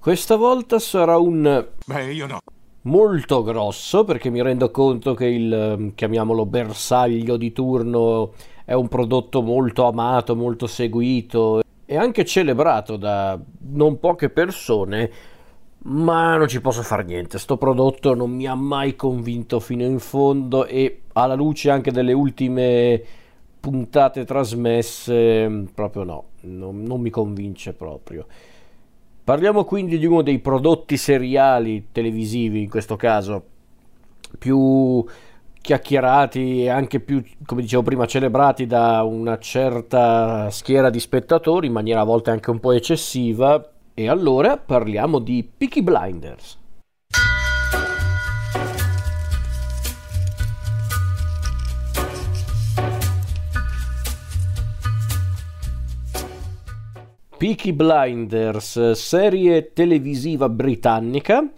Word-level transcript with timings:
Questa 0.00 0.36
volta 0.36 0.78
sarà 0.78 1.18
un... 1.18 1.66
Beh, 1.84 2.12
io 2.14 2.26
no. 2.26 2.38
Molto 2.84 3.42
grosso 3.42 4.02
perché 4.04 4.30
mi 4.30 4.40
rendo 4.40 4.70
conto 4.70 5.12
che 5.12 5.26
il, 5.26 5.52
ehm, 5.52 5.94
chiamiamolo, 5.94 6.46
bersaglio 6.46 7.36
di 7.36 7.52
turno 7.52 8.32
è 8.64 8.72
un 8.72 8.88
prodotto 8.88 9.42
molto 9.42 9.84
amato, 9.86 10.34
molto 10.34 10.66
seguito 10.66 11.60
e 11.84 11.96
anche 11.98 12.24
celebrato 12.24 12.96
da 12.96 13.38
non 13.72 13.98
poche 13.98 14.30
persone, 14.30 15.10
ma 15.82 16.34
non 16.38 16.48
ci 16.48 16.62
posso 16.62 16.80
fare 16.80 17.04
niente. 17.04 17.38
Sto 17.38 17.58
prodotto 17.58 18.14
non 18.14 18.30
mi 18.30 18.46
ha 18.46 18.54
mai 18.54 18.96
convinto 18.96 19.60
fino 19.60 19.84
in 19.84 19.98
fondo 19.98 20.64
e 20.64 21.02
alla 21.12 21.34
luce 21.34 21.68
anche 21.68 21.92
delle 21.92 22.14
ultime 22.14 23.02
puntate 23.60 24.24
trasmesse, 24.24 25.66
proprio 25.74 26.04
no, 26.04 26.24
non, 26.40 26.84
non 26.84 27.02
mi 27.02 27.10
convince 27.10 27.74
proprio. 27.74 28.24
Parliamo 29.30 29.62
quindi 29.62 29.96
di 29.96 30.06
uno 30.06 30.22
dei 30.22 30.40
prodotti 30.40 30.96
seriali 30.96 31.90
televisivi, 31.92 32.62
in 32.62 32.68
questo 32.68 32.96
caso, 32.96 33.44
più 34.36 35.04
chiacchierati 35.60 36.64
e 36.64 36.68
anche 36.68 36.98
più, 36.98 37.22
come 37.46 37.62
dicevo 37.62 37.82
prima, 37.82 38.06
celebrati 38.06 38.66
da 38.66 39.04
una 39.04 39.38
certa 39.38 40.50
schiera 40.50 40.90
di 40.90 40.98
spettatori 40.98 41.68
in 41.68 41.72
maniera 41.72 42.00
a 42.00 42.04
volte 42.04 42.32
anche 42.32 42.50
un 42.50 42.58
po' 42.58 42.72
eccessiva. 42.72 43.70
E 43.94 44.08
allora 44.08 44.56
parliamo 44.56 45.20
di 45.20 45.48
Peaky 45.56 45.82
Blinders. 45.82 46.58
Peaky 57.40 57.72
Blinders, 57.72 58.90
serie 58.90 59.72
televisiva 59.72 60.50
britannica 60.50 61.50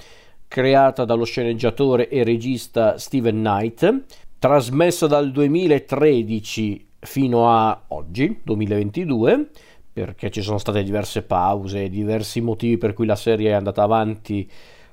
creata 0.47 1.05
dallo 1.05 1.25
sceneggiatore 1.25 2.09
e 2.09 2.23
regista 2.23 2.99
Steven 2.99 3.35
Knight, 3.39 4.05
trasmessa 4.39 5.09
dal 5.09 5.33
2013 5.33 6.87
fino 7.01 7.51
a 7.51 7.83
oggi, 7.89 8.39
2022, 8.45 9.49
perché 9.93 10.31
ci 10.31 10.41
sono 10.41 10.59
state 10.59 10.85
diverse 10.85 11.25
pause, 11.25 11.89
diversi 11.89 12.41
motivi 12.41 12.79
per 12.79 12.93
cui 12.93 13.05
la 13.05 13.17
serie 13.17 13.51
è 13.51 13.55
andata 13.55 13.83
avanti 13.83 14.49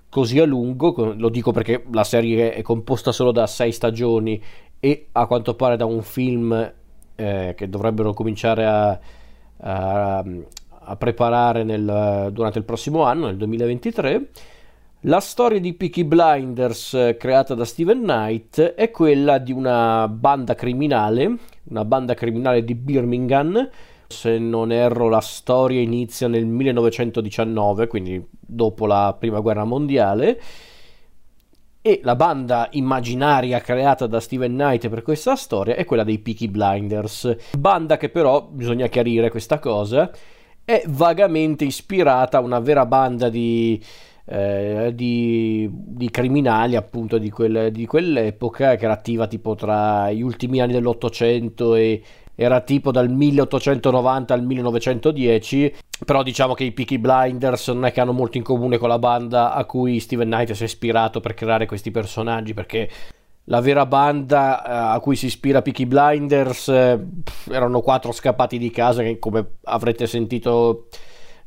così 0.09 0.39
a 0.39 0.45
lungo, 0.45 1.13
lo 1.15 1.29
dico 1.29 1.51
perché 1.51 1.85
la 1.91 2.03
serie 2.03 2.51
è 2.51 2.63
composta 2.63 3.11
solo 3.11 3.31
da 3.31 3.45
sei 3.45 3.71
stagioni 3.71 4.41
e 4.79 5.09
a 5.11 5.27
quanto 5.27 5.53
pare 5.53 5.77
da 5.77 5.85
un 5.85 6.01
film 6.01 6.73
eh, 7.13 7.53
che 7.55 7.69
dovrebbero 7.69 8.11
cominciare 8.13 8.65
a, 8.65 8.99
a, 9.57 10.25
a 10.89 10.95
preparare 10.95 11.63
nel, 11.63 12.29
durante 12.31 12.57
il 12.57 12.65
prossimo 12.65 13.03
anno, 13.03 13.27
nel 13.27 13.37
2023. 13.37 14.29
La 15.03 15.21
storia 15.21 15.61
di 15.61 15.73
Peaky 15.75 16.03
Blinders 16.03 16.93
eh, 16.93 17.15
creata 17.17 17.53
da 17.53 17.63
Steven 17.63 18.01
Knight 18.01 18.59
è 18.73 18.91
quella 18.91 19.37
di 19.37 19.53
una 19.53 20.09
banda 20.09 20.55
criminale, 20.55 21.37
una 21.69 21.85
banda 21.85 22.15
criminale 22.15 22.65
di 22.65 22.75
Birmingham. 22.75 23.69
Se 24.07 24.37
non 24.39 24.73
erro, 24.73 25.07
la 25.07 25.21
storia 25.21 25.79
inizia 25.79 26.27
nel 26.27 26.45
1919, 26.45 27.87
quindi 27.87 28.21
dopo 28.29 28.87
la 28.87 29.15
prima 29.17 29.39
guerra 29.39 29.63
mondiale. 29.63 30.41
E 31.81 32.01
la 32.03 32.17
banda 32.17 32.67
immaginaria 32.71 33.61
creata 33.61 34.05
da 34.05 34.19
Steven 34.19 34.51
Knight 34.51 34.89
per 34.89 35.01
questa 35.01 35.37
storia 35.37 35.75
è 35.75 35.85
quella 35.85 36.03
dei 36.03 36.19
Peaky 36.19 36.49
Blinders. 36.49 37.37
Banda 37.57 37.95
che 37.95 38.09
però, 38.09 38.41
bisogna 38.41 38.87
chiarire 38.87 39.29
questa 39.29 39.59
cosa, 39.59 40.11
è 40.69 40.83
vagamente 40.85 41.65
ispirata 41.65 42.37
a 42.37 42.41
una 42.41 42.59
vera 42.59 42.85
banda 42.85 43.27
di, 43.29 43.83
eh, 44.25 44.91
di, 44.93 45.67
di 45.73 46.11
criminali 46.11 46.75
appunto 46.75 47.17
di, 47.17 47.31
quel, 47.31 47.71
di, 47.71 47.87
quell'epoca 47.87 48.75
che 48.75 48.83
era 48.83 48.93
attiva 48.93 49.25
tipo 49.25 49.55
tra 49.55 50.11
gli 50.11 50.21
ultimi 50.21 50.61
anni 50.61 50.73
dell'Ottocento 50.73 51.73
e 51.73 52.03
era 52.35 52.61
tipo 52.61 52.91
dal 52.91 53.09
1890 53.09 54.31
al 54.31 54.43
1910 54.43 55.73
però 56.05 56.21
diciamo 56.21 56.53
che 56.53 56.65
i 56.65 56.71
Peaky 56.71 56.99
Blinders 56.99 57.69
non 57.69 57.85
è 57.85 57.91
che 57.91 58.01
hanno 58.01 58.13
molto 58.13 58.37
in 58.37 58.43
comune 58.43 58.77
con 58.77 58.89
la 58.89 58.99
banda 58.99 59.55
a 59.55 59.65
cui 59.65 59.99
Steven 59.99 60.29
Knight 60.29 60.51
si 60.51 60.61
è 60.61 60.65
ispirato 60.67 61.19
per 61.19 61.33
creare 61.33 61.65
questi 61.65 61.89
personaggi 61.89 62.53
perché 62.53 62.87
la 63.49 63.61
vera 63.61 63.85
banda 63.85 64.63
eh, 64.63 64.95
a 64.95 64.99
cui 64.99 65.15
si 65.15 65.25
ispira 65.25 65.61
Peaky 65.61 65.85
Blinders 65.85 66.67
eh, 66.69 66.99
erano 67.49 67.81
quattro 67.81 68.11
scappati 68.11 68.57
di 68.57 68.69
casa 68.69 69.01
che 69.01 69.17
come 69.17 69.55
avrete 69.63 70.07
sentito 70.07 70.87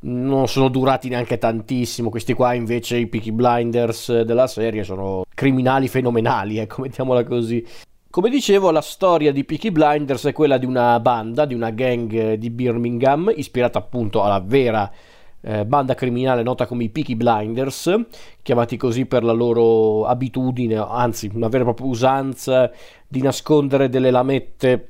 non 0.01 0.49
sono 0.49 0.69
durati 0.69 1.09
neanche 1.09 1.39
tantissimo. 1.39 2.11
Questi 2.11 2.35
qua 2.35 2.55
invece 2.55 2.97
i 2.97 3.07
Peaky 3.07 3.31
Blinders 3.31 4.23
della 4.23 4.49
serie 4.49 4.83
sono 4.83 5.23
criminali 5.33 5.87
fenomenali 5.87 6.59
ecco 6.59 6.83
mettiamola 6.83 7.25
così. 7.25 7.65
Come 8.11 8.29
dicevo, 8.29 8.71
la 8.71 8.83
storia 8.83 9.33
di 9.33 9.43
Peaky 9.43 9.71
Blinders 9.71 10.27
è 10.27 10.33
quella 10.33 10.59
di 10.59 10.67
una 10.67 11.01
banda, 11.01 11.47
di 11.47 11.55
una 11.55 11.71
gang 11.71 12.35
di 12.35 12.51
Birmingham, 12.51 13.33
ispirata 13.35 13.79
appunto 13.79 14.23
alla 14.23 14.39
vera 14.39 14.91
eh, 15.43 15.65
banda 15.65 15.95
criminale 15.95 16.43
nota 16.43 16.67
come 16.67 16.85
i 16.85 16.89
Peaky 16.89 17.15
Blinders, 17.17 17.93
chiamati 18.43 18.77
così 18.77 19.07
per 19.07 19.25
la 19.25 19.33
loro 19.33 20.07
abitudine, 20.07 20.77
anzi 20.77 21.31
una 21.35 21.49
vera 21.49 21.63
e 21.63 21.67
propria 21.67 21.87
usanza 21.87 22.71
di 23.07 23.21
nascondere 23.21 23.89
delle 23.89 24.11
lamette 24.11 24.89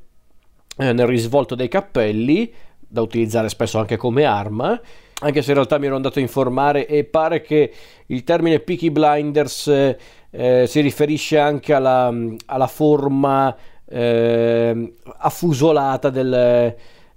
eh, 0.76 0.92
nel 0.92 1.06
risvolto 1.06 1.54
dei 1.54 1.68
cappelli, 1.68 2.52
da 2.78 3.00
utilizzare 3.00 3.48
spesso 3.48 3.78
anche 3.78 3.96
come 3.96 4.24
arma, 4.24 4.78
anche 5.20 5.40
se 5.40 5.48
in 5.48 5.54
realtà 5.54 5.78
mi 5.78 5.86
ero 5.86 5.96
andato 5.96 6.18
a 6.18 6.22
informare 6.22 6.86
e 6.86 7.04
pare 7.04 7.40
che 7.40 7.72
il 8.06 8.24
termine 8.24 8.60
Peaky 8.60 8.90
Blinders 8.90 9.68
eh, 9.68 9.98
eh 10.30 10.66
si 10.66 10.80
riferisce 10.80 11.38
anche 11.38 11.72
alla, 11.72 12.12
alla 12.46 12.66
forma 12.66 13.54
eh, 13.86 14.92
affusolata 15.18 16.10
del 16.10 16.74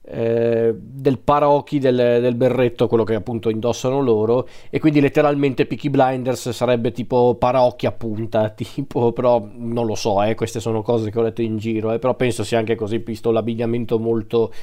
eh, 0.07 0.73
del 0.75 1.17
paraocchi 1.17 1.79
del, 1.79 1.95
del, 1.95 2.35
berretto, 2.35 2.88
quello 2.88 3.03
che 3.03 3.16
appunto 3.16 3.49
indossano 3.49 4.01
loro, 4.01 4.47
e 4.69 4.79
quindi 4.79 5.01
letteralmente 5.01 5.66
Peaky 5.66 5.89
Blinders 5.89 6.49
sarebbe 6.51 6.91
tipo 6.91 7.35
paraocchi 7.35 7.85
a 7.85 7.91
punta, 7.91 8.49
tipo, 8.55 9.11
però 9.11 9.43
non 9.55 9.85
lo 9.85 9.95
so, 9.95 10.21
eh, 10.21 10.35
queste 10.35 10.59
sono 10.59 10.81
cose 10.81 11.09
che 11.09 11.19
ho 11.19 11.23
letto 11.23 11.41
in 11.41 11.57
giro, 11.57 11.91
eh, 11.91 11.99
però 11.99 12.13
penso 12.16 12.43
sia 12.43 12.59
anche 12.59 12.75
così, 12.75 12.99
visto 12.99 13.31
l'abbigliamento 13.31 13.97
molto 13.97 14.53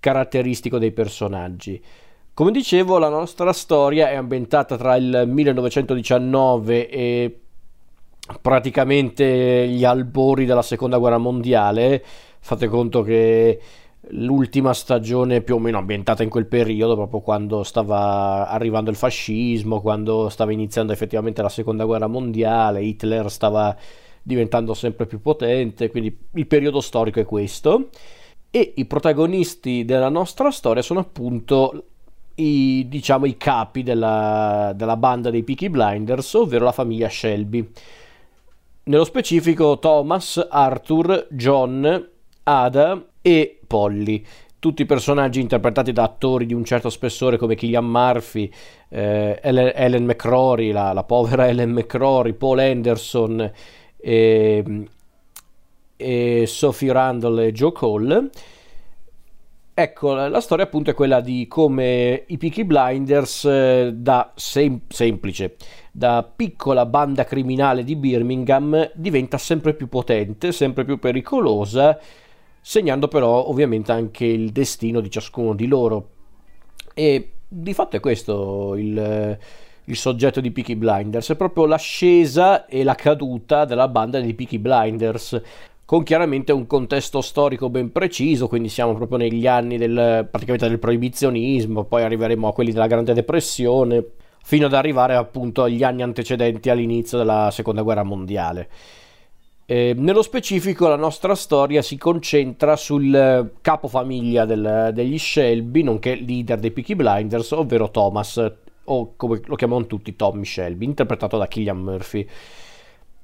caratteristico 0.00 0.78
dei 0.78 0.90
personaggi. 0.90 1.80
Come 2.34 2.50
dicevo, 2.50 2.98
la 2.98 3.10
nostra 3.10 3.52
storia 3.52 4.10
è 4.10 4.14
ambientata 4.14 4.76
tra 4.76 4.96
il 4.96 5.24
1919 5.26 6.88
e 6.88 7.38
praticamente 8.40 9.66
gli 9.68 9.84
albori 9.84 10.44
della 10.46 10.62
seconda 10.62 10.98
guerra 10.98 11.18
mondiale. 11.18 12.02
Fate 12.40 12.66
conto 12.68 13.02
che 13.02 13.60
l'ultima 14.10 14.74
stagione 14.74 15.42
più 15.42 15.54
o 15.54 15.58
meno 15.58 15.78
ambientata 15.78 16.22
in 16.22 16.28
quel 16.28 16.46
periodo, 16.46 16.94
proprio 16.94 17.20
quando 17.20 17.62
stava 17.62 18.48
arrivando 18.48 18.90
il 18.90 18.96
fascismo, 18.96 19.80
quando 19.80 20.28
stava 20.28 20.52
iniziando 20.52 20.92
effettivamente 20.92 21.42
la 21.42 21.48
seconda 21.48 21.84
guerra 21.84 22.08
mondiale, 22.08 22.82
Hitler 22.82 23.30
stava 23.30 23.76
diventando 24.22 24.74
sempre 24.74 25.06
più 25.06 25.20
potente, 25.20 25.90
quindi 25.90 26.16
il 26.32 26.46
periodo 26.46 26.80
storico 26.80 27.20
è 27.20 27.24
questo. 27.24 27.90
E 28.50 28.74
i 28.76 28.84
protagonisti 28.84 29.84
della 29.84 30.10
nostra 30.10 30.50
storia 30.50 30.82
sono 30.82 31.00
appunto 31.00 31.84
i, 32.34 32.86
diciamo, 32.88 33.24
i 33.24 33.36
capi 33.36 33.82
della, 33.82 34.72
della 34.76 34.96
banda 34.96 35.30
dei 35.30 35.42
Peaky 35.42 35.68
Blinders, 35.68 36.34
ovvero 36.34 36.64
la 36.64 36.72
famiglia 36.72 37.08
Shelby. 37.08 37.66
Nello 38.84 39.04
specifico 39.04 39.78
Thomas, 39.78 40.44
Arthur, 40.50 41.28
John, 41.30 42.08
Ada 42.42 43.06
e 43.22 43.60
Polly. 43.66 44.22
Tutti 44.58 44.84
personaggi 44.84 45.40
interpretati 45.40 45.92
da 45.92 46.04
attori 46.04 46.46
di 46.46 46.54
un 46.54 46.64
certo 46.64 46.90
spessore 46.90 47.36
come 47.36 47.54
Killian 47.54 47.86
Murphy, 47.86 48.50
eh, 48.90 49.40
Ellen, 49.42 50.04
McCrory, 50.04 50.70
la, 50.70 50.92
la, 50.92 51.02
povera 51.02 51.46
Ellen 51.48 51.70
McCrory, 51.70 52.34
Paul 52.34 52.58
Anderson 52.58 53.50
e, 53.96 54.84
e 55.96 56.44
Sophie 56.46 56.92
Randall 56.92 57.38
e 57.40 57.52
Joe 57.52 57.72
Cole. 57.72 58.30
Ecco, 59.74 60.12
la 60.12 60.40
storia 60.40 60.66
appunto 60.66 60.90
è 60.90 60.94
quella 60.94 61.20
di 61.20 61.46
come 61.48 62.24
i 62.26 62.36
Peaky 62.36 62.64
Blinders 62.64 63.46
eh, 63.46 63.90
da 63.94 64.30
sem- 64.36 64.82
semplice, 64.86 65.56
da 65.90 66.22
piccola 66.22 66.84
banda 66.84 67.24
criminale 67.24 67.82
di 67.82 67.96
Birmingham 67.96 68.90
diventa 68.94 69.38
sempre 69.38 69.72
più 69.72 69.88
potente, 69.88 70.52
sempre 70.52 70.84
più 70.84 70.98
pericolosa 70.98 71.98
segnando 72.62 73.08
però 73.08 73.48
ovviamente 73.48 73.92
anche 73.92 74.24
il 74.24 74.52
destino 74.52 75.00
di 75.00 75.10
ciascuno 75.10 75.54
di 75.54 75.66
loro. 75.66 76.08
E 76.94 77.32
di 77.48 77.74
fatto 77.74 77.96
è 77.96 78.00
questo 78.00 78.74
il, 78.76 79.38
il 79.84 79.96
soggetto 79.96 80.40
di 80.40 80.50
Peaky 80.50 80.76
Blinders, 80.76 81.30
è 81.30 81.36
proprio 81.36 81.66
l'ascesa 81.66 82.66
e 82.66 82.84
la 82.84 82.94
caduta 82.94 83.64
della 83.64 83.88
banda 83.88 84.20
di 84.20 84.32
Peaky 84.32 84.58
Blinders 84.58 85.42
con 85.84 86.04
chiaramente 86.04 86.52
un 86.52 86.66
contesto 86.66 87.20
storico 87.20 87.68
ben 87.68 87.92
preciso, 87.92 88.48
quindi 88.48 88.70
siamo 88.70 88.94
proprio 88.94 89.18
negli 89.18 89.46
anni 89.46 89.76
del, 89.76 90.26
praticamente 90.30 90.66
del 90.66 90.78
proibizionismo, 90.78 91.84
poi 91.84 92.02
arriveremo 92.02 92.48
a 92.48 92.52
quelli 92.54 92.72
della 92.72 92.86
Grande 92.86 93.12
Depressione, 93.12 94.02
fino 94.42 94.66
ad 94.66 94.72
arrivare 94.72 95.14
appunto 95.14 95.64
agli 95.64 95.82
anni 95.82 96.00
antecedenti 96.00 96.70
all'inizio 96.70 97.18
della 97.18 97.50
seconda 97.52 97.82
guerra 97.82 98.04
mondiale. 98.04 98.68
Eh, 99.64 99.94
nello 99.96 100.22
specifico 100.22 100.88
la 100.88 100.96
nostra 100.96 101.34
storia 101.34 101.82
si 101.82 101.96
concentra 101.96 102.76
sul 102.76 103.52
capofamiglia 103.60 104.44
del, 104.44 104.90
degli 104.92 105.18
Shelby, 105.18 105.82
nonché 105.82 106.16
leader 106.16 106.58
dei 106.58 106.72
Peaky 106.72 106.94
Blinders, 106.94 107.52
ovvero 107.52 107.90
Thomas, 107.90 108.52
o 108.84 109.14
come 109.16 109.40
lo 109.44 109.54
chiamano 109.54 109.86
tutti 109.86 110.16
Tommy 110.16 110.44
Shelby, 110.44 110.84
interpretato 110.84 111.38
da 111.38 111.46
Killian 111.46 111.78
Murphy. 111.78 112.26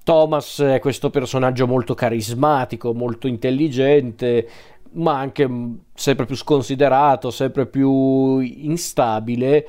Thomas 0.04 0.60
è 0.60 0.78
questo 0.78 1.10
personaggio 1.10 1.66
molto 1.66 1.94
carismatico, 1.94 2.94
molto 2.94 3.26
intelligente, 3.26 4.48
ma 4.92 5.18
anche 5.18 5.46
sempre 5.92 6.24
più 6.24 6.34
sconsiderato, 6.34 7.30
sempre 7.30 7.66
più 7.66 8.38
instabile, 8.38 9.68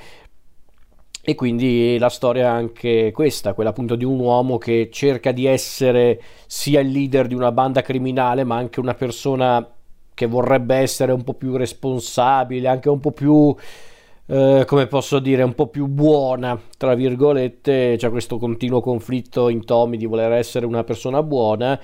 e 1.30 1.36
quindi 1.36 2.00
la 2.00 2.10
storia 2.10 2.46
è 2.46 2.48
anche 2.48 3.12
questa, 3.14 3.54
quella 3.54 3.70
appunto 3.70 3.96
di 3.96 4.04
un 4.04 4.20
uomo 4.20 4.58
che 4.58 4.90
cerca 4.92 5.32
di 5.32 5.46
essere 5.46 6.20
sia 6.48 6.80
il 6.80 6.90
leader 6.90 7.28
di 7.28 7.36
una 7.36 7.52
banda 7.52 7.84
criminale, 7.84 8.44
ma 8.44 8.56
anche 8.56 8.80
una 8.80 8.96
persona 8.96 9.64
che 10.12 10.26
vorrebbe 10.26 10.78
essere 10.78 11.12
un 11.12 11.24
po' 11.24 11.36
più 11.36 11.56
responsabile, 11.56 12.68
anche 12.68 12.90
un 12.90 13.00
po' 13.00 13.12
più, 13.12 13.56
eh, 14.26 14.64
come 14.66 14.88
posso 14.88 15.20
dire, 15.20 15.44
un 15.44 15.54
po' 15.54 15.68
più 15.68 15.86
buona, 15.86 16.60
tra 16.78 16.96
virgolette. 16.96 17.96
C'è 17.96 18.10
questo 18.10 18.40
continuo 18.40 18.82
conflitto 18.82 19.50
in 19.50 19.64
Tommy 19.66 19.98
di 19.98 20.08
voler 20.08 20.32
essere 20.32 20.66
una 20.66 20.84
persona 20.84 21.22
buona 21.22 21.80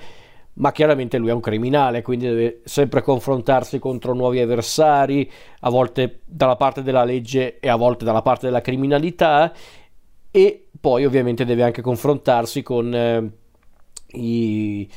ma 0.58 0.72
chiaramente 0.72 1.18
lui 1.18 1.28
è 1.28 1.32
un 1.32 1.40
criminale, 1.40 2.02
quindi 2.02 2.26
deve 2.26 2.60
sempre 2.64 3.02
confrontarsi 3.02 3.78
contro 3.78 4.14
nuovi 4.14 4.40
avversari, 4.40 5.30
a 5.60 5.70
volte 5.70 6.20
dalla 6.24 6.56
parte 6.56 6.82
della 6.82 7.04
legge 7.04 7.58
e 7.58 7.68
a 7.68 7.76
volte 7.76 8.04
dalla 8.04 8.22
parte 8.22 8.46
della 8.46 8.60
criminalità, 8.60 9.52
e 10.30 10.68
poi 10.80 11.04
ovviamente 11.04 11.44
deve 11.44 11.62
anche 11.62 11.82
confrontarsi 11.82 12.62
con 12.62 12.94
eh, 12.94 13.30
i 14.18 14.88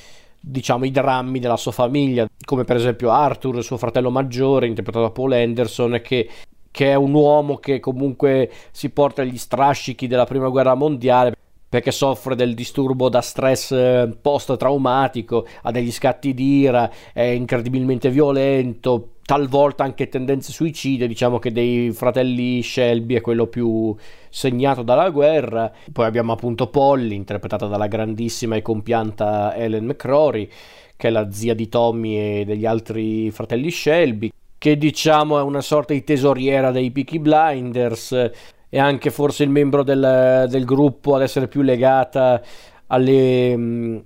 diciamo 0.41 0.85
i 0.85 0.91
drammi 0.91 1.39
della 1.39 1.57
sua 1.57 1.71
famiglia, 1.71 2.27
come 2.45 2.63
per 2.63 2.77
esempio 2.77 3.11
Arthur, 3.11 3.61
suo 3.61 3.77
fratello 3.77 4.09
maggiore, 4.09 4.67
interpretato 4.67 5.05
da 5.05 5.11
Paul 5.11 5.33
Anderson, 5.33 5.99
che, 6.01 6.29
che 6.71 6.91
è 6.91 6.95
un 6.95 7.13
uomo 7.13 7.57
che 7.57 7.79
comunque 7.81 8.49
si 8.71 8.89
porta 8.89 9.21
agli 9.21 9.37
strascichi 9.37 10.07
della 10.07 10.25
prima 10.25 10.47
guerra 10.47 10.75
mondiale 10.75 11.35
perché 11.69 11.91
soffre 11.91 12.35
del 12.35 12.55
disturbo 12.55 13.09
da 13.09 13.21
stress 13.21 13.71
eh, 13.71 14.17
post-traumatico, 14.19 15.45
ha 15.61 15.71
degli 15.71 15.91
scatti 15.91 16.33
di 16.33 16.59
ira, 16.61 16.89
è 17.13 17.21
incredibilmente 17.21 18.09
violento, 18.09 19.11
talvolta 19.29 19.83
anche 19.83 20.09
tendenze 20.09 20.51
suicide, 20.51 21.05
diciamo 21.05 21.37
che 21.37 21.51
dei 21.51 21.91
fratelli 21.91 22.63
Shelby 22.63 23.13
è 23.13 23.21
quello 23.21 23.45
più 23.45 23.95
segnato 24.27 24.81
dalla 24.81 25.11
guerra. 25.11 25.71
Poi 25.93 26.05
abbiamo 26.05 26.31
appunto 26.31 26.67
Polly, 26.67 27.13
interpretata 27.13 27.67
dalla 27.67 27.85
grandissima 27.85 28.55
e 28.55 28.63
compianta 28.63 29.55
Ellen 29.55 29.85
McCrory, 29.85 30.49
che 30.97 31.09
è 31.09 31.11
la 31.11 31.31
zia 31.31 31.53
di 31.53 31.69
Tommy 31.69 32.17
e 32.17 32.43
degli 32.45 32.65
altri 32.65 33.29
fratelli 33.29 33.69
Shelby, 33.69 34.31
che 34.57 34.75
diciamo 34.75 35.37
è 35.37 35.43
una 35.43 35.61
sorta 35.61 35.93
di 35.93 36.03
tesoriera 36.03 36.71
dei 36.71 36.89
Peaky 36.89 37.19
Blinders 37.19 38.31
e 38.69 38.77
anche 38.77 39.09
forse 39.09 39.43
il 39.43 39.49
membro 39.49 39.83
del, 39.83 40.45
del 40.49 40.63
gruppo 40.63 41.15
ad 41.15 41.23
essere 41.23 41.47
più 41.47 41.61
legata 41.61 42.41
alle, 42.87 43.57
mm, 43.57 43.97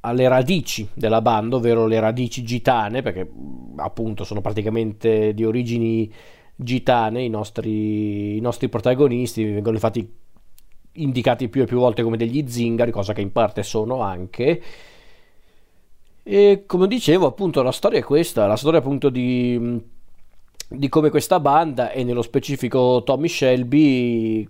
alle, 0.00 0.28
radici 0.28 0.88
della 0.92 1.22
banda, 1.22 1.56
ovvero 1.56 1.86
le 1.86 2.00
radici 2.00 2.42
gitane, 2.42 3.00
perché 3.02 3.30
mm, 3.30 3.78
appunto 3.78 4.24
sono 4.24 4.40
praticamente 4.40 5.32
di 5.34 5.44
origini 5.44 6.12
gitane 6.56 7.22
i 7.22 7.28
nostri, 7.28 8.36
i 8.36 8.40
nostri 8.40 8.68
protagonisti, 8.68 9.44
vengono 9.44 9.76
infatti 9.76 10.26
indicati 10.92 11.48
più 11.48 11.62
e 11.62 11.66
più 11.66 11.78
volte 11.78 12.02
come 12.02 12.16
degli 12.16 12.44
zingari, 12.48 12.90
cosa 12.90 13.12
che 13.12 13.20
in 13.20 13.30
parte 13.30 13.62
sono 13.62 14.00
anche. 14.00 14.62
E 16.24 16.64
come 16.66 16.88
dicevo, 16.88 17.26
appunto, 17.26 17.62
la 17.62 17.72
storia 17.72 18.00
è 18.00 18.02
questa, 18.02 18.46
la 18.46 18.56
storia 18.56 18.80
appunto 18.80 19.08
di 19.08 19.56
mm, 19.58 19.78
di 20.68 20.88
come 20.90 21.08
questa 21.08 21.40
banda 21.40 21.90
e 21.90 22.04
nello 22.04 22.22
specifico 22.22 23.02
Tommy 23.02 23.28
Shelby 23.28 24.48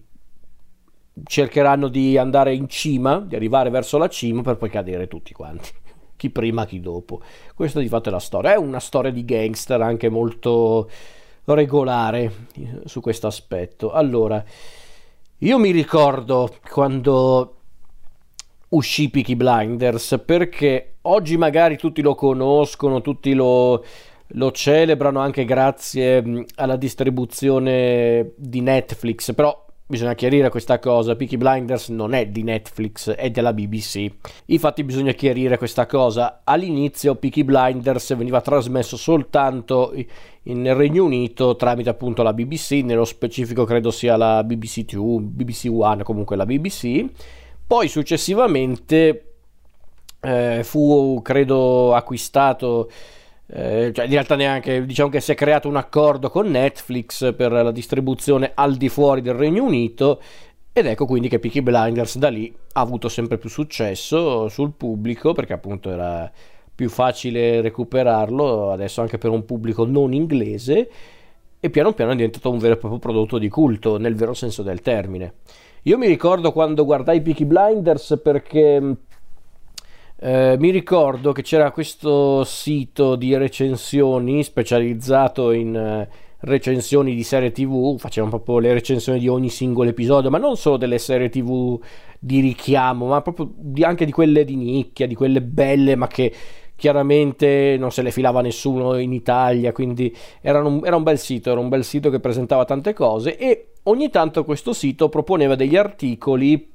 cercheranno 1.25 1.89
di 1.89 2.19
andare 2.19 2.55
in 2.55 2.69
cima, 2.69 3.21
di 3.21 3.37
arrivare 3.37 3.71
verso 3.71 3.99
la 3.99 4.09
cima 4.09 4.43
per 4.43 4.57
poi 4.57 4.69
cadere 4.69 5.07
tutti 5.07 5.33
quanti, 5.33 5.71
chi 6.17 6.31
prima 6.31 6.67
chi 6.67 6.81
dopo. 6.81 7.21
Questa 7.55 7.81
di 7.81 7.89
fatto 7.89 8.09
è 8.09 8.13
la 8.13 8.19
storia, 8.19 8.53
è 8.53 8.57
una 8.57 8.81
storia 8.81 9.13
di 9.13 9.25
gangster 9.25 9.81
anche 9.81 10.09
molto 10.09 10.91
regolare 11.45 12.47
su 12.85 13.01
questo 13.01 13.27
aspetto. 13.29 13.93
Allora, 13.93 14.45
io 15.39 15.59
mi 15.59 15.71
ricordo 15.71 16.53
quando 16.69 17.55
uscì 18.71 19.09
Peaky 19.09 19.35
Blinders 19.35 20.21
perché 20.27 20.97
oggi 21.03 21.37
magari 21.37 21.79
tutti 21.79 22.03
lo 22.03 22.15
conoscono, 22.15 23.01
tutti 23.01 23.33
lo 23.33 23.83
lo 24.33 24.51
celebrano 24.53 25.21
anche 25.21 25.45
grazie 25.45 26.45
alla 26.57 26.77
distribuzione 26.77 28.33
di 28.37 28.61
Netflix, 28.61 29.33
però 29.35 29.67
bisogna 29.91 30.15
chiarire 30.15 30.51
questa 30.51 30.79
cosa, 30.79 31.17
Peaky 31.17 31.39
Blinders 31.39 31.89
non 31.89 32.13
è 32.13 32.27
di 32.27 32.43
Netflix, 32.43 33.11
è 33.11 33.31
della 33.31 33.55
BBC. 33.55 34.07
Infatti 34.47 34.85
bisogna 34.85 35.13
chiarire 35.13 35.57
questa 35.57 35.87
cosa. 35.87 36.43
All'inizio 36.45 37.15
Peaky 37.15 37.43
Blinders 37.43 38.15
veniva 38.15 38.43
trasmesso 38.43 38.99
soltanto 38.99 39.95
in 40.43 40.77
Regno 40.77 41.05
Unito 41.05 41.57
tramite 41.57 41.89
appunto 41.89 42.23
la 42.23 42.35
BBC, 42.35 42.83
nello 42.85 43.07
specifico 43.07 43.65
credo 43.65 43.91
sia 43.91 44.17
la 44.17 44.45
BBC 44.45 44.93
2, 44.93 45.21
BBC 45.21 45.69
One, 45.71 46.03
comunque 46.03 46.37
la 46.37 46.45
BBC. 46.45 47.07
Poi 47.67 47.89
successivamente 47.89 49.33
eh, 50.21 50.61
fu 50.65 51.21
credo 51.23 51.95
acquistato 51.95 52.91
eh, 53.51 53.93
cioè 53.95 54.05
in 54.05 54.11
realtà 54.11 54.37
neanche 54.37 54.85
diciamo 54.85 55.09
che 55.09 55.21
si 55.21 55.33
è 55.33 55.35
creato 55.35 55.69
un 55.69 55.77
accordo 55.77 56.29
con 56.29 56.51
Netflix 56.51 57.35
per 57.35 57.51
la 57.51 57.71
distribuzione 57.71 58.53
al 58.55 58.77
di 58.77 58.91
fuori 58.91 59.23
del 59.23 59.35
Regno 59.35 59.65
Unito 59.65 60.21
ed 60.71 60.85
ecco 60.85 61.07
quindi 61.07 61.29
che 61.29 61.39
Peaky 61.39 61.63
Blinders 61.63 62.19
da 62.19 62.29
lì 62.29 62.55
ha 62.73 62.81
avuto 62.81 63.09
sempre 63.09 63.39
più 63.39 63.49
successo 63.49 64.49
sul 64.49 64.73
pubblico 64.77 65.33
perché 65.33 65.55
appunto 65.55 65.91
era 65.91 66.31
più 66.75 66.91
facile 66.91 67.63
recuperarlo 67.63 68.71
adesso 68.71 69.01
anche 69.01 69.17
per 69.17 69.31
un 69.31 69.45
pubblico 69.47 69.87
non 69.87 70.13
inglese 70.13 70.91
e 71.59 71.71
piano 71.71 71.93
piano 71.93 72.13
è 72.13 72.15
diventato 72.15 72.51
un 72.51 72.59
vero 72.59 72.75
e 72.75 72.77
proprio 72.77 73.01
prodotto 73.01 73.39
di 73.39 73.49
culto 73.49 73.97
nel 73.99 74.15
vero 74.15 74.35
senso 74.35 74.63
del 74.63 74.81
termine. 74.81 75.35
Io 75.83 75.97
mi 75.99 76.07
ricordo 76.07 76.53
quando 76.53 76.85
guardai 76.85 77.21
Peaky 77.23 77.45
Blinders 77.45 78.21
perché 78.23 78.97
eh, 80.21 80.57
mi 80.59 80.71
ricordo 80.71 81.31
che 81.31 81.43
c'era 81.43 81.71
questo 81.71 82.43
sito 82.43 83.15
di 83.15 83.37
recensioni 83.37 84.43
specializzato 84.43 85.53
in 85.53 85.77
eh, 85.77 86.09
recensioni 86.41 87.15
di 87.15 87.23
serie 87.23 87.53
tv, 87.53 87.97
facevano 87.99 88.37
proprio 88.37 88.59
le 88.59 88.73
recensioni 88.73 89.21
di 89.21 89.29
ogni 89.29 89.49
singolo 89.49 89.91
episodio, 89.91 90.29
ma 90.31 90.39
non 90.39 90.57
solo 90.57 90.77
delle 90.77 90.99
serie 90.99 91.29
tv 91.29 91.81
di 92.19 92.41
richiamo, 92.41 93.07
ma 93.07 93.23
proprio 93.23 93.53
di, 93.55 93.85
anche 93.85 94.05
di 94.05 94.11
quelle 94.13 94.45
di 94.45 94.57
nicchia, 94.57 95.07
di 95.07 95.15
quelle 95.15 95.41
belle, 95.41 95.95
ma 95.95 96.09
che 96.09 96.33
chiaramente 96.75 97.77
non 97.79 97.93
se 97.93 98.03
le 98.03 98.11
filava 98.11 98.41
nessuno 98.41 98.97
in 98.99 99.13
Italia, 99.13 99.73
quindi 99.73 100.15
era 100.41 100.65
un, 100.65 100.81
era 100.85 100.97
un 100.97 101.03
bel 101.05 101.19
sito, 101.19 101.51
era 101.51 101.61
un 101.61 101.69
bel 101.69 101.85
sito 101.85 102.11
che 102.11 102.19
presentava 102.21 102.65
tante 102.65 102.93
cose 102.93 103.37
e 103.37 103.73
ogni 103.85 104.11
tanto 104.11 104.45
questo 104.45 104.73
sito 104.73 105.09
proponeva 105.09 105.55
degli 105.55 105.77
articoli 105.77 106.73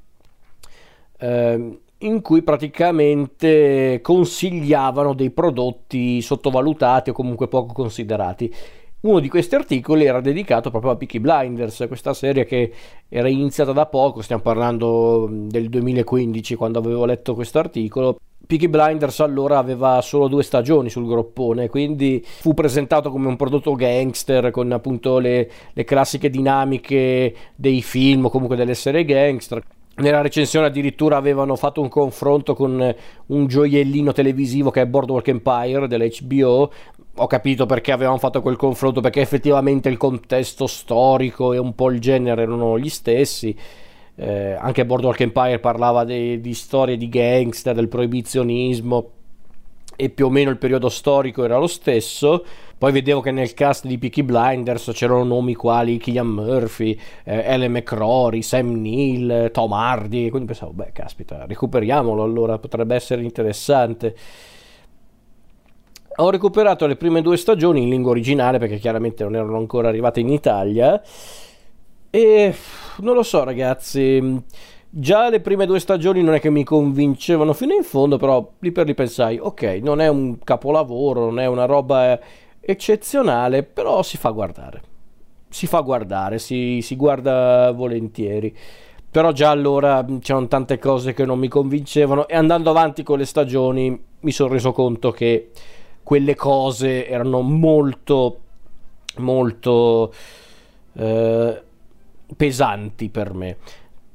eh, 1.19 1.77
in 2.03 2.21
cui 2.21 2.41
praticamente 2.41 3.99
consigliavano 4.01 5.13
dei 5.13 5.31
prodotti 5.31 6.21
sottovalutati 6.21 7.09
o 7.09 7.13
comunque 7.13 7.47
poco 7.47 7.73
considerati. 7.73 8.53
Uno 9.01 9.19
di 9.19 9.27
questi 9.27 9.55
articoli 9.55 10.05
era 10.05 10.21
dedicato 10.21 10.69
proprio 10.69 10.91
a 10.91 10.95
Peaky 10.95 11.19
Blinders, 11.19 11.85
questa 11.89 12.13
serie 12.13 12.45
che 12.45 12.71
era 13.09 13.27
iniziata 13.27 13.73
da 13.73 13.85
poco, 13.85 14.21
stiamo 14.21 14.41
parlando 14.41 15.27
del 15.29 15.67
2015 15.67 16.55
quando 16.55 16.79
avevo 16.79 17.03
letto 17.05 17.35
questo 17.35 17.59
articolo. 17.59 18.17
Peaky 18.45 18.67
Blinders 18.67 19.19
allora 19.21 19.57
aveva 19.57 19.99
solo 20.01 20.27
due 20.27 20.43
stagioni 20.43 20.89
sul 20.89 21.05
groppone, 21.05 21.69
quindi 21.69 22.23
fu 22.23 22.53
presentato 22.53 23.09
come 23.09 23.27
un 23.27 23.35
prodotto 23.35 23.73
gangster 23.73 24.51
con 24.51 24.71
appunto 24.71 25.19
le, 25.19 25.49
le 25.73 25.83
classiche 25.83 26.29
dinamiche 26.29 27.35
dei 27.55 27.81
film 27.81 28.25
o 28.25 28.29
comunque 28.29 28.55
delle 28.55 28.73
serie 28.73 29.03
gangster 29.03 29.63
nella 29.95 30.21
recensione 30.21 30.67
addirittura 30.67 31.17
avevano 31.17 31.55
fatto 31.55 31.79
un 31.81 31.87
confronto 31.87 32.55
con 32.55 32.95
un 33.27 33.47
gioiellino 33.47 34.11
televisivo 34.11 34.71
che 34.71 34.81
è 34.81 34.85
Boardwalk 34.87 35.27
Empire 35.27 35.87
dell'HBO. 35.87 36.71
Ho 37.17 37.27
capito 37.27 37.67
perché 37.67 37.91
avevano 37.91 38.17
fatto 38.17 38.41
quel 38.41 38.55
confronto, 38.55 39.01
perché 39.01 39.21
effettivamente 39.21 39.89
il 39.89 39.97
contesto 39.97 40.65
storico 40.65 41.53
e 41.53 41.59
un 41.59 41.75
po' 41.75 41.91
il 41.91 41.99
genere 41.99 42.41
erano 42.41 42.79
gli 42.79 42.89
stessi. 42.89 43.55
Eh, 44.15 44.53
anche 44.53 44.85
Boardwalk 44.85 45.19
Empire 45.19 45.59
parlava 45.59 46.03
de- 46.03 46.41
di 46.41 46.53
storie 46.55 46.97
di 46.97 47.09
gangster, 47.09 47.75
del 47.75 47.87
proibizionismo 47.87 49.09
e 49.95 50.09
più 50.09 50.25
o 50.25 50.29
meno 50.29 50.49
il 50.49 50.57
periodo 50.57 50.89
storico 50.89 51.43
era 51.43 51.57
lo 51.57 51.67
stesso. 51.67 52.45
Poi 52.77 52.91
vedevo 52.91 53.21
che 53.21 53.31
nel 53.31 53.53
cast 53.53 53.85
di 53.85 53.97
Peaky 53.97 54.23
Blinders 54.23 54.91
c'erano 54.93 55.23
nomi 55.23 55.55
quali 55.55 55.97
Killian 55.97 56.27
Murphy, 56.27 56.99
eh, 57.23 57.43
Ellen 57.45 57.71
McCrory, 57.71 58.41
Sam 58.41 58.81
Neill, 58.81 59.51
Tom 59.51 59.71
Hardy, 59.71 60.29
quindi 60.29 60.47
pensavo, 60.47 60.73
beh, 60.73 60.91
caspita, 60.91 61.45
recuperiamolo 61.45 62.23
allora, 62.23 62.57
potrebbe 62.57 62.95
essere 62.95 63.23
interessante. 63.23 64.15
Ho 66.17 66.29
recuperato 66.29 66.85
le 66.85 66.95
prime 66.95 67.21
due 67.21 67.37
stagioni 67.37 67.83
in 67.83 67.89
lingua 67.89 68.11
originale 68.11 68.59
perché 68.59 68.77
chiaramente 68.77 69.23
non 69.23 69.35
erano 69.35 69.57
ancora 69.57 69.87
arrivate 69.87 70.19
in 70.19 70.29
Italia 70.29 71.01
e 72.15 72.53
non 72.97 73.15
lo 73.15 73.23
so 73.23 73.43
ragazzi, 73.43 74.21
già 74.95 75.29
le 75.29 75.39
prime 75.39 75.65
due 75.65 75.79
stagioni 75.79 76.21
non 76.21 76.35
è 76.35 76.39
che 76.39 76.51
mi 76.51 76.63
convincevano 76.63 77.53
fino 77.53 77.73
in 77.73 77.83
fondo, 77.83 78.17
però 78.17 78.47
lì 78.59 78.71
per 78.71 78.85
lì 78.85 78.93
pensai, 78.93 79.39
ok, 79.39 79.79
non 79.81 79.99
è 79.99 80.07
un 80.07 80.37
capolavoro, 80.39 81.21
non 81.21 81.39
è 81.39 81.47
una 81.47 81.65
roba 81.65 82.19
eccezionale, 82.59 83.63
però 83.63 84.03
si 84.03 84.17
fa 84.17 84.29
guardare. 84.29 84.81
Si 85.49 85.65
fa 85.65 85.79
guardare, 85.81 86.37
si, 86.37 86.81
si 86.81 86.95
guarda 86.95 87.71
volentieri. 87.71 88.55
Però 89.09 89.31
già 89.31 89.49
allora 89.49 90.05
c'erano 90.19 90.47
tante 90.47 90.77
cose 90.77 91.13
che 91.13 91.25
non 91.25 91.39
mi 91.39 91.47
convincevano 91.47 92.27
e 92.27 92.35
andando 92.35 92.69
avanti 92.69 93.03
con 93.03 93.17
le 93.19 93.25
stagioni 93.25 94.03
mi 94.19 94.31
sono 94.31 94.53
reso 94.53 94.71
conto 94.71 95.11
che 95.11 95.51
quelle 96.01 96.35
cose 96.35 97.07
erano 97.07 97.41
molto, 97.41 98.39
molto 99.17 100.13
eh, 100.93 101.61
pesanti 102.35 103.09
per 103.09 103.33
me. 103.33 103.57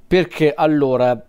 Perché 0.09 0.55
allora, 0.55 1.23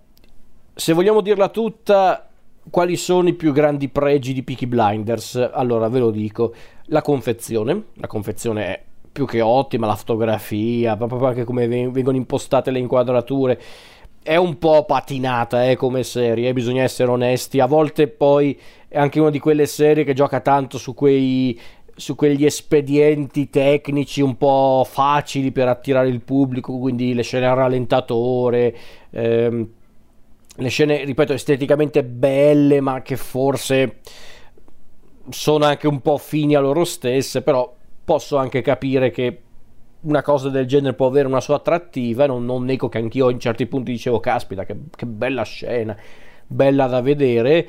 se 0.74 0.93
vogliamo 0.93 1.19
dirla 1.19 1.50
tutta, 1.50 2.29
quali 2.69 2.95
sono 2.95 3.27
i 3.27 3.33
più 3.33 3.51
grandi 3.51 3.89
pregi 3.89 4.31
di 4.31 4.41
Peaky 4.41 4.67
Blinders? 4.67 5.36
Allora, 5.51 5.89
ve 5.89 6.00
lo 6.00 6.12
dico, 6.12 6.53
la 6.86 7.01
confezione, 7.01 7.88
la 7.95 8.07
confezione 8.07 8.65
è 8.65 8.83
più 9.12 9.25
che 9.25 9.41
ottima, 9.41 9.86
la 9.86 9.98
fotografia, 9.98 10.95
proprio 10.95 11.27
anche 11.27 11.43
come 11.43 11.67
vengono 11.67 12.15
impostate 12.15 12.71
le 12.71 12.79
inquadrature 12.79 13.59
è 14.21 14.36
un 14.36 14.57
po' 14.57 14.83
patinata 14.86 15.69
eh, 15.69 15.75
come 15.75 16.03
serie, 16.03 16.50
eh, 16.50 16.53
bisogna 16.53 16.83
essere 16.83 17.09
onesti. 17.09 17.59
A 17.59 17.65
volte 17.65 18.07
poi 18.07 18.59
è 18.88 18.98
anche 18.98 19.19
una 19.19 19.29
di 19.29 19.39
quelle 19.39 19.65
serie 19.65 20.03
che 20.03 20.13
gioca 20.13 20.41
tanto 20.41 20.77
su 20.77 20.93
quei 20.93 21.59
su 21.99 22.15
quegli 22.15 22.45
espedienti 22.45 23.49
tecnici 23.49 24.21
un 24.21 24.37
po' 24.37 24.87
facili 24.89 25.51
per 25.51 25.67
attirare 25.67 26.07
il 26.07 26.21
pubblico, 26.21 26.77
quindi 26.77 27.13
le 27.13 27.23
scene 27.23 27.45
a 27.45 27.53
rallentatore, 27.53 28.75
ehm, 29.09 29.69
le 30.55 30.69
scene, 30.69 31.03
ripeto, 31.03 31.33
esteticamente 31.33 32.03
belle, 32.05 32.79
ma 32.79 33.01
che 33.01 33.17
forse 33.17 33.97
sono 35.29 35.65
anche 35.65 35.87
un 35.87 35.99
po' 36.01 36.17
fini 36.17 36.55
a 36.55 36.61
loro 36.61 36.85
stesse, 36.85 37.41
però 37.41 37.75
posso 38.05 38.37
anche 38.37 38.61
capire 38.61 39.11
che 39.11 39.41
una 40.01 40.21
cosa 40.21 40.47
del 40.47 40.65
genere 40.65 40.95
può 40.95 41.07
avere 41.07 41.27
una 41.27 41.41
sua 41.41 41.55
attrattiva, 41.55 42.25
non, 42.25 42.45
non 42.45 42.63
nego 42.63 42.87
che 42.87 42.97
anch'io 42.97 43.29
in 43.29 43.39
certi 43.41 43.65
punti 43.65 43.91
dicevo, 43.91 44.21
caspita, 44.21 44.63
che, 44.63 44.75
che 44.95 45.05
bella 45.05 45.43
scena, 45.43 45.97
bella 46.47 46.87
da 46.87 47.01
vedere. 47.01 47.67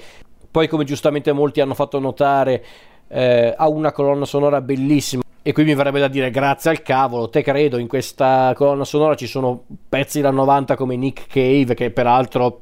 Poi, 0.50 0.68
come 0.68 0.84
giustamente 0.84 1.32
molti 1.32 1.60
hanno 1.60 1.74
fatto 1.74 1.98
notare, 1.98 2.64
eh, 3.12 3.54
ha 3.56 3.68
una 3.68 3.92
colonna 3.92 4.24
sonora 4.24 4.60
bellissima. 4.60 5.22
E 5.42 5.52
qui 5.52 5.64
mi 5.64 5.74
verrebbe 5.74 6.00
da 6.00 6.08
dire 6.08 6.30
grazie 6.30 6.70
al 6.70 6.82
cavolo, 6.82 7.30
te 7.30 7.42
credo, 7.42 7.78
in 7.78 7.88
questa 7.88 8.52
colonna 8.54 8.84
sonora 8.84 9.14
ci 9.14 9.26
sono 9.26 9.64
pezzi 9.88 10.20
da 10.20 10.30
90 10.30 10.76
come 10.76 10.96
Nick 10.96 11.26
Cave, 11.28 11.74
che 11.74 11.90
peraltro 11.90 12.60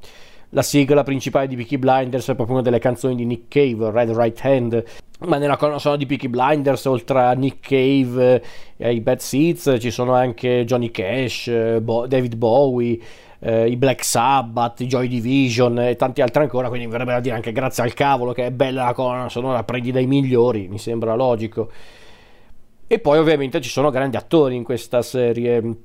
la 0.50 0.62
sigla 0.62 1.02
principale 1.02 1.48
di 1.48 1.56
Peaky 1.56 1.76
Blinders 1.76 2.28
è 2.28 2.34
proprio 2.34 2.56
una 2.56 2.64
delle 2.64 2.78
canzoni 2.78 3.16
di 3.16 3.24
Nick 3.24 3.48
Cave, 3.48 3.90
Red 3.90 4.16
Right 4.16 4.40
Hand. 4.44 4.84
Ma 5.26 5.36
nella 5.38 5.56
colonna 5.56 5.80
sonora 5.80 5.98
di 5.98 6.06
Peaky 6.06 6.28
Blinders, 6.28 6.84
oltre 6.84 7.20
a 7.20 7.32
Nick 7.32 7.68
Cave 7.68 8.42
e 8.76 8.86
ai 8.86 9.00
Bad 9.00 9.18
Seeds, 9.18 9.76
ci 9.80 9.90
sono 9.90 10.14
anche 10.14 10.64
Johnny 10.64 10.92
Cash, 10.92 11.80
Bo- 11.80 12.06
David 12.06 12.36
Bowie, 12.36 12.98
eh, 13.40 13.68
i 13.68 13.76
Black 13.76 14.04
Sabbath, 14.04 14.80
i 14.80 14.86
Joy 14.86 15.08
Division 15.08 15.78
e 15.78 15.96
tanti 15.96 16.20
altri 16.20 16.42
ancora. 16.42 16.68
Quindi 16.68 16.86
mi 16.86 16.92
verrebbe 16.92 17.12
da 17.12 17.20
dire 17.20 17.34
anche 17.34 17.52
grazie 17.52 17.82
al 17.82 17.94
cavolo 17.94 18.32
che 18.32 18.46
è 18.46 18.50
bella 18.50 18.84
la 18.84 18.92
colonna 18.92 19.28
sonora, 19.28 19.64
prendi 19.64 19.92
dai 19.92 20.06
migliori, 20.06 20.68
mi 20.68 20.78
sembra 20.78 21.14
logico. 21.14 21.70
E 22.86 22.98
poi 22.98 23.18
ovviamente 23.18 23.60
ci 23.60 23.68
sono 23.68 23.90
grandi 23.90 24.16
attori 24.16 24.56
in 24.56 24.64
questa 24.64 25.02
serie 25.02 25.76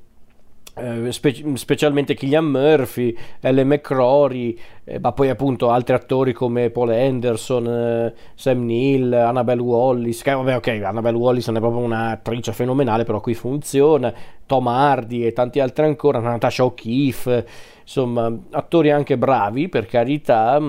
eh, 0.76 1.12
spe- 1.12 1.56
specialmente 1.56 2.16
Killian 2.16 2.46
Murphy, 2.46 3.16
Ellen 3.40 3.68
McCrory, 3.68 4.58
eh, 4.84 5.00
ma 5.00 5.12
poi 5.12 5.30
appunto 5.30 5.70
altri 5.70 5.94
attori 5.94 6.34
come 6.34 6.70
Paul 6.72 6.90
Anderson, 6.90 7.68
eh, 7.68 8.14
Sam 8.34 8.66
Neill, 8.66 9.14
Annabelle 9.14 9.62
Wallis, 9.62 10.22
che 10.22 10.32
vabbè 10.32 10.56
ok, 10.56 10.68
Annabelle 10.84 11.18
Wallis 11.18 11.48
è 11.48 11.60
proprio 11.60 11.84
un'attrice 11.84 12.52
fenomenale, 12.54 13.04
però 13.04 13.22
qui 13.22 13.36
funziona, 13.36 14.14
Tom 14.46 14.68
Hardy 14.68 15.26
e 15.26 15.34
tanti 15.34 15.60
altri 15.60 15.86
ancora, 15.86 16.20
Natasha 16.20 16.66
O'Keeffe, 16.66 17.46
insomma, 17.82 18.36
attori 18.52 18.90
anche 18.90 19.18
bravi 19.18 19.70
per 19.70 19.86
carità, 19.86 20.60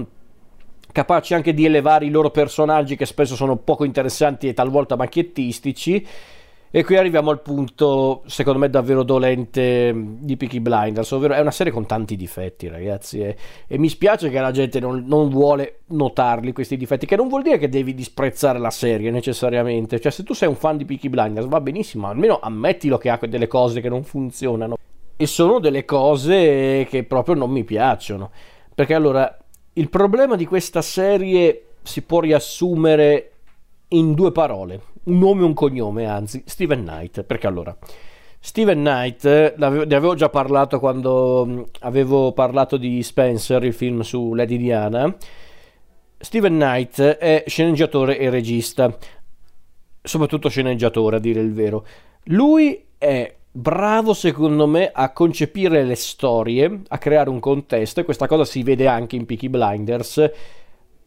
capaci 0.92 1.34
anche 1.34 1.54
di 1.54 1.64
elevare 1.64 2.04
i 2.04 2.10
loro 2.10 2.30
personaggi 2.30 2.94
che 2.94 3.06
spesso 3.06 3.34
sono 3.34 3.56
poco 3.56 3.84
interessanti 3.84 4.48
e 4.48 4.52
talvolta 4.52 4.96
macchiettistici 4.96 6.06
e 6.76 6.82
qui 6.82 6.96
arriviamo 6.96 7.30
al 7.30 7.40
punto, 7.40 8.24
secondo 8.26 8.58
me, 8.58 8.68
davvero 8.68 9.04
dolente 9.04 9.94
di 9.94 10.36
Peaky 10.36 10.58
Blinders, 10.58 11.08
ovvero 11.12 11.34
è 11.34 11.38
una 11.38 11.52
serie 11.52 11.72
con 11.72 11.86
tanti 11.86 12.16
difetti, 12.16 12.66
ragazzi, 12.66 13.20
e, 13.20 13.36
e 13.68 13.78
mi 13.78 13.88
spiace 13.88 14.28
che 14.28 14.40
la 14.40 14.50
gente 14.50 14.80
non, 14.80 15.04
non, 15.06 15.28
vuole 15.28 15.82
notarli 15.90 16.52
questi 16.52 16.76
difetti, 16.76 17.06
che 17.06 17.14
non 17.14 17.28
vuol 17.28 17.42
dire 17.42 17.58
che 17.58 17.68
devi 17.68 17.94
disprezzare 17.94 18.58
la 18.58 18.70
serie 18.70 19.12
necessariamente, 19.12 20.00
cioè 20.00 20.10
se 20.10 20.24
tu 20.24 20.32
sei 20.32 20.48
un 20.48 20.56
fan 20.56 20.76
di 20.76 20.84
Peaky 20.84 21.08
Blinders 21.08 21.46
va 21.46 21.60
benissimo, 21.60 22.08
almeno 22.08 22.40
ammettilo 22.42 22.98
che 22.98 23.08
ha 23.08 23.20
delle 23.24 23.46
cose 23.46 23.80
che 23.80 23.88
non 23.88 24.02
funzionano, 24.02 24.74
e 25.14 25.26
sono 25.28 25.60
delle 25.60 25.84
cose 25.84 26.88
che 26.90 27.04
proprio 27.04 27.36
non 27.36 27.52
mi 27.52 27.62
piacciono, 27.62 28.32
perché 28.74 28.94
allora 28.94 29.38
il 29.74 29.88
problema 29.88 30.34
di 30.34 30.44
questa 30.44 30.82
serie 30.82 31.66
si 31.84 32.02
può 32.02 32.18
riassumere 32.18 33.30
in 33.90 34.14
due 34.14 34.32
parole, 34.32 34.80
un 35.04 35.18
nome 35.18 35.42
e 35.42 35.44
un 35.44 35.54
cognome, 35.54 36.06
anzi, 36.06 36.42
Steven 36.46 36.82
Knight, 36.82 37.22
perché 37.24 37.46
allora... 37.46 37.76
Steven 38.38 38.78
Knight, 38.78 39.54
ne 39.56 39.94
avevo 39.94 40.14
già 40.14 40.28
parlato 40.28 40.78
quando 40.78 41.70
avevo 41.80 42.32
parlato 42.32 42.76
di 42.76 43.02
Spencer, 43.02 43.64
il 43.64 43.72
film 43.72 44.02
su 44.02 44.34
Lady 44.34 44.58
Diana. 44.58 45.16
Steven 46.18 46.52
Knight 46.52 47.00
è 47.00 47.44
sceneggiatore 47.46 48.18
e 48.18 48.28
regista, 48.28 48.94
soprattutto 50.02 50.50
sceneggiatore 50.50 51.16
a 51.16 51.20
dire 51.20 51.40
il 51.40 51.54
vero. 51.54 51.86
Lui 52.24 52.84
è 52.98 53.34
bravo 53.50 54.12
secondo 54.12 54.66
me 54.66 54.90
a 54.92 55.10
concepire 55.12 55.82
le 55.82 55.94
storie, 55.94 56.82
a 56.88 56.98
creare 56.98 57.30
un 57.30 57.40
contesto 57.40 58.00
e 58.00 58.04
questa 58.04 58.26
cosa 58.26 58.44
si 58.44 58.62
vede 58.62 58.86
anche 58.86 59.16
in 59.16 59.24
Peaky 59.24 59.48
Blinders 59.48 60.30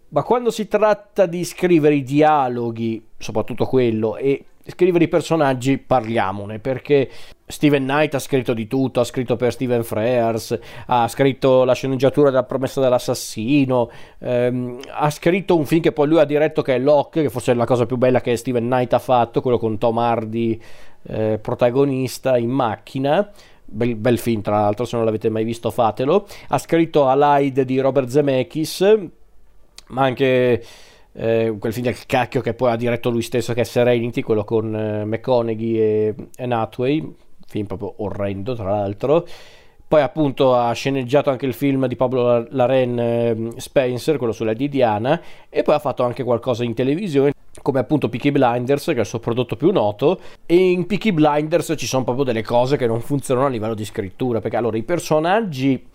ma 0.10 0.24
quando 0.24 0.52
si 0.52 0.68
tratta 0.68 1.26
di 1.26 1.44
scrivere 1.44 1.96
i 1.96 2.04
dialoghi, 2.04 3.06
soprattutto 3.18 3.66
quello, 3.66 4.16
e 4.16 4.46
scrivere 4.68 5.06
i 5.06 5.08
personaggi, 5.08 5.78
parliamone, 5.78 6.60
perché 6.60 7.10
Steven 7.46 7.84
Knight 7.84 8.16
ha 8.16 8.20
scritto 8.20 8.54
di 8.54 8.68
tutto, 8.68 9.00
ha 9.00 9.04
scritto 9.04 9.36
per 9.36 9.52
Steven 9.52 9.84
Frears, 9.84 10.58
ha 10.88 11.08
scritto 11.08 11.64
la 11.64 11.74
sceneggiatura 11.74 12.30
della 12.30 12.44
promessa 12.44 12.82
dell'assassino, 12.82 13.90
ehm, 14.20 14.80
ha 14.90 15.10
scritto 15.10 15.56
un 15.56 15.66
film 15.66 15.82
che 15.82 15.92
poi 15.92 16.08
lui 16.08 16.20
ha 16.20 16.26
diretto 16.26 16.62
che 16.62 16.76
è 16.76 16.80
Locke, 16.80 17.22
che 17.22 17.30
forse 17.30 17.54
è 17.54 17.56
la 17.56 17.66
cosa 17.66 17.86
più 17.86 17.98
bella 17.98 18.22
che 18.22 18.36
Steven 18.36 18.66
Knight 18.66 18.94
ha 18.94 19.00
fatto, 19.00 19.42
quello 19.42 19.58
con 19.58 19.78
Tom 19.78 19.98
Hardy 19.98 20.60
eh, 21.04 21.40
protagonista 21.42 22.38
in 22.38 22.50
macchina. 22.50 23.30
Bel, 23.70 23.96
bel, 23.96 24.18
film 24.18 24.40
tra 24.42 24.62
l'altro 24.62 24.86
se 24.86 24.96
non 24.96 25.04
l'avete 25.04 25.30
mai 25.30 25.44
visto 25.44 25.72
fatelo 25.72 26.26
ha 26.48 26.58
scritto 26.58 27.10
Allied 27.10 27.64
di 27.64 27.82
Robert 27.82 28.08
Zemeckis 28.08 29.10
ma 29.88 30.04
anche 30.04 30.64
eh, 31.14 31.56
quel 31.60 31.74
film 31.74 31.86
del 31.86 32.06
cacchio 32.06 32.42
che 32.42 32.54
poi 32.54 32.72
ha 32.72 32.76
diretto 32.76 33.10
lui 33.10 33.22
stesso 33.22 33.54
che 33.54 33.62
è 33.62 33.64
Serenity, 33.64 34.22
quello 34.22 34.44
con 34.44 34.76
eh, 34.76 35.06
McConaughey 35.06 35.78
e 35.78 36.16
Anne 36.38 36.56
Hathaway, 36.56 37.16
film 37.48 37.66
proprio 37.66 37.94
orrendo 37.98 38.56
tra 38.56 38.70
l'altro. 38.70 39.26
Poi 39.88 40.02
appunto 40.02 40.54
ha 40.54 40.72
sceneggiato 40.74 41.30
anche 41.30 41.46
il 41.46 41.54
film 41.54 41.88
di 41.88 41.96
Pablo 41.96 42.46
Laren 42.50 43.00
eh, 43.00 43.50
Spencer, 43.56 44.18
quello 44.18 44.34
sulla 44.34 44.54
di 44.54 44.68
Diana, 44.68 45.22
e 45.50 45.64
poi 45.64 45.76
ha 45.76 45.80
fatto 45.80 46.04
anche 46.04 46.24
qualcosa 46.24 46.66
in 46.66 46.74
televisione 46.74 47.32
come 47.62 47.80
appunto 47.80 48.10
Peaky 48.10 48.32
Blinders, 48.32 48.86
che 48.86 48.94
è 48.94 49.00
il 49.00 49.06
suo 49.06 49.20
prodotto 49.20 49.56
più 49.56 49.72
noto, 49.72 50.20
e 50.46 50.56
in 50.56 50.86
Peaky 50.86 51.12
Blinders 51.12 51.74
ci 51.78 51.88
sono 51.88 52.04
proprio 52.04 52.26
delle 52.26 52.44
cose 52.44 52.78
che 52.78 52.86
non 52.86 53.02
funzionano 53.02 53.48
a 53.48 53.50
livello 53.50 53.74
di 53.74 53.86
scrittura, 53.86 54.40
perché 54.42 54.58
allora 54.58 54.78
i 54.78 54.84
personaggi 54.84 55.86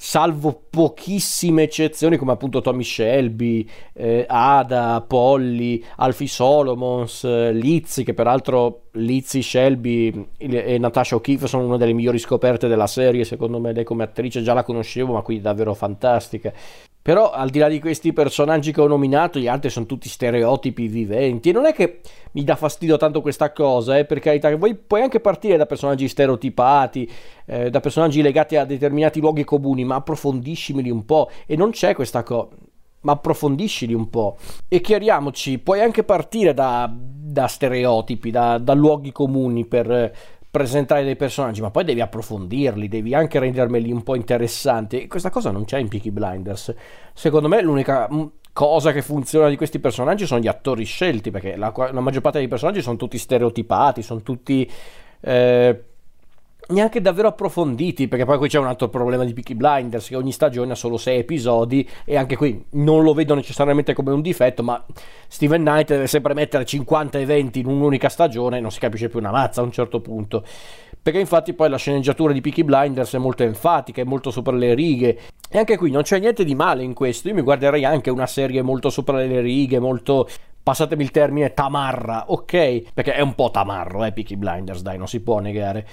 salvo 0.00 0.62
pochissime 0.70 1.64
eccezioni 1.64 2.16
come 2.16 2.30
appunto 2.30 2.60
Tommy 2.60 2.84
Shelby, 2.84 3.68
eh, 3.92 4.24
Ada, 4.28 5.04
Polly, 5.06 5.82
Alfie 5.96 6.28
Solomons, 6.28 7.24
eh, 7.24 7.52
Lizzie, 7.52 8.04
che 8.04 8.14
peraltro 8.14 8.84
Lizzie, 8.98 9.42
Shelby 9.42 10.28
e 10.36 10.78
Natasha 10.78 11.16
O'Keeffe 11.16 11.46
sono 11.46 11.64
una 11.64 11.76
delle 11.76 11.92
migliori 11.92 12.18
scoperte 12.18 12.68
della 12.68 12.86
serie, 12.86 13.24
secondo 13.24 13.58
me 13.58 13.72
lei 13.72 13.84
come 13.84 14.04
attrice 14.04 14.42
già 14.42 14.52
la 14.52 14.62
conoscevo, 14.62 15.14
ma 15.14 15.22
qui 15.22 15.40
davvero 15.40 15.74
fantastica. 15.74 16.52
Però 17.00 17.30
al 17.30 17.48
di 17.48 17.58
là 17.58 17.68
di 17.68 17.80
questi 17.80 18.12
personaggi 18.12 18.70
che 18.70 18.82
ho 18.82 18.86
nominato, 18.86 19.38
gli 19.38 19.46
altri 19.46 19.70
sono 19.70 19.86
tutti 19.86 20.10
stereotipi 20.10 20.88
viventi. 20.88 21.48
E 21.48 21.52
non 21.52 21.64
è 21.64 21.72
che 21.72 22.00
mi 22.32 22.44
dà 22.44 22.54
fastidio 22.54 22.98
tanto 22.98 23.22
questa 23.22 23.50
cosa, 23.52 23.96
eh, 23.96 24.04
per 24.04 24.18
carità, 24.18 24.54
voi 24.56 24.74
puoi 24.74 25.00
anche 25.00 25.18
partire 25.18 25.56
da 25.56 25.64
personaggi 25.64 26.06
stereotipati, 26.06 27.10
eh, 27.46 27.70
da 27.70 27.80
personaggi 27.80 28.20
legati 28.20 28.56
a 28.56 28.66
determinati 28.66 29.20
luoghi 29.20 29.44
comuni, 29.44 29.84
ma 29.84 29.94
approfondiscimeli 29.94 30.90
un 30.90 31.06
po'. 31.06 31.30
E 31.46 31.56
non 31.56 31.70
c'è 31.70 31.94
questa 31.94 32.22
cosa 32.22 32.48
ma 33.08 33.14
approfondiscili 33.14 33.94
un 33.94 34.10
po'. 34.10 34.36
E 34.68 34.80
chiariamoci, 34.80 35.58
puoi 35.58 35.80
anche 35.80 36.04
partire 36.04 36.52
da, 36.52 36.92
da 36.92 37.46
stereotipi, 37.46 38.30
da, 38.30 38.58
da, 38.58 38.74
luoghi 38.74 39.12
comuni 39.12 39.64
per 39.64 40.14
presentare 40.50 41.04
dei 41.04 41.16
personaggi, 41.16 41.62
ma 41.62 41.70
poi 41.70 41.84
devi 41.84 42.02
approfondirli, 42.02 42.88
devi 42.88 43.14
anche 43.14 43.38
rendermeli 43.38 43.90
un 43.90 44.02
po' 44.02 44.14
interessanti. 44.14 45.02
E 45.02 45.06
questa 45.06 45.30
cosa 45.30 45.50
non 45.50 45.64
c'è 45.64 45.78
in 45.78 45.88
Peaky 45.88 46.10
Blinders. 46.10 46.74
Secondo 47.14 47.48
me 47.48 47.62
l'unica 47.62 48.06
mm, 48.12 48.24
cosa 48.52 48.92
che 48.92 49.00
funziona 49.00 49.48
di 49.48 49.56
questi 49.56 49.78
personaggi 49.78 50.26
sono 50.26 50.40
gli 50.40 50.48
attori 50.48 50.84
scelti, 50.84 51.30
perché 51.30 51.56
la, 51.56 51.72
la 51.74 52.00
maggior 52.00 52.20
parte 52.20 52.38
dei 52.38 52.48
personaggi 52.48 52.82
sono 52.82 52.96
tutti 52.96 53.16
stereotipati, 53.16 54.02
sono 54.02 54.20
tutti... 54.20 54.70
Eh, 55.20 55.82
neanche 56.68 57.00
davvero 57.00 57.28
approfonditi, 57.28 58.08
perché 58.08 58.24
poi 58.24 58.38
qui 58.38 58.48
c'è 58.48 58.58
un 58.58 58.66
altro 58.66 58.88
problema 58.88 59.24
di 59.24 59.32
Peaky 59.32 59.54
Blinders, 59.54 60.08
che 60.08 60.16
ogni 60.16 60.32
stagione 60.32 60.72
ha 60.72 60.74
solo 60.74 60.96
6 60.96 61.18
episodi 61.18 61.88
e 62.04 62.16
anche 62.16 62.36
qui 62.36 62.64
non 62.70 63.02
lo 63.02 63.14
vedo 63.14 63.34
necessariamente 63.34 63.94
come 63.94 64.12
un 64.12 64.20
difetto, 64.20 64.62
ma 64.62 64.84
Steven 65.26 65.62
Knight 65.62 65.88
deve 65.88 66.06
sempre 66.06 66.34
mettere 66.34 66.64
50 66.64 67.18
eventi 67.18 67.60
in 67.60 67.66
un'unica 67.66 68.08
stagione 68.08 68.58
e 68.58 68.60
non 68.60 68.70
si 68.70 68.80
capisce 68.80 69.08
più 69.08 69.18
una 69.18 69.30
mazza 69.30 69.60
a 69.60 69.64
un 69.64 69.72
certo 69.72 70.00
punto. 70.00 70.44
Perché 71.00 71.20
infatti 71.20 71.54
poi 71.54 71.70
la 71.70 71.78
sceneggiatura 71.78 72.32
di 72.32 72.40
Peaky 72.40 72.64
Blinders 72.64 73.14
è 73.14 73.18
molto 73.18 73.42
enfatica, 73.42 74.02
è 74.02 74.04
molto 74.04 74.30
sopra 74.30 74.54
le 74.54 74.74
righe. 74.74 75.18
E 75.48 75.56
anche 75.56 75.78
qui 75.78 75.90
non 75.90 76.02
c'è 76.02 76.18
niente 76.18 76.44
di 76.44 76.54
male 76.54 76.82
in 76.82 76.92
questo. 76.92 77.28
Io 77.28 77.34
mi 77.34 77.40
guarderei 77.40 77.84
anche 77.84 78.10
una 78.10 78.26
serie 78.26 78.60
molto 78.60 78.90
sopra 78.90 79.16
le 79.16 79.40
righe, 79.40 79.78
molto 79.78 80.28
passatemi 80.62 81.02
il 81.02 81.10
termine, 81.10 81.54
tamarra, 81.54 82.24
ok? 82.26 82.92
Perché 82.92 83.14
è 83.14 83.22
un 83.22 83.34
po' 83.34 83.50
tamarro, 83.50 84.04
eh, 84.04 84.12
Peaky 84.12 84.36
Blinders, 84.36 84.82
dai, 84.82 84.98
non 84.98 85.08
si 85.08 85.20
può 85.20 85.38
negare. 85.38 85.86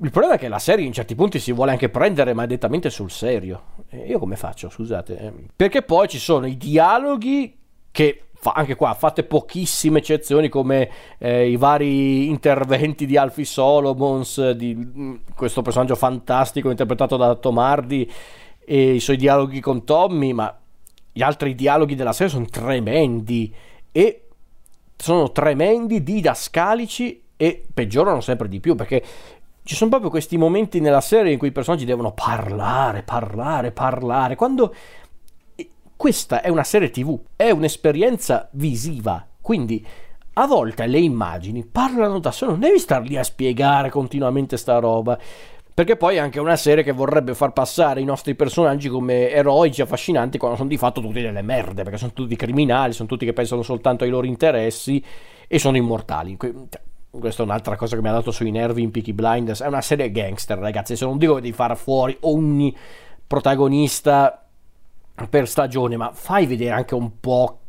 Il 0.00 0.10
problema 0.10 0.34
è 0.34 0.38
che 0.38 0.48
la 0.48 0.60
serie 0.60 0.86
in 0.86 0.92
certi 0.92 1.16
punti 1.16 1.40
si 1.40 1.52
vuole 1.52 1.72
anche 1.72 1.88
prendere 1.88 2.32
maledettamente 2.32 2.88
sul 2.88 3.10
serio. 3.10 3.62
E 3.88 4.06
io 4.06 4.18
come 4.18 4.36
faccio, 4.36 4.68
scusate? 4.68 5.32
Perché 5.56 5.82
poi 5.82 6.06
ci 6.06 6.18
sono 6.18 6.46
i 6.46 6.56
dialoghi 6.56 7.56
che 7.90 8.22
anche 8.42 8.76
qua 8.76 8.94
fate 8.94 9.24
pochissime 9.24 9.98
eccezioni 9.98 10.48
come 10.48 10.88
eh, 11.18 11.50
i 11.50 11.56
vari 11.56 12.28
interventi 12.28 13.06
di 13.06 13.16
Alfie 13.16 13.44
Solomons, 13.44 14.50
di 14.52 14.74
mm, 14.76 15.14
questo 15.34 15.62
personaggio 15.62 15.96
fantastico 15.96 16.70
interpretato 16.70 17.16
da 17.16 17.34
Tomardi 17.34 18.08
e 18.64 18.94
i 18.94 19.00
suoi 19.00 19.16
dialoghi 19.16 19.60
con 19.60 19.84
Tommy, 19.84 20.32
ma 20.32 20.56
gli 21.10 21.22
altri 21.22 21.56
dialoghi 21.56 21.96
della 21.96 22.12
serie 22.12 22.32
sono 22.32 22.46
tremendi 22.46 23.52
e 23.90 24.22
sono 24.96 25.32
tremendi, 25.32 26.02
didascalici 26.04 27.22
e 27.36 27.64
peggiorano 27.72 28.20
sempre 28.20 28.48
di 28.48 28.60
più 28.60 28.74
perché 28.74 29.02
ci 29.68 29.74
sono 29.74 29.90
proprio 29.90 30.08
questi 30.08 30.38
momenti 30.38 30.80
nella 30.80 31.02
serie 31.02 31.32
in 31.32 31.36
cui 31.36 31.48
i 31.48 31.52
personaggi 31.52 31.84
devono 31.84 32.12
parlare, 32.12 33.02
parlare, 33.02 33.70
parlare. 33.70 34.34
Quando 34.34 34.74
questa 35.94 36.40
è 36.40 36.48
una 36.48 36.64
serie 36.64 36.88
TV, 36.88 37.20
è 37.36 37.50
un'esperienza 37.50 38.48
visiva, 38.52 39.22
quindi 39.42 39.86
a 40.32 40.46
volte 40.46 40.86
le 40.86 41.00
immagini 41.00 41.66
parlano 41.66 42.18
da 42.18 42.30
solo, 42.30 42.52
non 42.52 42.60
devi 42.60 42.78
star 42.78 43.02
lì 43.02 43.18
a 43.18 43.22
spiegare 43.22 43.90
continuamente 43.90 44.56
sta 44.56 44.78
roba. 44.78 45.18
Perché 45.74 45.96
poi 45.96 46.16
è 46.16 46.18
anche 46.18 46.40
una 46.40 46.56
serie 46.56 46.82
che 46.82 46.92
vorrebbe 46.92 47.34
far 47.34 47.52
passare 47.52 48.00
i 48.00 48.04
nostri 48.04 48.34
personaggi 48.34 48.88
come 48.88 49.30
eroici, 49.30 49.82
affascinanti, 49.82 50.38
quando 50.38 50.56
sono 50.56 50.70
di 50.70 50.78
fatto 50.78 51.02
tutti 51.02 51.20
delle 51.20 51.42
merde, 51.42 51.82
perché 51.82 51.98
sono 51.98 52.12
tutti 52.14 52.36
criminali, 52.36 52.94
sono 52.94 53.06
tutti 53.06 53.26
che 53.26 53.34
pensano 53.34 53.60
soltanto 53.60 54.04
ai 54.04 54.10
loro 54.10 54.26
interessi 54.26 55.04
e 55.46 55.58
sono 55.58 55.76
immortali 55.76 56.38
questa 57.18 57.42
è 57.42 57.44
un'altra 57.44 57.76
cosa 57.76 57.96
che 57.96 58.02
mi 58.02 58.08
ha 58.08 58.12
dato 58.12 58.30
sui 58.30 58.50
nervi 58.50 58.82
in 58.82 58.90
Peaky 58.90 59.12
Blinders, 59.12 59.62
è 59.62 59.66
una 59.66 59.80
serie 59.80 60.10
gangster 60.10 60.58
ragazzi, 60.58 60.96
se 60.96 61.04
non 61.04 61.18
dico 61.18 61.40
di 61.40 61.52
far 61.52 61.76
fuori 61.76 62.16
ogni 62.20 62.74
protagonista 63.26 64.44
per 65.28 65.48
stagione, 65.48 65.96
ma 65.96 66.10
fai 66.12 66.46
vedere 66.46 66.72
anche 66.72 66.94
un 66.94 67.20
po' 67.20 67.60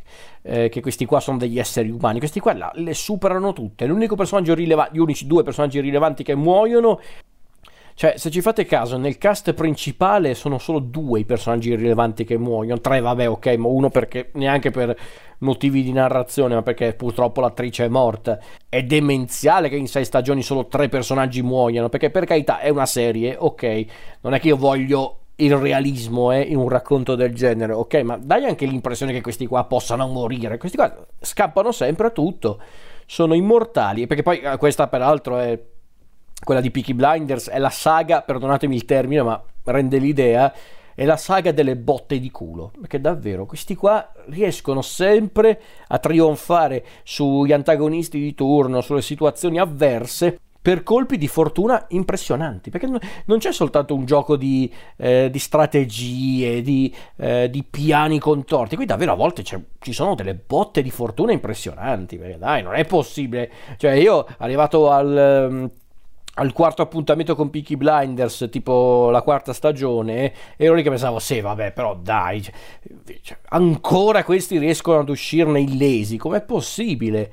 eh, 0.41 0.69
che 0.69 0.81
questi 0.81 1.05
qua 1.05 1.19
sono 1.19 1.37
degli 1.37 1.59
esseri 1.59 1.89
umani, 1.89 2.19
questi 2.19 2.39
qua 2.39 2.53
là, 2.53 2.71
le 2.75 2.93
superano 2.93 3.53
tutte, 3.53 3.85
l'unico 3.85 4.15
personaggio 4.15 4.53
rilevante, 4.53 4.95
gli 4.95 4.99
unici 4.99 5.27
due 5.27 5.43
personaggi 5.43 5.79
rilevanti 5.79 6.23
che 6.23 6.35
muoiono 6.35 6.99
cioè, 7.99 8.13
se 8.15 8.29
ci 8.29 8.39
fate 8.39 8.63
caso, 8.63 8.95
nel 8.95 9.17
cast 9.17 9.51
principale 9.51 10.33
sono 10.33 10.57
solo 10.57 10.79
due 10.79 11.19
i 11.19 11.25
personaggi 11.25 11.75
rilevanti 11.75 12.23
che 12.23 12.37
muoiono. 12.37 12.79
Tre, 12.79 13.01
vabbè, 13.01 13.27
ok, 13.27 13.47
ma 13.57 13.67
uno 13.67 13.89
perché 13.89 14.29
neanche 14.35 14.71
per 14.71 14.97
motivi 15.39 15.83
di 15.83 15.91
narrazione, 15.91 16.55
ma 16.55 16.61
perché 16.61 16.93
purtroppo 16.93 17.41
l'attrice 17.41 17.83
è 17.83 17.87
morta. 17.89 18.39
È 18.69 18.81
demenziale 18.83 19.67
che 19.67 19.75
in 19.75 19.89
sei 19.89 20.05
stagioni 20.05 20.41
solo 20.41 20.67
tre 20.67 20.87
personaggi 20.87 21.41
muoiano, 21.41 21.89
perché 21.89 22.09
per 22.09 22.23
carità 22.23 22.59
è 22.59 22.69
una 22.69 22.85
serie, 22.85 23.35
ok. 23.37 23.85
Non 24.21 24.33
è 24.33 24.39
che 24.39 24.47
io 24.47 24.55
voglio 24.55 25.17
il 25.35 25.57
realismo 25.57 26.31
eh, 26.31 26.39
in 26.39 26.55
un 26.55 26.69
racconto 26.69 27.15
del 27.15 27.33
genere, 27.35 27.73
ok, 27.73 27.95
ma 28.03 28.17
dai 28.17 28.45
anche 28.45 28.65
l'impressione 28.65 29.11
che 29.11 29.19
questi 29.19 29.45
qua 29.45 29.65
possano 29.65 30.07
morire. 30.07 30.57
Questi 30.57 30.77
qua 30.77 31.05
scappano 31.19 31.73
sempre 31.73 32.07
a 32.07 32.11
tutto, 32.11 32.61
sono 33.05 33.33
immortali, 33.33 34.07
perché 34.07 34.23
poi 34.23 34.39
eh, 34.39 34.55
questa 34.55 34.87
peraltro 34.87 35.37
è 35.37 35.59
quella 36.43 36.61
di 36.61 36.71
Peaky 36.71 36.93
Blinders, 36.93 37.49
è 37.49 37.59
la 37.59 37.69
saga, 37.69 38.21
perdonatemi 38.21 38.75
il 38.75 38.85
termine, 38.85 39.21
ma 39.21 39.41
rende 39.65 39.97
l'idea, 39.97 40.53
è 40.95 41.05
la 41.05 41.17
saga 41.17 41.51
delle 41.51 41.77
botte 41.77 42.19
di 42.19 42.29
culo, 42.29 42.71
perché 42.77 42.99
davvero 42.99 43.45
questi 43.45 43.75
qua 43.75 44.11
riescono 44.27 44.81
sempre 44.81 45.61
a 45.87 45.97
trionfare 45.97 46.85
sugli 47.03 47.53
antagonisti 47.53 48.19
di 48.19 48.33
turno, 48.35 48.81
sulle 48.81 49.01
situazioni 49.01 49.59
avverse 49.59 50.39
per 50.61 50.83
colpi 50.83 51.17
di 51.17 51.29
fortuna 51.29 51.85
impressionanti, 51.89 52.69
perché 52.69 52.87
non 52.87 53.37
c'è 53.37 53.53
soltanto 53.53 53.95
un 53.95 54.03
gioco 54.03 54.35
di, 54.35 54.71
eh, 54.97 55.29
di 55.31 55.39
strategie, 55.39 56.61
di, 56.61 56.93
eh, 57.15 57.49
di, 57.49 57.63
piani 57.63 58.19
contorti, 58.19 58.75
qui 58.75 58.85
davvero 58.85 59.13
a 59.13 59.15
volte 59.15 59.41
ci 59.41 59.93
sono 59.93 60.15
delle 60.15 60.35
botte 60.35 60.81
di 60.81 60.91
fortuna 60.91 61.31
impressionanti, 61.31 62.17
perché 62.17 62.37
dai, 62.37 62.61
non 62.61 62.75
è 62.75 62.83
possibile, 62.83 63.49
cioè 63.77 63.91
io 63.91 64.27
arrivato 64.37 64.91
al... 64.91 65.47
Um, 65.49 65.71
al 66.35 66.53
quarto 66.53 66.81
appuntamento 66.81 67.35
con 67.35 67.49
Peaky 67.49 67.75
Blinders, 67.75 68.47
tipo 68.49 69.09
la 69.09 69.21
quarta 69.21 69.51
stagione, 69.53 70.33
ero 70.55 70.73
lì 70.73 70.83
che 70.83 70.89
pensavo, 70.89 71.19
sì, 71.19 71.41
vabbè, 71.41 71.73
però 71.73 71.95
dai, 71.95 72.41
cioè, 72.41 72.53
cioè, 73.21 73.37
ancora 73.49 74.23
questi 74.23 74.57
riescono 74.57 74.99
ad 74.99 75.09
uscirne 75.09 75.59
illesi, 75.59 76.17
com'è 76.17 76.41
possibile? 76.41 77.31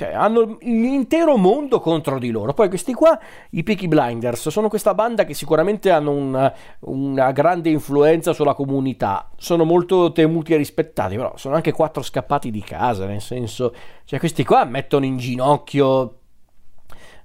Cioè, 0.00 0.14
hanno 0.14 0.56
l'intero 0.62 1.36
mondo 1.36 1.78
contro 1.78 2.18
di 2.18 2.30
loro. 2.30 2.54
Poi 2.54 2.70
questi 2.70 2.94
qua, 2.94 3.18
i 3.50 3.62
Peaky 3.62 3.86
Blinders, 3.86 4.48
sono 4.48 4.70
questa 4.70 4.94
banda 4.94 5.24
che 5.24 5.34
sicuramente 5.34 5.90
hanno 5.90 6.12
una, 6.12 6.54
una, 6.80 7.32
grande 7.32 7.68
influenza 7.68 8.32
sulla 8.32 8.54
comunità. 8.54 9.28
Sono 9.36 9.64
molto 9.64 10.10
temuti 10.12 10.54
e 10.54 10.56
rispettati, 10.56 11.16
però 11.16 11.36
sono 11.36 11.54
anche 11.54 11.72
quattro 11.72 12.00
scappati 12.00 12.50
di 12.50 12.62
casa, 12.62 13.04
nel 13.04 13.20
senso, 13.20 13.74
cioè 14.06 14.18
questi 14.18 14.42
qua 14.42 14.64
mettono 14.64 15.04
in 15.04 15.18
ginocchio 15.18 16.19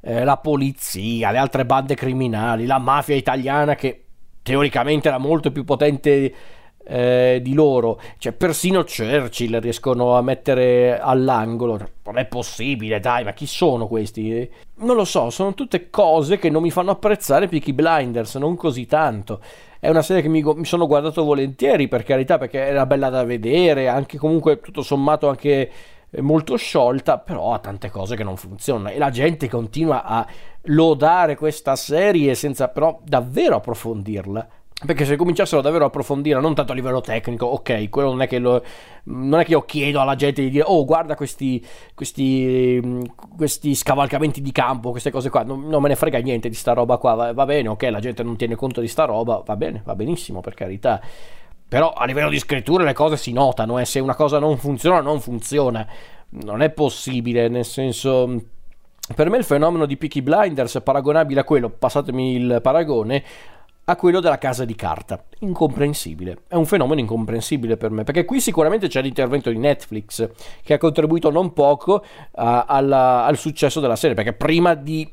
eh, 0.06 0.24
la 0.24 0.38
polizia, 0.38 1.32
le 1.32 1.40
altre 1.40 1.66
bande 1.66 1.96
criminali, 1.96 2.68
la 2.68 2.78
mafia 2.78 3.16
italiana 3.16 3.74
che 3.74 4.04
teoricamente 4.44 5.08
era 5.08 5.18
molto 5.18 5.52
più 5.52 5.64
potente 5.64 6.34
eh, 6.88 7.40
di 7.42 7.54
loro, 7.56 8.00
cioè 8.20 8.32
persino 8.34 8.84
Churchill 8.84 9.60
riescono 9.60 10.16
a 10.16 10.22
mettere 10.22 11.00
all'angolo. 11.00 11.80
Non 12.04 12.20
è 12.20 12.26
possibile, 12.28 13.00
dai, 13.00 13.24
ma 13.24 13.34
chi 13.34 13.48
sono 13.48 13.88
questi? 13.88 14.48
Non 14.76 14.96
lo 14.96 15.06
so, 15.06 15.32
sono 15.32 15.56
tutte 15.56 15.90
cose 15.90 16.38
che 16.38 16.52
non 16.52 16.62
mi 16.62 16.70
fanno 16.70 16.92
apprezzare 16.92 17.48
Peaky 17.48 17.74
Blinders, 17.74 18.36
non 18.36 18.56
così 18.56 18.86
tanto. 18.86 19.42
È 19.80 19.90
una 19.90 20.04
serie 20.04 20.22
che 20.22 20.30
mi, 20.30 20.44
mi 20.44 20.66
sono 20.66 20.86
guardato 20.86 21.24
volentieri, 21.24 21.88
per 21.88 22.04
carità, 22.04 22.38
perché 22.38 22.60
era 22.60 22.86
bella 22.86 23.10
da 23.10 23.24
vedere, 23.24 23.88
anche 23.88 24.20
comunque 24.20 24.60
tutto 24.60 24.84
sommato 24.84 25.28
anche 25.28 25.72
molto 26.20 26.56
sciolta, 26.56 27.18
però 27.18 27.54
ha 27.54 27.60
tante 27.60 27.90
cose 27.90 28.16
che 28.16 28.24
non 28.24 28.38
funzionano 28.38 28.90
e 28.90 28.98
la 28.98 29.10
gente 29.10 29.50
continua 29.50 30.04
a 30.04 30.26
lodare 30.64 31.36
questa 31.36 31.76
serie 31.76 32.36
senza 32.36 32.68
però 32.70 33.00
davvero 33.04 33.56
approfondirla. 33.56 34.48
Perché 34.86 35.06
se 35.06 35.16
cominciassero 35.16 35.62
davvero 35.62 35.86
a 35.86 35.88
approfondire, 35.88 36.38
non 36.42 36.54
tanto 36.54 36.74
a 36.74 36.76
livello 36.76 37.00
tecnico, 37.00 37.46
ok, 37.46 37.90
quello 37.90 38.10
non 38.10 38.22
è 38.22 38.28
che, 38.28 38.40
lo, 38.40 38.62
non 39.04 39.40
è 39.40 39.46
che 39.46 39.52
io 39.52 39.64
chiedo 39.64 40.02
alla 40.02 40.16
gente 40.16 40.42
di 40.42 40.50
dire, 40.50 40.66
oh, 40.68 40.84
guarda 40.84 41.16
questi, 41.16 41.66
questi, 41.94 43.02
questi 43.38 43.74
scavalcamenti 43.74 44.42
di 44.42 44.52
campo, 44.52 44.92
queste 44.92 45.12
cose 45.12 45.30
qua, 45.30 45.44
non, 45.44 45.66
non, 45.70 45.82
me 45.82 45.88
ne 45.88 45.96
frega 45.96 46.20
niente 46.20 46.50
di 46.50 46.56
sta 46.56 46.74
roba 46.74 46.98
qua, 46.98 47.14
va, 47.14 47.32
va 47.32 47.46
bene, 47.46 47.70
ok, 47.70 47.84
la 47.84 48.02
gente 48.02 48.22
non 48.22 48.36
tiene 48.36 48.56
conto 48.56 48.82
di 48.82 48.90
sta 48.90 49.06
roba, 49.06 49.42
va 49.46 49.56
bene, 49.56 49.82
va 49.86 49.96
benissimo, 49.96 50.42
per 50.42 50.54
carità. 50.56 51.02
Però 51.76 51.92
a 51.92 52.06
livello 52.06 52.30
di 52.30 52.40
scrittura 52.40 52.86
le 52.86 52.94
cose 52.94 53.18
si 53.18 53.34
notano, 53.34 53.80
eh. 53.80 53.84
se 53.84 54.00
una 54.00 54.16
cosa 54.16 54.40
non 54.40 54.58
funziona, 54.58 55.02
non 55.02 55.20
funziona. 55.20 55.86
Non 56.30 56.62
è 56.62 56.70
possibile, 56.70 57.50
nel 57.50 57.66
senso... 57.66 58.44
Per 59.14 59.30
me 59.30 59.36
il 59.36 59.44
fenomeno 59.44 59.86
di 59.86 59.98
Peaky 59.98 60.22
Blinders 60.22 60.78
è 60.78 60.82
paragonabile 60.82 61.42
a 61.42 61.44
quello, 61.44 61.70
passatemi 61.70 62.36
il 62.36 62.60
paragone, 62.64 63.22
a 63.84 63.96
quello 63.98 64.22
della 64.22 64.38
casa 64.38 64.64
di 64.64 64.74
carta. 64.74 65.22
Incomprensibile, 65.40 66.44
è 66.48 66.56
un 66.56 66.66
fenomeno 66.66 67.02
incomprensibile 67.02 67.76
per 67.76 67.92
me, 67.92 68.06
perché 68.06 68.24
qui 68.24 68.40
sicuramente 68.40 68.88
c'è 68.88 69.02
l'intervento 69.02 69.50
di 69.50 69.58
Netflix 69.58 70.30
che 70.64 70.76
ha 70.76 70.78
contribuito 70.78 71.30
non 71.30 71.52
poco 71.52 71.96
uh, 71.96 72.04
alla, 72.32 73.26
al 73.26 73.36
successo 73.36 73.82
della 73.82 73.98
serie, 73.98 74.16
perché 74.16 74.32
prima 74.32 74.76
di 74.76 75.12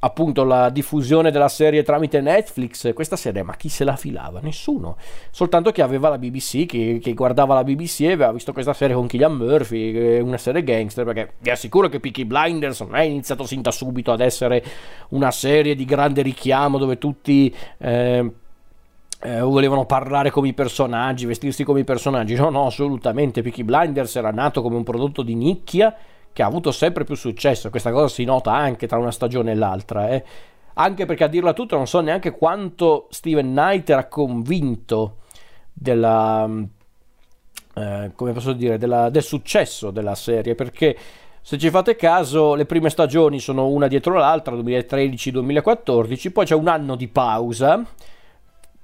appunto 0.00 0.44
la 0.44 0.70
diffusione 0.70 1.30
della 1.30 1.48
serie 1.48 1.82
tramite 1.82 2.20
Netflix, 2.20 2.92
questa 2.92 3.16
serie, 3.16 3.42
ma 3.42 3.56
chi 3.56 3.68
se 3.68 3.84
la 3.84 3.96
filava? 3.96 4.40
Nessuno. 4.40 4.96
Soltanto 5.30 5.72
chi 5.72 5.80
aveva 5.80 6.08
la 6.08 6.18
BBC, 6.18 6.66
chi, 6.66 6.98
chi 6.98 7.14
guardava 7.14 7.54
la 7.54 7.64
BBC 7.64 8.00
e 8.00 8.12
aveva 8.12 8.32
visto 8.32 8.52
questa 8.52 8.72
serie 8.72 8.94
con 8.94 9.06
Killian 9.06 9.34
Murphy, 9.34 10.18
una 10.20 10.38
serie 10.38 10.62
gangster, 10.62 11.04
perché 11.04 11.32
vi 11.38 11.50
assicuro 11.50 11.88
che 11.88 12.00
Peaky 12.00 12.24
Blinders 12.24 12.80
non 12.80 12.96
è 12.96 13.02
iniziato 13.02 13.44
sin 13.44 13.62
da 13.62 13.70
subito 13.70 14.12
ad 14.12 14.20
essere 14.20 14.62
una 15.10 15.30
serie 15.30 15.74
di 15.74 15.84
grande 15.84 16.22
richiamo 16.22 16.78
dove 16.78 16.98
tutti... 16.98 17.54
Eh, 17.78 18.32
eh, 19.20 19.40
volevano 19.40 19.84
parlare 19.84 20.30
come 20.30 20.46
i 20.46 20.52
personaggi, 20.52 21.26
vestirsi 21.26 21.64
come 21.64 21.80
i 21.80 21.84
personaggi. 21.84 22.36
No, 22.36 22.50
no, 22.50 22.66
assolutamente. 22.66 23.42
Peaky 23.42 23.64
Blinders 23.64 24.14
era 24.14 24.30
nato 24.30 24.62
come 24.62 24.76
un 24.76 24.84
prodotto 24.84 25.22
di 25.22 25.34
nicchia 25.34 25.92
che 26.38 26.44
ha 26.44 26.46
avuto 26.46 26.70
sempre 26.70 27.02
più 27.02 27.16
successo. 27.16 27.68
Questa 27.68 27.90
cosa 27.90 28.06
si 28.06 28.22
nota 28.22 28.52
anche 28.52 28.86
tra 28.86 28.96
una 28.96 29.10
stagione 29.10 29.50
e 29.50 29.54
l'altra. 29.56 30.08
Eh. 30.10 30.22
Anche 30.74 31.04
perché 31.04 31.24
a 31.24 31.26
dirla 31.26 31.52
tutta 31.52 31.74
non 31.74 31.88
so 31.88 31.98
neanche 31.98 32.30
quanto 32.30 33.08
Steven 33.10 33.50
Knight 33.50 33.90
era 33.90 34.06
convinto 34.06 35.16
della, 35.72 36.48
eh, 37.74 38.12
come 38.14 38.32
posso 38.32 38.52
dire, 38.52 38.78
della, 38.78 39.10
del 39.10 39.24
successo 39.24 39.90
della 39.90 40.14
serie. 40.14 40.54
Perché 40.54 40.96
se 41.40 41.58
ci 41.58 41.70
fate 41.70 41.96
caso, 41.96 42.54
le 42.54 42.66
prime 42.66 42.88
stagioni 42.88 43.40
sono 43.40 43.66
una 43.66 43.88
dietro 43.88 44.14
l'altra, 44.14 44.54
2013-2014, 44.54 46.30
poi 46.30 46.44
c'è 46.44 46.54
un 46.54 46.68
anno 46.68 46.94
di 46.94 47.08
pausa 47.08 47.84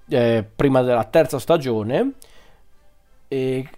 eh, 0.08 0.44
prima 0.56 0.82
della 0.82 1.04
terza 1.04 1.38
stagione. 1.38 2.14
E 3.28 3.68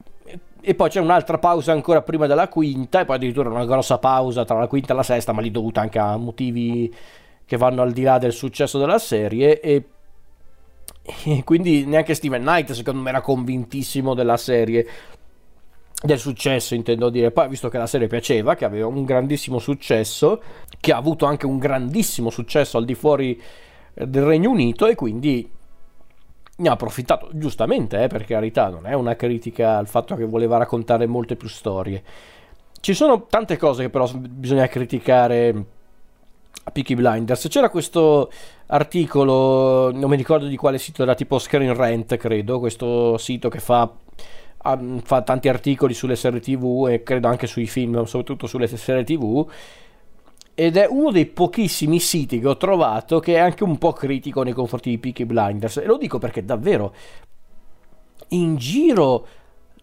e 0.68 0.74
poi 0.74 0.88
c'è 0.88 0.98
un'altra 0.98 1.38
pausa 1.38 1.70
ancora 1.70 2.02
prima 2.02 2.26
della 2.26 2.48
quinta 2.48 2.98
e 2.98 3.04
poi 3.04 3.14
addirittura 3.14 3.48
una 3.48 3.64
grossa 3.64 3.98
pausa 3.98 4.44
tra 4.44 4.58
la 4.58 4.66
quinta 4.66 4.94
e 4.94 4.96
la 4.96 5.04
sesta, 5.04 5.30
ma 5.30 5.40
lì 5.40 5.52
dovuta 5.52 5.80
anche 5.80 6.00
a 6.00 6.16
motivi 6.16 6.92
che 7.44 7.56
vanno 7.56 7.82
al 7.82 7.92
di 7.92 8.02
là 8.02 8.18
del 8.18 8.32
successo 8.32 8.76
della 8.76 8.98
serie. 8.98 9.60
E, 9.60 9.84
e 11.22 11.44
quindi 11.44 11.86
neanche 11.86 12.14
Steven 12.14 12.42
Knight 12.42 12.72
secondo 12.72 13.00
me 13.00 13.10
era 13.10 13.20
convintissimo 13.20 14.12
della 14.14 14.36
serie 14.36 14.84
del 16.02 16.18
successo 16.18 16.74
intendo 16.74 17.10
dire. 17.10 17.30
Poi 17.30 17.46
visto 17.46 17.68
che 17.68 17.78
la 17.78 17.86
serie 17.86 18.08
piaceva 18.08 18.56
che 18.56 18.64
aveva 18.64 18.88
un 18.88 19.04
grandissimo 19.04 19.60
successo 19.60 20.42
che 20.80 20.92
ha 20.92 20.96
avuto 20.96 21.26
anche 21.26 21.46
un 21.46 21.58
grandissimo 21.58 22.28
successo 22.28 22.76
al 22.76 22.84
di 22.84 22.94
fuori 22.96 23.40
del 23.94 24.24
Regno 24.24 24.50
Unito 24.50 24.88
e 24.88 24.96
quindi 24.96 25.48
ne 26.56 26.68
ha 26.68 26.72
approfittato 26.72 27.28
giustamente, 27.32 28.02
eh, 28.02 28.06
per 28.06 28.24
carità, 28.24 28.68
non 28.68 28.86
è 28.86 28.94
una 28.94 29.14
critica 29.14 29.76
al 29.76 29.86
fatto 29.86 30.14
che 30.14 30.24
voleva 30.24 30.56
raccontare 30.56 31.06
molte 31.06 31.36
più 31.36 31.48
storie. 31.48 32.02
Ci 32.80 32.94
sono 32.94 33.26
tante 33.26 33.56
cose 33.56 33.82
che 33.82 33.90
però 33.90 34.08
bisogna 34.14 34.66
criticare 34.66 35.64
a 36.64 36.70
Peaky 36.70 36.94
Blinders. 36.94 37.46
C'era 37.48 37.68
questo 37.68 38.30
articolo, 38.66 39.92
non 39.92 40.08
mi 40.08 40.16
ricordo 40.16 40.46
di 40.46 40.56
quale 40.56 40.78
sito 40.78 41.02
era, 41.02 41.14
tipo 41.14 41.38
Screen 41.38 41.74
Rant, 41.74 42.16
credo, 42.16 42.58
questo 42.58 43.18
sito 43.18 43.48
che 43.48 43.58
fa, 43.58 43.90
fa 44.58 45.22
tanti 45.22 45.48
articoli 45.48 45.94
sulle 45.94 46.16
serie 46.16 46.40
TV 46.40 46.88
e 46.90 47.02
credo 47.02 47.28
anche 47.28 47.46
sui 47.46 47.66
film, 47.66 48.02
soprattutto 48.04 48.46
sulle 48.46 48.66
serie 48.66 49.04
TV 49.04 49.46
ed 50.58 50.78
è 50.78 50.86
uno 50.88 51.10
dei 51.10 51.26
pochissimi 51.26 52.00
siti 52.00 52.40
che 52.40 52.48
ho 52.48 52.56
trovato 52.56 53.20
che 53.20 53.34
è 53.34 53.38
anche 53.38 53.62
un 53.62 53.76
po' 53.76 53.92
critico 53.92 54.42
nei 54.42 54.54
confronti 54.54 54.88
di 54.88 54.96
Peaky 54.96 55.26
Blinders. 55.26 55.76
E 55.76 55.84
lo 55.84 55.98
dico 55.98 56.18
perché 56.18 56.46
davvero 56.46 56.94
in 58.28 58.56
giro 58.56 59.26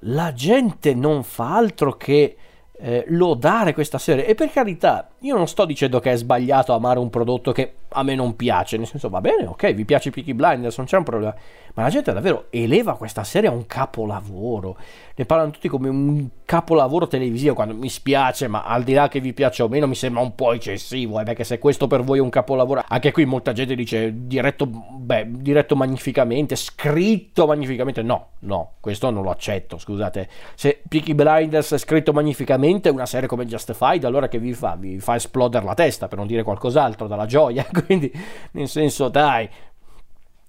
la 0.06 0.34
gente 0.34 0.96
non 0.96 1.22
fa 1.22 1.56
altro 1.56 1.96
che 1.96 2.36
eh, 2.76 3.06
lodare 3.10 3.76
questa 3.76 4.00
serie. 4.00 4.26
E 4.26 4.34
per 4.34 4.50
carità 4.50 5.13
io 5.24 5.36
non 5.36 5.48
sto 5.48 5.66
dicendo 5.66 6.00
che 6.00 6.12
è 6.12 6.16
sbagliato 6.16 6.74
amare 6.74 7.00
un 7.00 7.10
prodotto 7.10 7.52
che 7.52 7.74
a 7.90 8.04
me 8.04 8.16
non 8.16 8.36
piace 8.36 8.78
nel 8.78 8.88
senso 8.88 9.10
va 9.10 9.22
bene 9.22 9.46
ok 9.46 9.74
vi 9.74 9.86
piace 9.86 10.10
Peaky 10.10 10.34
Blinders 10.34 10.78
non 10.78 10.86
c'è 10.86 10.98
un 10.98 11.04
problema 11.04 11.36
ma 11.76 11.84
la 11.84 11.90
gente 11.90 12.12
davvero 12.12 12.48
eleva 12.50 12.96
questa 12.98 13.24
serie 13.24 13.50
a 13.50 13.52
un 13.52 13.66
capolavoro 13.66 14.78
ne 15.16 15.26
parlano 15.26 15.52
tutti 15.52 15.70
come 15.70 15.90
un 15.90 16.28
capolavoro 16.44 17.08
televisivo 17.08 17.54
quando 17.54 17.74
mi 17.74 17.90
spiace 17.90 18.48
ma 18.48 18.64
al 18.64 18.84
di 18.84 18.94
là 18.94 19.08
che 19.08 19.20
vi 19.20 19.34
piace 19.34 19.64
o 19.64 19.68
meno 19.68 19.88
mi 19.88 19.96
sembra 19.96 20.22
un 20.22 20.36
po' 20.36 20.54
eccessivo 20.54 21.20
eh, 21.20 21.24
perché 21.24 21.44
se 21.44 21.58
questo 21.58 21.88
per 21.88 22.02
voi 22.02 22.18
è 22.18 22.22
un 22.22 22.30
capolavoro 22.30 22.84
anche 22.86 23.12
qui 23.12 23.26
molta 23.26 23.54
gente 23.54 23.76
dice 23.76 24.12
diretto, 24.26 24.66
beh, 24.66 25.28
diretto 25.30 25.76
magnificamente 25.76 26.56
scritto 26.56 27.46
magnificamente 27.46 28.02
no 28.02 28.30
no 28.40 28.74
questo 28.80 29.10
non 29.10 29.24
lo 29.24 29.30
accetto 29.30 29.78
scusate 29.78 30.28
se 30.56 30.82
Peaky 30.88 31.14
Blinders 31.14 31.74
è 31.74 31.78
scritto 31.78 32.12
magnificamente 32.12 32.90
una 32.90 33.06
serie 33.06 33.28
come 33.28 33.46
Justified 33.46 34.04
allora 34.04 34.28
che 34.28 34.40
vi 34.40 34.54
fa? 34.54 34.76
vi 34.78 35.00
fa 35.00 35.13
esplodere 35.16 35.66
la 35.66 35.74
testa 35.74 36.08
per 36.08 36.18
non 36.18 36.28
dire 36.28 36.44
qualcos'altro 36.44 37.08
dalla 37.08 37.26
gioia 37.26 37.66
quindi 37.86 38.12
nel 38.52 38.68
senso 38.68 39.10
dai 39.10 39.50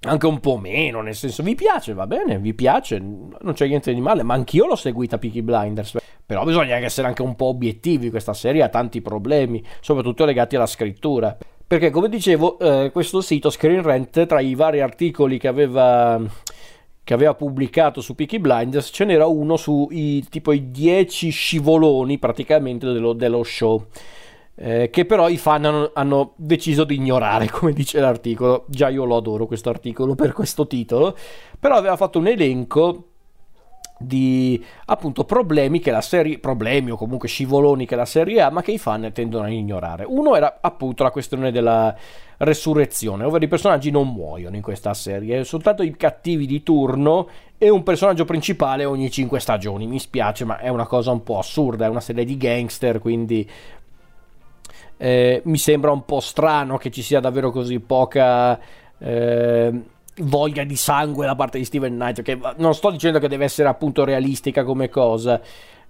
anche 0.04 0.26
un 0.26 0.40
po' 0.40 0.58
meno, 0.58 1.00
nel 1.00 1.14
senso 1.14 1.42
vi 1.42 1.54
piace, 1.54 1.94
va 1.94 2.06
bene, 2.06 2.38
vi 2.38 2.54
piace, 2.54 2.98
non 2.98 3.52
c'è 3.52 3.66
niente 3.66 3.92
di 3.92 4.00
male, 4.00 4.22
ma 4.22 4.34
anch'io 4.34 4.66
l'ho 4.66 4.76
seguita 4.76 5.18
Peaky 5.18 5.42
Blinders, 5.42 5.96
però 6.24 6.44
bisogna 6.44 6.76
essere 6.76 7.06
anche 7.06 7.22
un 7.22 7.34
po' 7.34 7.46
obiettivi, 7.46 8.10
questa 8.10 8.34
serie 8.34 8.62
ha 8.62 8.68
tanti 8.68 9.00
problemi, 9.00 9.64
soprattutto 9.80 10.24
legati 10.24 10.56
alla 10.56 10.66
scrittura, 10.66 11.36
perché 11.66 11.90
come 11.90 12.08
dicevo 12.08 12.58
eh, 12.58 12.90
questo 12.92 13.20
sito 13.20 13.50
Screen 13.50 13.82
Rant 13.82 14.26
tra 14.26 14.40
i 14.40 14.54
vari 14.54 14.80
articoli 14.80 15.38
che 15.38 15.48
aveva, 15.48 16.20
che 17.02 17.14
aveva 17.14 17.34
pubblicato 17.34 18.00
su 18.00 18.14
Peaky 18.14 18.38
Blinders 18.38 18.90
ce 18.92 19.04
n'era 19.04 19.26
uno 19.26 19.56
su 19.56 19.88
i, 19.90 20.24
tipo 20.28 20.52
i 20.52 20.70
10 20.70 21.30
scivoloni 21.30 22.18
praticamente 22.18 22.86
dello, 22.86 23.14
dello 23.14 23.42
show 23.42 23.86
eh, 24.56 24.88
che 24.90 25.04
però 25.04 25.28
i 25.28 25.36
fan 25.36 25.64
hanno, 25.64 25.90
hanno, 25.94 26.32
deciso 26.36 26.84
di 26.84 26.94
ignorare, 26.94 27.48
come 27.50 27.72
dice 27.72 28.00
l'articolo. 28.00 28.64
Già 28.68 28.88
io 28.88 29.04
lo 29.04 29.16
adoro 29.16 29.46
questo 29.46 29.68
articolo 29.68 30.14
per 30.14 30.32
questo 30.32 30.66
titolo, 30.66 31.16
però 31.58 31.76
aveva 31.76 31.96
fatto 31.96 32.18
un 32.18 32.28
elenco 32.28 33.08
di 33.96 34.62
appunto 34.86 35.24
problemi 35.24 35.78
che 35.78 35.92
la 35.92 36.00
serie 36.00 36.40
problemi 36.40 36.90
o 36.90 36.96
comunque 36.96 37.28
scivoloni 37.28 37.86
che 37.86 37.94
la 37.94 38.04
serie 38.04 38.42
ha 38.42 38.50
ma 38.50 38.60
che 38.60 38.72
i 38.72 38.78
fan 38.78 39.10
tendono 39.12 39.44
a 39.44 39.48
ignorare. 39.48 40.04
Uno 40.04 40.34
era 40.34 40.58
appunto 40.60 41.02
la 41.02 41.10
questione 41.10 41.52
della 41.52 41.94
resurrezione 42.38 43.24
ovvero 43.24 43.44
i 43.44 43.48
personaggi 43.48 43.90
non 43.90 44.08
muoiono 44.08 44.56
in 44.56 44.62
questa 44.62 44.94
serie. 44.94 45.44
Soltanto 45.44 45.82
i 45.82 45.96
cattivi 45.96 46.46
di 46.46 46.62
turno 46.62 47.28
e 47.56 47.68
un 47.68 47.82
personaggio 47.84 48.24
principale 48.24 48.84
ogni 48.84 49.10
5 49.10 49.38
stagioni. 49.38 49.86
Mi 49.86 50.00
spiace 50.00 50.44
ma 50.44 50.58
è 50.58 50.68
una 50.68 50.86
cosa 50.86 51.12
un 51.12 51.22
po' 51.22 51.38
assurda 51.38 51.86
è 51.86 51.88
una 51.88 52.00
serie 52.00 52.24
di 52.24 52.36
gangster 52.36 52.98
quindi 52.98 53.48
eh, 55.04 55.42
mi 55.44 55.58
sembra 55.58 55.90
un 55.90 56.06
po' 56.06 56.20
strano 56.20 56.78
che 56.78 56.90
ci 56.90 57.02
sia 57.02 57.20
davvero 57.20 57.50
così 57.50 57.78
poca 57.78 58.58
eh, 58.96 59.82
voglia 60.16 60.64
di 60.64 60.76
sangue 60.76 61.26
da 61.26 61.34
parte 61.34 61.58
di 61.58 61.66
Steven 61.66 61.92
Knight. 61.92 62.22
Che 62.22 62.38
non 62.56 62.74
sto 62.74 62.90
dicendo 62.90 63.18
che 63.18 63.28
deve 63.28 63.44
essere 63.44 63.68
appunto 63.68 64.02
realistica 64.02 64.64
come 64.64 64.88
cosa. 64.88 65.38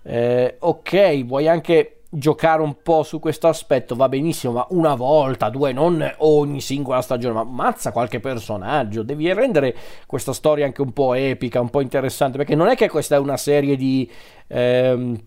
Eh, 0.03 0.57
ok, 0.59 1.25
vuoi 1.27 1.47
anche 1.47 2.01
giocare 2.11 2.61
un 2.61 2.83
po' 2.83 3.05
su 3.05 3.21
questo 3.21 3.47
aspetto, 3.47 3.95
va 3.95 4.09
benissimo, 4.09 4.55
ma 4.55 4.67
una 4.71 4.97
volta, 4.97 5.49
due, 5.49 5.73
non 5.73 6.05
ogni 6.19 6.61
singola 6.61 7.01
stagione, 7.01 7.35
ma 7.35 7.45
mazza 7.45 7.93
qualche 7.93 8.19
personaggio, 8.19 9.05
devi 9.05 9.33
rendere 9.33 9.77
questa 10.07 10.33
storia 10.33 10.65
anche 10.65 10.83
un 10.83 10.93
po' 10.93 11.15
epica, 11.15 11.61
un 11.61 11.71
po' 11.71 11.81
interessante, 11.81 12.37
perché 12.37 12.57
non 12.57 12.67
è 12.67 12.75
che 12.75 12.89
questa 12.89 13.15
è 13.15 13.19
una 13.21 13.37
serie 13.37 13.77
di... 13.77 14.11
Ehm, 14.49 15.19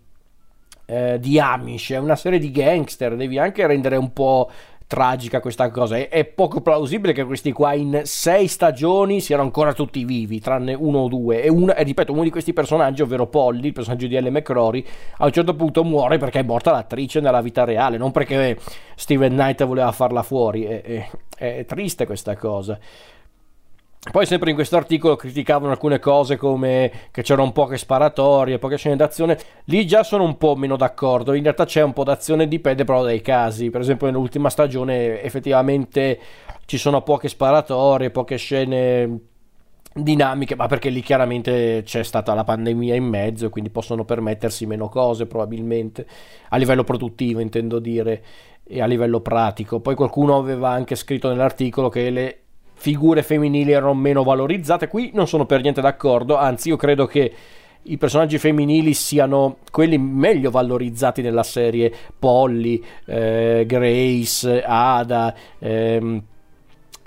eh, 0.88 1.20
di 1.20 1.40
Amish, 1.40 1.92
è 1.92 1.98
una 1.98 2.16
serie 2.16 2.40
di 2.40 2.50
gangster, 2.50 3.16
devi 3.16 3.38
anche 3.38 3.68
rendere 3.68 3.98
un 3.98 4.14
po' 4.14 4.50
tragica 4.88 5.42
questa 5.42 5.70
cosa. 5.70 5.98
È, 5.98 6.26
poco 6.26 6.62
plausibile 6.62 7.12
che 7.12 7.26
questi 7.26 7.52
qua 7.52 7.74
in 7.74 8.02
sei 8.06 8.48
stagioni 8.48 9.20
siano 9.20 9.44
ancora 9.44 9.74
tutti 9.74 10.04
vivi, 10.06 10.40
tranne 10.40 10.74
uno 10.74 11.00
o 11.00 11.08
due. 11.10 11.44
E, 11.44 11.50
una, 11.50 11.76
e 11.76 11.84
ripeto, 11.84 12.14
uno 12.14 12.24
di 12.24 12.30
questi 12.30 12.54
personaggi, 12.54 13.02
ovvero 13.02 13.28
Polly, 13.28 13.68
il 13.68 13.74
personaggio 13.74 14.08
di 14.08 14.16
Ellen 14.16 14.34
McCrory, 14.34 14.84
a 15.18 15.26
un 15.26 15.32
certo 15.32 15.54
punto 15.56 15.84
muore 15.84 16.18
perché 16.18 16.40
è 16.40 16.44
morta 16.44 16.72
l'attrice 16.72 17.20
nella 17.20 17.42
vita 17.42 17.66
reale, 17.66 17.98
non 17.98 18.12
perché 18.12 18.58
Steven 18.96 19.34
Knight 19.34 19.66
voleva 19.66 19.92
farla 19.92 20.24
fuori. 20.24 20.64
È, 20.64 20.82
è, 20.82 21.10
è 21.38 21.66
triste 21.66 22.06
questa 22.06 22.36
cosa. 22.38 22.80
Poi 24.10 24.26
sempre 24.26 24.50
in 24.50 24.56
questo 24.56 24.78
articolo 24.78 25.16
criticavano 25.16 25.72
alcune 25.72 26.00
cose 26.00 26.38
come 26.38 26.92
che 27.12 27.22
c'erano 27.22 27.52
poche 27.52 27.78
sparatorie, 27.78 28.58
poche 28.58 28.78
scene 28.78 28.96
d'azione. 28.96 29.38
Lì 29.66 29.86
già 29.86 30.04
sono 30.04 30.24
un 30.24 30.38
po' 30.38 30.56
meno 30.56 30.76
d'accordo. 30.76 31.34
In 31.34 31.44
realtà 31.44 31.66
c'è 31.66 31.82
un 31.82 31.94
po' 31.94 32.04
d'azione, 32.04 32.48
dipende 32.48 32.84
però 32.84 33.04
dai 33.04 33.22
casi. 33.22 33.70
Per 33.70 33.82
esempio 33.82 34.08
nell'ultima 34.08 34.50
stagione 34.50 35.22
effettivamente 35.22 36.20
ci 36.66 36.78
sono 36.78 37.02
poche 37.02 37.28
sparatorie, 37.28 38.10
poche 38.10 38.38
scene 38.38 39.20
dinamiche, 39.94 40.56
ma 40.56 40.68
perché 40.68 40.90
lì 40.90 41.02
chiaramente 41.02 41.82
c'è 41.84 42.04
stata 42.04 42.34
la 42.34 42.44
pandemia 42.44 42.96
in 42.96 43.06
mezzo, 43.06 43.50
quindi 43.50 43.70
possono 43.70 44.06
permettersi 44.06 44.66
meno 44.66 44.90
cose 44.90 45.26
probabilmente, 45.26 46.08
a 46.50 46.58
livello 46.58 46.84
produttivo 46.84 47.40
intendo 47.40 47.80
dire, 47.80 48.24
e 48.64 48.82
a 48.82 48.86
livello 48.86 49.22
pratico. 49.22 49.80
Poi 49.80 49.96
qualcuno 49.96 50.38
aveva 50.38 50.70
anche 50.70 50.96
scritto 50.96 51.30
nell'articolo 51.30 51.90
che 51.90 52.10
le 52.10 52.42
figure 52.78 53.24
femminili 53.24 53.72
erano 53.72 53.94
meno 53.94 54.24
valorizzate. 54.24 54.88
Qui 54.88 55.12
non 55.14 55.28
sono 55.28 55.46
per 55.46 55.62
niente 55.62 55.82
d'accordo, 55.82 56.38
anzi 56.38 56.70
io 56.70 56.78
credo 56.78 57.06
che 57.06 57.34
i 57.84 57.98
personaggi 57.98 58.38
femminili 58.38 58.94
siano 58.94 59.58
quelli 59.72 59.98
meglio 59.98 60.52
valorizzati 60.52 61.22
nella 61.22 61.44
serie 61.44 61.92
Polly, 62.18 62.84
eh, 63.06 63.64
Grace, 63.66 64.64
Ada. 64.64 65.36
Ehm, 65.60 66.24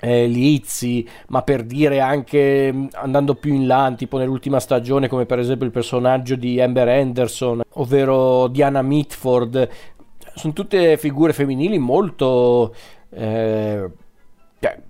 eh, 0.03 0.25
Lizzy, 0.25 1.07
ma 1.27 1.43
per 1.43 1.63
dire 1.63 1.99
anche 1.99 2.73
mm, 2.73 2.87
andando 2.93 3.35
più 3.35 3.53
in 3.53 3.67
là, 3.67 3.93
tipo 3.95 4.17
nell'ultima 4.17 4.59
stagione, 4.59 5.07
come 5.07 5.27
per 5.27 5.37
esempio 5.37 5.65
il 5.67 5.71
personaggio 5.71 6.35
di 6.35 6.59
Amber 6.59 6.89
Anderson, 6.89 7.61
ovvero 7.73 8.47
Diana 8.47 8.81
Mitford, 8.81 9.69
sono 10.33 10.53
tutte 10.53 10.97
figure 10.97 11.33
femminili 11.33 11.77
molto 11.77 12.73
eh, 13.11 13.87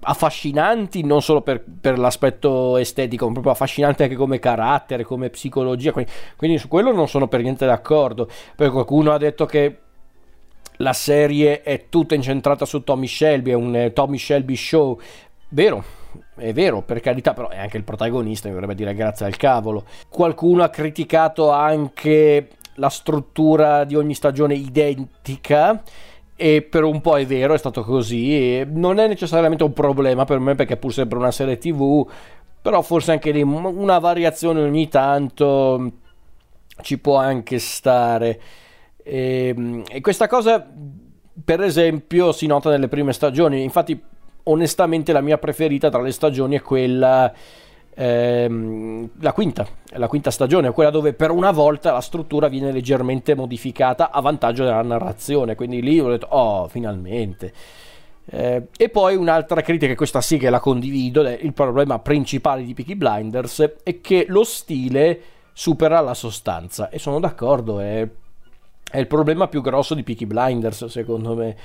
affascinanti 0.01 1.03
non 1.03 1.21
solo 1.21 1.41
per, 1.41 1.63
per, 1.79 1.97
l'aspetto 1.97 2.77
estetico, 2.77 3.25
ma 3.27 3.31
proprio 3.31 3.53
affascinanti 3.53 4.03
anche 4.03 4.15
come 4.15 4.39
carattere, 4.39 5.03
come 5.03 5.29
psicologia. 5.29 5.91
Quindi, 5.91 6.11
quindi 6.35 6.57
su 6.57 6.67
quello 6.67 6.91
non 6.91 7.07
sono 7.07 7.27
per 7.27 7.41
niente 7.41 7.65
d'accordo. 7.65 8.27
Poi 8.55 8.69
qualcuno 8.69 9.11
ha 9.11 9.17
detto 9.17 9.45
che 9.45 9.77
la 10.77 10.93
serie 10.93 11.61
è 11.61 11.85
tutta 11.89 12.15
incentrata 12.15 12.65
su 12.65 12.83
Tommy 12.83 13.07
Shelby, 13.07 13.51
è 13.51 13.55
un 13.55 13.75
eh, 13.75 13.93
Tommy 13.93 14.17
Shelby 14.17 14.55
show. 14.55 14.99
Vero, 15.49 15.83
è 16.35 16.53
vero, 16.53 16.81
per 16.81 16.99
carità, 16.99 17.33
però 17.33 17.49
è 17.49 17.59
anche 17.59 17.77
il 17.77 17.83
protagonista, 17.83 18.47
mi 18.47 18.53
vorrebbe 18.55 18.75
dire 18.75 18.93
grazie 18.93 19.25
al 19.25 19.37
cavolo. 19.37 19.85
Qualcuno 20.09 20.63
ha 20.63 20.69
criticato 20.69 21.51
anche 21.51 22.49
la 22.75 22.89
struttura 22.89 23.83
di 23.83 23.95
ogni 23.95 24.15
stagione 24.15 24.55
identica. 24.55 25.81
E 26.43 26.63
per 26.63 26.83
un 26.83 27.01
po' 27.01 27.19
è 27.19 27.25
vero, 27.27 27.53
è 27.53 27.57
stato 27.59 27.83
così. 27.83 28.65
non 28.65 28.97
è 28.97 29.07
necessariamente 29.07 29.63
un 29.63 29.73
problema 29.73 30.25
per 30.25 30.39
me 30.39 30.55
perché 30.55 30.75
pur 30.75 30.91
sempre 30.91 31.19
una 31.19 31.29
serie 31.29 31.59
TV. 31.59 32.09
Però 32.59 32.81
forse 32.81 33.11
anche 33.11 33.29
lì 33.29 33.43
una 33.43 33.99
variazione 33.99 34.59
ogni 34.63 34.87
tanto 34.87 35.91
ci 36.81 36.97
può 36.97 37.17
anche 37.17 37.59
stare. 37.59 38.41
E, 39.03 39.53
ehm, 39.55 39.83
e 39.87 40.01
questa 40.01 40.27
cosa, 40.27 40.67
per 41.45 41.61
esempio, 41.61 42.31
si 42.31 42.47
nota 42.47 42.71
nelle 42.71 42.87
prime 42.87 43.13
stagioni. 43.13 43.61
Infatti, 43.61 44.01
onestamente, 44.45 45.11
la 45.11 45.21
mia 45.21 45.37
preferita 45.37 45.91
tra 45.91 46.01
le 46.01 46.11
stagioni 46.11 46.55
è 46.55 46.61
quella. 46.61 47.31
Ehm, 48.01 49.11
la 49.19 49.31
quinta, 49.31 49.67
la 49.89 50.07
quinta 50.07 50.31
stagione, 50.31 50.71
quella 50.71 50.89
dove 50.89 51.13
per 51.13 51.29
una 51.29 51.51
volta 51.51 51.91
la 51.91 52.01
struttura 52.01 52.47
viene 52.47 52.71
leggermente 52.71 53.35
modificata 53.35 54.09
a 54.09 54.19
vantaggio 54.21 54.63
della 54.63 54.81
narrazione. 54.81 55.53
Quindi 55.53 55.83
lì 55.83 55.99
ho 55.99 56.09
detto, 56.09 56.25
oh, 56.31 56.67
finalmente. 56.67 57.53
Eh, 58.25 58.67
e 58.75 58.89
poi 58.89 59.15
un'altra 59.15 59.61
critica, 59.61 59.93
questa 59.93 60.21
sì 60.21 60.37
che 60.37 60.49
la 60.49 60.59
condivido, 60.59 61.21
il 61.29 61.53
problema 61.53 61.99
principale 61.99 62.63
di 62.63 62.73
Peaky 62.73 62.95
Blinders 62.95 63.73
è 63.83 64.01
che 64.01 64.25
lo 64.27 64.43
stile 64.43 65.21
supera 65.53 65.99
la 65.99 66.15
sostanza. 66.15 66.89
E 66.89 66.97
sono 66.97 67.19
d'accordo, 67.19 67.79
è 67.79 68.07
è 68.91 68.97
il 68.97 69.07
problema 69.07 69.47
più 69.47 69.61
grosso 69.61 69.93
di 69.95 70.03
Peaky 70.03 70.25
Blinders, 70.25 70.85
secondo 70.87 71.33
me. 71.33 71.55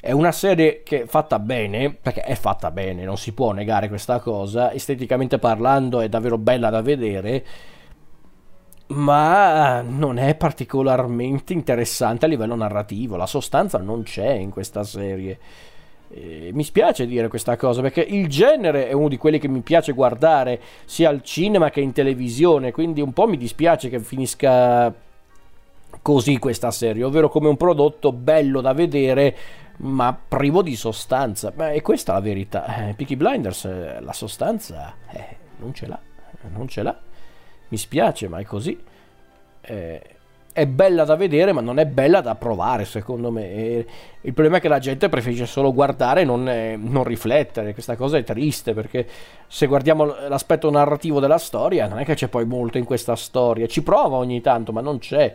È 0.00 0.12
una 0.12 0.30
serie 0.30 0.84
che 0.84 1.02
è 1.02 1.06
fatta 1.06 1.40
bene, 1.40 1.92
perché 1.92 2.20
è 2.20 2.36
fatta 2.36 2.70
bene, 2.70 3.04
non 3.04 3.16
si 3.16 3.32
può 3.32 3.50
negare 3.50 3.88
questa 3.88 4.20
cosa. 4.20 4.72
Esteticamente 4.72 5.40
parlando 5.40 6.00
è 6.00 6.08
davvero 6.08 6.38
bella 6.38 6.70
da 6.70 6.82
vedere, 6.82 7.44
ma 8.88 9.80
non 9.80 10.18
è 10.18 10.36
particolarmente 10.36 11.52
interessante 11.52 12.26
a 12.26 12.28
livello 12.28 12.54
narrativo. 12.54 13.16
La 13.16 13.26
sostanza 13.26 13.78
non 13.78 14.04
c'è 14.04 14.34
in 14.34 14.50
questa 14.50 14.84
serie. 14.84 15.38
E 16.10 16.50
mi 16.52 16.62
spiace 16.62 17.04
dire 17.04 17.26
questa 17.26 17.56
cosa 17.56 17.82
perché 17.82 18.00
il 18.00 18.28
genere 18.28 18.88
è 18.88 18.92
uno 18.92 19.08
di 19.08 19.16
quelli 19.16 19.40
che 19.40 19.48
mi 19.48 19.60
piace 19.60 19.92
guardare 19.92 20.60
sia 20.84 21.08
al 21.08 21.22
cinema 21.22 21.70
che 21.70 21.80
in 21.80 21.92
televisione, 21.92 22.70
quindi 22.70 23.00
un 23.00 23.12
po' 23.12 23.26
mi 23.26 23.36
dispiace 23.36 23.88
che 23.88 23.98
finisca 23.98 24.94
così 26.08 26.38
questa 26.38 26.70
serie, 26.70 27.04
ovvero 27.04 27.28
come 27.28 27.48
un 27.48 27.58
prodotto 27.58 28.12
bello 28.12 28.62
da 28.62 28.72
vedere 28.72 29.36
ma 29.80 30.18
privo 30.26 30.62
di 30.62 30.74
sostanza. 30.74 31.50
Beh, 31.50 31.74
e 31.74 31.82
questa 31.82 32.12
è 32.12 32.14
la 32.14 32.22
verità. 32.22 32.88
Eh, 32.88 32.94
Peaky 32.94 33.14
Blinders 33.14 33.66
eh, 33.66 34.00
la 34.00 34.14
sostanza 34.14 34.94
eh, 35.10 35.36
non 35.58 35.74
ce 35.74 35.86
l'ha, 35.86 36.00
non 36.48 36.66
ce 36.66 36.82
l'ha. 36.82 36.98
Mi 37.68 37.76
spiace, 37.76 38.26
ma 38.26 38.38
è 38.38 38.44
così. 38.44 38.82
Eh, 39.60 40.02
è 40.50 40.66
bella 40.66 41.04
da 41.04 41.14
vedere, 41.14 41.52
ma 41.52 41.60
non 41.60 41.78
è 41.78 41.84
bella 41.84 42.22
da 42.22 42.34
provare, 42.36 42.86
secondo 42.86 43.30
me. 43.30 43.50
E 43.52 43.86
il 44.22 44.32
problema 44.32 44.56
è 44.56 44.60
che 44.62 44.68
la 44.68 44.78
gente 44.78 45.10
preferisce 45.10 45.44
solo 45.44 45.74
guardare 45.74 46.22
e 46.22 46.24
non, 46.24 46.48
eh, 46.48 46.74
non, 46.76 47.04
riflettere. 47.04 47.74
Questa 47.74 47.96
cosa 47.96 48.16
è 48.16 48.24
triste 48.24 48.72
perché 48.72 49.06
se 49.46 49.66
guardiamo 49.66 50.06
l'aspetto 50.06 50.70
narrativo 50.70 51.20
della 51.20 51.36
storia, 51.36 51.86
non 51.86 51.98
è 51.98 52.06
che 52.06 52.14
c'è 52.14 52.28
poi 52.28 52.46
molto 52.46 52.78
in 52.78 52.84
questa 52.84 53.14
storia. 53.14 53.66
Ci 53.66 53.82
prova 53.82 54.16
ogni 54.16 54.40
tanto, 54.40 54.72
ma 54.72 54.80
non 54.80 54.98
c'è. 54.98 55.34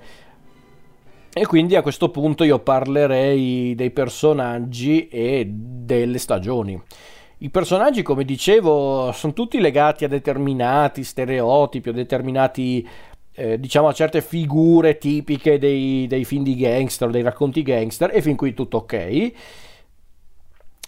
E 1.35 1.47
quindi 1.47 1.75
a 1.75 1.81
questo 1.81 2.09
punto 2.09 2.43
io 2.43 2.59
parlerei 2.59 3.73
dei 3.73 3.89
personaggi 3.89 5.07
e 5.07 5.47
delle 5.49 6.19
stagioni. 6.19 6.79
I 7.39 7.49
personaggi, 7.49 8.03
come 8.03 8.23
dicevo, 8.23 9.11
sono 9.11 9.33
tutti 9.33 9.59
legati 9.59 10.05
a 10.05 10.07
determinati 10.07 11.03
stereotipi, 11.03 11.89
a 11.89 11.91
determinati, 11.91 12.87
eh, 13.33 13.59
diciamo, 13.59 13.87
a 13.87 13.93
certe 13.93 14.21
figure 14.21 14.99
tipiche 14.99 15.57
dei, 15.57 16.05
dei 16.07 16.23
film 16.23 16.43
di 16.43 16.55
gangster, 16.55 17.09
dei 17.09 17.23
racconti 17.23 17.63
gangster, 17.63 18.11
e 18.13 18.21
fin 18.21 18.35
qui 18.35 18.53
tutto 18.53 18.77
ok. 18.77 19.31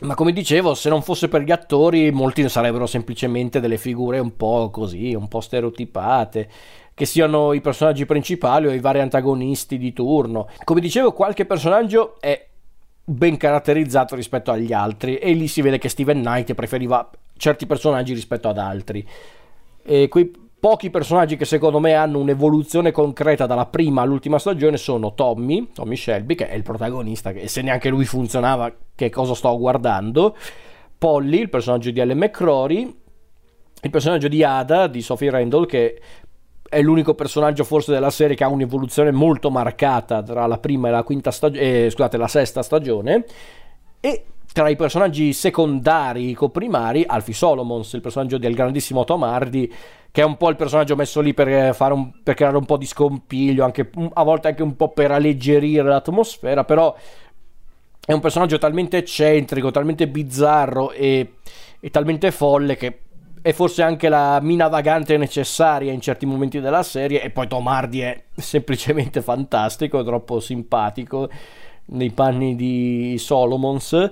Ma 0.01 0.13
come 0.13 0.31
dicevo, 0.31 0.75
se 0.75 0.89
non 0.89 1.01
fosse 1.01 1.27
per 1.27 1.41
gli 1.41 1.51
attori, 1.51 2.12
molti 2.12 2.47
sarebbero 2.47 2.86
semplicemente 2.86 3.60
delle 3.60 3.77
figure 3.77 4.19
un 4.19 4.36
po' 4.36 4.69
così, 4.69 5.15
un 5.15 5.27
po' 5.27 5.41
stereotipate 5.41 6.49
che 6.95 7.05
siano 7.05 7.51
i 7.51 7.60
personaggi 7.62 8.05
principali 8.05 8.67
o 8.67 8.71
i 8.71 8.79
vari 8.79 9.01
antagonisti 9.01 9.77
di 9.77 9.91
turno. 9.91 10.47
Come 10.63 10.79
dicevo, 10.79 11.12
qualche 11.12 11.45
personaggio 11.45 12.15
è 12.21 12.47
ben 13.03 13.38
caratterizzato 13.38 14.15
rispetto 14.15 14.49
agli 14.49 14.73
altri 14.73 15.17
e 15.17 15.34
lì 15.34 15.47
si 15.47 15.62
vede 15.62 15.77
che 15.77 15.89
Steven 15.89 16.21
Knight 16.21 16.53
preferiva 16.53 17.08
certi 17.38 17.67
personaggi 17.67 18.13
rispetto 18.13 18.47
ad 18.47 18.58
altri. 18.58 19.05
E 19.84 20.08
quei 20.08 20.31
pochi 20.58 20.89
personaggi 20.89 21.36
che 21.36 21.45
secondo 21.45 21.79
me 21.79 21.93
hanno 21.93 22.17
un'evoluzione 22.17 22.91
concreta 22.91 23.45
dalla 23.45 23.65
prima 23.65 24.01
all'ultima 24.01 24.39
stagione 24.39 24.77
sono 24.77 25.13
Tommy, 25.13 25.69
Tommy 25.73 25.97
Shelby, 25.97 26.34
che 26.34 26.47
è 26.47 26.55
il 26.55 26.63
protagonista, 26.63 27.29
e 27.29 27.47
se 27.49 27.62
neanche 27.62 27.89
lui 27.89 28.05
funzionava, 28.05 28.73
che 28.95 29.10
cosa 29.10 29.36
sto 29.36 29.55
guardando, 29.60 30.36
Polly, 30.97 31.41
il 31.41 31.49
personaggio 31.49 31.91
di 31.91 31.99
Ellen 31.99 32.17
McCrory, 32.17 32.99
il 33.81 33.89
personaggio 33.91 34.27
di 34.27 34.43
Ada, 34.43 34.88
di 34.88 35.01
Sophie 35.01 35.29
Randall, 35.29 35.67
che 35.67 36.01
è 36.67 36.82
l'unico 36.82 37.13
personaggio 37.13 37.63
forse 37.63 37.91
della 37.91 38.10
serie 38.10 38.36
che 38.36 38.43
ha 38.43 38.47
un'evoluzione 38.47 39.12
molto 39.12 39.49
marcata 39.49 40.23
tra 40.23 40.45
la 40.47 40.58
prima 40.58 40.88
e 40.88 40.91
la 40.91 41.04
quinta 41.04 41.32
stagione, 41.32 41.86
eh, 41.86 41.89
scusate, 41.89 42.17
la 42.17 42.28
sesta 42.28 42.63
stagione. 42.63 43.25
E 43.99 44.25
tra 44.51 44.69
i 44.69 44.75
personaggi 44.75 45.34
secondari, 45.34 46.34
coprimari, 46.34 47.04
Alfie 47.06 47.34
Solomons, 47.34 47.93
il 47.93 48.01
personaggio 48.01 48.38
del 48.38 48.56
grandissimo 48.56 49.04
Tom 49.04 49.23
Hardy, 49.23 49.71
che 50.12 50.21
è 50.21 50.23
un 50.23 50.38
po' 50.38 50.49
il 50.49 50.56
personaggio 50.56 50.95
messo 50.95 51.19
lì 51.19 51.34
per, 51.34 51.75
un, 51.91 52.12
per 52.23 52.36
creare 52.36 52.56
un 52.56 52.65
po' 52.65 52.78
di 52.78 52.86
scompiglio, 52.86 53.65
anche, 53.65 53.89
a 54.13 54.23
volte 54.23 54.47
anche 54.47 54.63
un 54.63 54.78
po' 54.78 54.89
per 54.89 55.12
alleggerire 55.12 55.84
l'atmosfera, 55.84 56.63
però 56.63 56.95
è 58.06 58.13
un 58.13 58.21
personaggio 58.21 58.58
talmente 58.58 58.97
eccentrico, 58.97 59.71
talmente 59.71 60.08
bizzarro 60.08 60.91
e, 60.91 61.34
e 61.80 61.89
talmente 61.89 62.32
folle 62.32 62.78
che 62.78 62.99
è 63.45 63.53
forse 63.53 63.84
anche 63.84 64.10
la 64.10 64.39
mina 64.41 64.67
vagante 64.69 65.17
necessaria 65.17 65.91
in 65.91 66.01
certi 66.01 66.25
momenti 66.25 66.60
della 66.60 66.81
serie 66.81 67.21
e 67.21 67.29
poi 67.29 67.47
Tom 67.47 67.67
Hardy 67.67 67.99
è 67.99 68.23
semplicemente 68.36 69.21
fantastico, 69.21 70.03
troppo 70.03 70.39
simpatico 70.39 71.29
nei 71.89 72.10
panni 72.10 72.55
di 72.55 73.17
Solomons. 73.19 74.10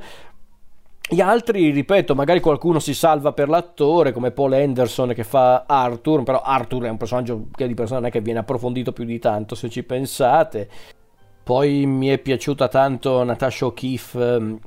Gli 1.09 1.19
altri, 1.19 1.71
ripeto, 1.71 2.13
magari 2.13 2.41
qualcuno 2.41 2.77
si 2.77 2.93
salva 2.93 3.33
per 3.33 3.49
l'attore, 3.49 4.11
come 4.11 4.29
Paul 4.29 4.53
Anderson 4.53 5.13
che 5.15 5.23
fa 5.23 5.63
Arthur, 5.65 6.21
però 6.21 6.39
Arthur 6.39 6.83
è 6.83 6.89
un 6.89 6.97
personaggio 6.97 7.47
che 7.55 7.65
di 7.65 7.73
persona 7.73 8.01
non 8.01 8.09
è 8.09 8.11
che 8.11 8.21
viene 8.21 8.37
approfondito 8.37 8.93
più 8.93 9.03
di 9.03 9.17
tanto, 9.17 9.55
se 9.55 9.67
ci 9.67 9.81
pensate. 9.81 10.69
Poi 11.41 11.87
mi 11.87 12.09
è 12.09 12.19
piaciuta 12.19 12.67
tanto 12.67 13.23
Natasha 13.23 13.65
O'Keeffe 13.65 14.59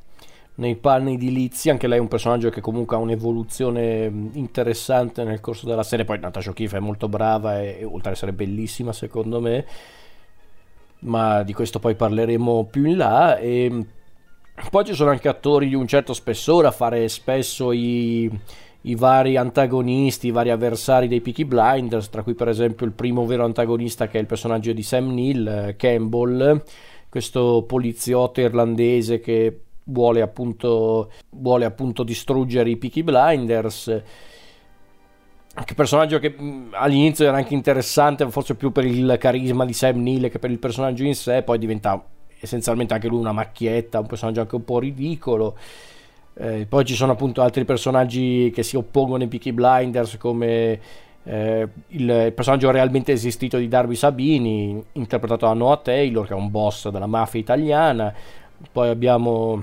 nei 0.57 0.77
panni 0.77 1.19
di 1.19 1.33
Lizzie, 1.33 1.71
anche 1.71 1.87
lei 1.87 1.99
è 1.99 2.01
un 2.01 2.09
personaggio 2.09 2.49
che 2.49 2.61
comunque 2.61 2.97
ha 2.97 3.01
un'evoluzione 3.01 4.11
interessante 4.33 5.23
nel 5.25 5.41
corso 5.41 5.67
della 5.67 5.83
serie, 5.83 6.05
poi 6.05 6.19
Natasha 6.19 6.51
O'Keeffe 6.51 6.79
è 6.79 6.81
molto 6.81 7.09
brava 7.09 7.61
e, 7.61 7.79
e 7.81 7.85
oltre 7.85 8.11
ad 8.11 8.15
essere 8.15 8.33
bellissima 8.33 8.93
secondo 8.93 9.41
me, 9.41 9.67
ma 11.01 11.43
di 11.43 11.53
questo 11.53 11.79
poi 11.79 11.95
parleremo 11.95 12.69
più 12.71 12.87
in 12.87 12.97
là. 12.97 13.37
E 13.37 13.87
poi 14.71 14.85
ci 14.85 14.95
sono 14.95 15.11
anche 15.11 15.29
attori 15.29 15.69
di 15.69 15.75
un 15.75 15.87
certo 15.87 16.15
spessore 16.15 16.67
a 16.67 16.71
fare 16.71 17.07
spesso 17.09 17.73
i, 17.73 18.31
i 18.83 18.95
vari 18.95 19.37
antagonisti, 19.37 20.29
i 20.29 20.33
vari 20.33 20.49
avversari 20.49 21.07
dei 21.07 21.21
Peaky 21.21 21.45
Blinders, 21.45 22.09
tra 22.09 22.23
cui 22.23 22.33
per 22.33 22.49
esempio 22.49 22.87
il 22.87 22.93
primo 22.93 23.27
vero 23.27 23.45
antagonista 23.45 24.09
che 24.09 24.17
è 24.17 24.21
il 24.23 24.27
personaggio 24.27 24.73
di 24.73 24.83
Sam 24.83 25.13
Neill, 25.13 25.77
Campbell, 25.77 26.63
questo 27.11 27.65
poliziotto 27.67 28.41
irlandese 28.41 29.21
che 29.21 29.61
vuole 29.87 30.21
appunto, 30.21 31.11
vuole 31.31 31.65
appunto 31.65 32.03
distruggere 32.03 32.71
i 32.71 32.77
Peaky 32.77 33.03
Blinders. 33.03 34.03
Anche 35.55 35.75
personaggio 35.75 36.19
che 36.19 36.31
mh, 36.31 36.71
all'inizio 36.73 37.27
era 37.27 37.37
anche 37.37 37.55
interessante, 37.55 38.29
forse 38.31 38.55
più 38.55 38.73
per 38.73 38.85
il 38.85 39.17
carisma 39.19 39.65
di 39.65 39.73
Sam 39.73 40.03
Neill 40.03 40.29
che 40.29 40.39
per 40.39 40.51
il 40.51 40.59
personaggio 40.59 41.05
in 41.05 41.15
sé, 41.15 41.43
poi 41.43 41.59
diventa 41.59 42.03
essenzialmente 42.39 42.95
anche 42.95 43.09
lui 43.09 43.21
una 43.21 43.33
macchietta, 43.33 44.01
un 44.01 44.07
personaggio 44.07 44.41
anche 44.41 44.55
un 44.55 44.65
po' 44.65 44.79
ridicolo. 44.79 45.57
Eh, 46.39 46.67
poi 46.69 46.85
ci 46.85 46.95
sono 46.95 47.13
appunto 47.13 47.41
altri 47.41 47.65
personaggi 47.65 48.51
che 48.53 48.63
si 48.63 48.77
oppongono 48.77 49.23
ai 49.23 49.29
Peaky 49.29 49.53
Blinders 49.53 50.19
come 50.19 50.79
eh, 51.23 51.69
il 51.89 52.33
personaggio 52.35 52.71
realmente 52.71 53.13
esistito 53.13 53.57
di 53.57 53.69
Darby 53.69 53.95
Sabini, 53.95 54.85
interpretato 54.93 55.47
da 55.47 55.55
Noah 55.55 55.79
Taylor, 55.79 56.27
che 56.27 56.35
è 56.35 56.37
un 56.37 56.51
boss 56.51 56.89
della 56.91 57.07
mafia 57.07 57.41
italiana. 57.41 58.15
Poi 58.73 58.89
abbiamo 58.89 59.63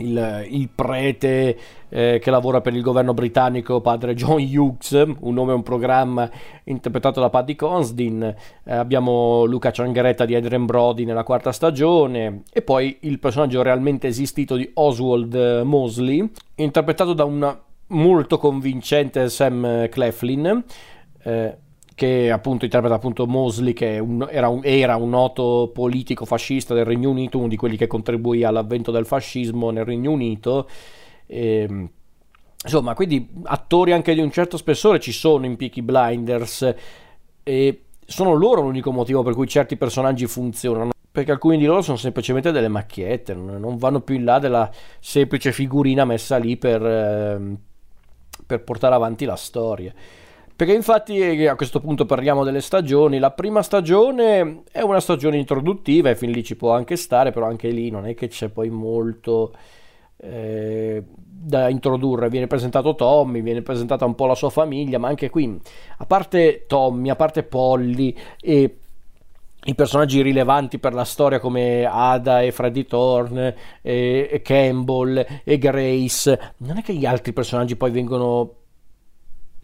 il, 0.00 0.46
il 0.50 0.68
prete 0.74 1.58
eh, 1.88 2.18
che 2.20 2.30
lavora 2.30 2.60
per 2.60 2.74
il 2.74 2.82
governo 2.82 3.14
britannico, 3.14 3.80
padre 3.80 4.14
John 4.14 4.40
Hughes, 4.40 4.92
un 4.92 5.34
nome 5.34 5.52
e 5.52 5.54
un 5.54 5.62
programma 5.62 6.28
interpretato 6.64 7.20
da 7.20 7.30
Paddy 7.30 7.54
Consdin, 7.54 8.22
eh, 8.22 8.72
abbiamo 8.72 9.44
Luca 9.44 9.70
Ciangaretta 9.70 10.24
di 10.24 10.34
Adrian 10.34 10.66
Brody 10.66 11.04
nella 11.04 11.24
quarta 11.24 11.52
stagione. 11.52 12.42
E 12.52 12.62
poi 12.62 12.98
il 13.00 13.18
personaggio 13.18 13.62
realmente 13.62 14.06
esistito 14.08 14.56
di 14.56 14.70
Oswald 14.74 15.62
Mosley, 15.64 16.28
interpretato 16.56 17.12
da 17.12 17.24
un 17.24 17.58
molto 17.88 18.38
convincente 18.38 19.28
Sam 19.28 19.88
Cleflin. 19.88 20.64
Eh, 21.22 21.56
che 22.00 22.30
appunto 22.30 22.64
interpreta 22.64 22.94
appunto 22.94 23.26
Mosley 23.26 23.74
che 23.74 23.98
un, 23.98 24.26
era, 24.30 24.48
un, 24.48 24.62
era, 24.64 24.96
un, 24.96 25.10
noto 25.10 25.70
politico 25.70 26.24
fascista 26.24 26.72
del 26.72 26.86
Regno 26.86 27.10
Unito, 27.10 27.36
uno 27.36 27.46
di 27.46 27.56
quelli 27.56 27.76
che 27.76 27.86
contribuì 27.86 28.42
all'avvento 28.42 28.90
del 28.90 29.04
fascismo 29.04 29.68
nel 29.68 29.84
Regno 29.84 30.10
Unito. 30.10 30.66
E, 31.26 31.66
ehm, 31.68 31.90
insomma, 32.64 32.94
quindi 32.94 33.28
attori 33.42 33.92
anche 33.92 34.14
di 34.14 34.20
un 34.22 34.30
certo 34.30 34.56
spessore 34.56 34.98
ci 34.98 35.12
sono 35.12 35.44
in 35.44 35.56
Peaky 35.56 35.82
Blinders 35.82 36.74
e 37.42 37.82
sono 38.06 38.32
loro 38.32 38.62
l'unico 38.62 38.92
motivo 38.92 39.22
per 39.22 39.34
cui 39.34 39.46
certi 39.46 39.76
personaggi 39.76 40.26
funzionano. 40.26 40.92
Perché 41.12 41.32
alcuni 41.32 41.58
di 41.58 41.66
loro 41.66 41.82
sono 41.82 41.98
semplicemente 41.98 42.50
delle 42.50 42.68
macchiette, 42.68 43.34
non 43.34 43.76
vanno 43.76 44.00
più 44.00 44.14
in 44.14 44.24
là 44.24 44.38
della 44.38 44.70
semplice 45.00 45.52
figurina 45.52 46.06
messa 46.06 46.38
lì 46.38 46.56
per, 46.56 46.82
eh, 46.82 47.56
per 48.46 48.64
portare 48.64 48.94
avanti 48.94 49.26
la 49.26 49.36
storia. 49.36 49.92
Perché 50.60 50.74
infatti 50.74 51.18
eh, 51.18 51.48
a 51.48 51.56
questo 51.56 51.80
punto 51.80 52.04
parliamo 52.04 52.44
delle 52.44 52.60
stagioni. 52.60 53.18
La 53.18 53.30
prima 53.30 53.62
stagione 53.62 54.64
è 54.70 54.82
una 54.82 55.00
stagione 55.00 55.38
introduttiva 55.38 56.10
e 56.10 56.16
fin 56.16 56.30
lì 56.30 56.44
ci 56.44 56.54
può 56.54 56.74
anche 56.74 56.96
stare, 56.96 57.30
però 57.30 57.46
anche 57.46 57.70
lì 57.70 57.88
non 57.88 58.06
è 58.06 58.12
che 58.12 58.28
c'è 58.28 58.50
poi 58.50 58.68
molto 58.68 59.54
eh, 60.18 61.02
da 61.06 61.70
introdurre. 61.70 62.28
Viene 62.28 62.46
presentato 62.46 62.94
Tommy, 62.94 63.40
viene 63.40 63.62
presentata 63.62 64.04
un 64.04 64.14
po' 64.14 64.26
la 64.26 64.34
sua 64.34 64.50
famiglia, 64.50 64.98
ma 64.98 65.08
anche 65.08 65.30
qui, 65.30 65.58
a 65.96 66.04
parte 66.04 66.66
Tommy, 66.66 67.08
a 67.08 67.16
parte 67.16 67.42
Polly 67.42 68.14
e 68.38 68.76
i 69.64 69.74
personaggi 69.74 70.20
rilevanti 70.20 70.78
per 70.78 70.92
la 70.92 71.04
storia 71.04 71.40
come 71.40 71.86
Ada 71.86 72.42
e 72.42 72.52
Freddy 72.52 72.84
Thorne 72.84 73.56
e, 73.80 74.28
e 74.30 74.42
Campbell 74.42 75.26
e 75.42 75.56
Grace, 75.56 76.54
non 76.58 76.76
è 76.76 76.82
che 76.82 76.92
gli 76.92 77.06
altri 77.06 77.32
personaggi 77.32 77.76
poi 77.76 77.90
vengono 77.90 78.56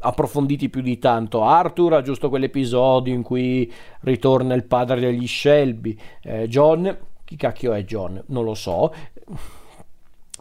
approfonditi 0.07 0.69
più 0.69 0.83
di 0.83 0.99
tanto. 0.99 1.43
Arthur 1.43 1.95
ha 1.95 2.03
giusto 2.03 2.29
quell'episodio 2.29 3.13
in 3.13 3.23
cui 3.23 3.71
ritorna 4.01 4.55
il 4.55 4.65
padre 4.65 5.01
degli 5.01 5.27
Shelby. 5.27 5.97
Eh, 6.23 6.49
John, 6.49 6.97
chi 7.25 7.37
cacchio 7.37 7.73
è 7.73 7.85
John? 7.85 8.23
Non 8.27 8.45
lo 8.45 8.55
so. 8.55 8.93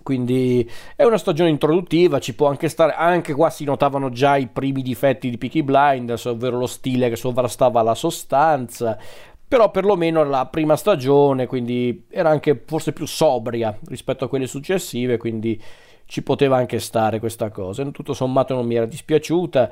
Quindi 0.04 0.70
è 0.96 1.04
una 1.04 1.18
stagione 1.18 1.50
introduttiva, 1.50 2.20
ci 2.20 2.36
può 2.36 2.48
anche 2.48 2.70
stare. 2.70 2.94
Anche 2.94 3.34
qua 3.34 3.50
si 3.50 3.64
notavano 3.64 4.12
già 4.12 4.36
i 4.38 4.46
primi 4.46 4.84
difetti 4.84 5.32
di 5.32 5.38
Peaky 5.40 5.64
Blinders, 5.64 6.26
ovvero 6.26 6.60
lo 6.60 6.68
stile 6.68 7.10
che 7.10 7.16
sovrastava 7.16 7.82
la 7.82 7.96
sostanza. 7.96 9.00
Però 9.48 9.72
perlomeno 9.72 10.24
la 10.24 10.46
prima 10.46 10.76
stagione, 10.76 11.48
quindi 11.48 12.06
era 12.12 12.30
anche 12.30 12.64
forse 12.66 12.94
più 12.94 13.08
sobria 13.08 13.76
rispetto 13.88 14.26
a 14.26 14.28
quelle 14.28 14.46
successive, 14.46 15.18
quindi 15.18 15.60
ci 16.06 16.22
poteva 16.24 16.58
anche 16.58 16.80
stare 16.80 17.20
questa 17.20 17.50
cosa. 17.50 17.84
Tutto 17.92 18.14
sommato 18.14 18.54
non 18.54 18.66
mi 18.66 18.76
era 18.76 18.86
dispiaciuta. 18.86 19.70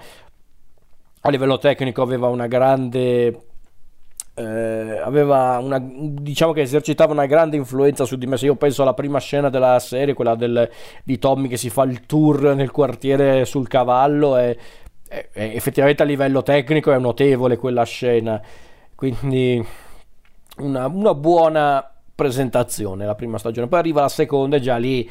A 1.21 1.29
livello 1.29 1.57
tecnico 1.57 2.01
aveva 2.01 2.27
una 2.27 2.47
grande 2.47 3.51
eh, 4.35 4.99
aveva 5.03 5.59
una, 5.59 5.79
diciamo 5.79 6.53
che 6.53 6.61
esercitava 6.61 7.13
una 7.13 7.27
grande 7.27 7.55
influenza 7.55 8.05
su 8.05 8.17
di 8.17 8.25
me. 8.25 8.37
Se 8.37 8.45
io 8.45 8.55
penso 8.55 8.81
alla 8.81 8.93
prima 8.93 9.19
scena 9.19 9.49
della 9.49 9.79
serie, 9.79 10.13
quella 10.13 10.35
del, 10.35 10.69
di 11.03 11.19
Tommy 11.19 11.47
che 11.47 11.57
si 11.57 11.69
fa 11.69 11.83
il 11.83 12.05
tour 12.05 12.55
nel 12.55 12.71
quartiere 12.71 13.45
sul 13.45 13.67
cavallo, 13.67 14.37
e, 14.37 14.57
e, 15.07 15.29
e 15.31 15.55
effettivamente 15.55 16.03
a 16.03 16.05
livello 16.05 16.41
tecnico 16.41 16.91
è 16.91 16.97
notevole 16.97 17.57
quella 17.57 17.83
scena. 17.83 18.41
Quindi 18.95 19.63
una, 20.57 20.87
una 20.87 21.13
buona 21.13 21.87
presentazione 22.15 23.05
la 23.05 23.15
prima 23.15 23.37
stagione. 23.37 23.67
Poi 23.67 23.79
arriva 23.79 24.01
la 24.01 24.09
seconda 24.09 24.57
e 24.57 24.61
già 24.61 24.77
lì 24.77 25.09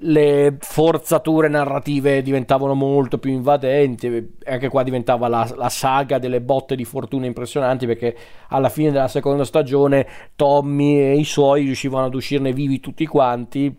le 0.00 0.56
forzature 0.60 1.48
narrative 1.48 2.20
diventavano 2.20 2.74
molto 2.74 3.18
più 3.18 3.30
invadenti 3.30 4.34
anche 4.44 4.68
qua 4.68 4.82
diventava 4.82 5.26
la, 5.26 5.50
la, 5.56 5.70
saga 5.70 6.18
delle 6.18 6.42
botte 6.42 6.76
di 6.76 6.84
fortuna 6.84 7.24
impressionanti 7.24 7.86
perché 7.86 8.14
alla 8.48 8.68
fine 8.68 8.90
della 8.90 9.08
seconda 9.08 9.44
stagione 9.44 10.06
Tommy 10.36 10.98
e 10.98 11.16
i 11.16 11.24
suoi 11.24 11.64
riuscivano 11.64 12.06
ad 12.06 12.14
uscirne 12.14 12.52
vivi 12.52 12.78
tutti 12.78 13.06
quanti 13.06 13.74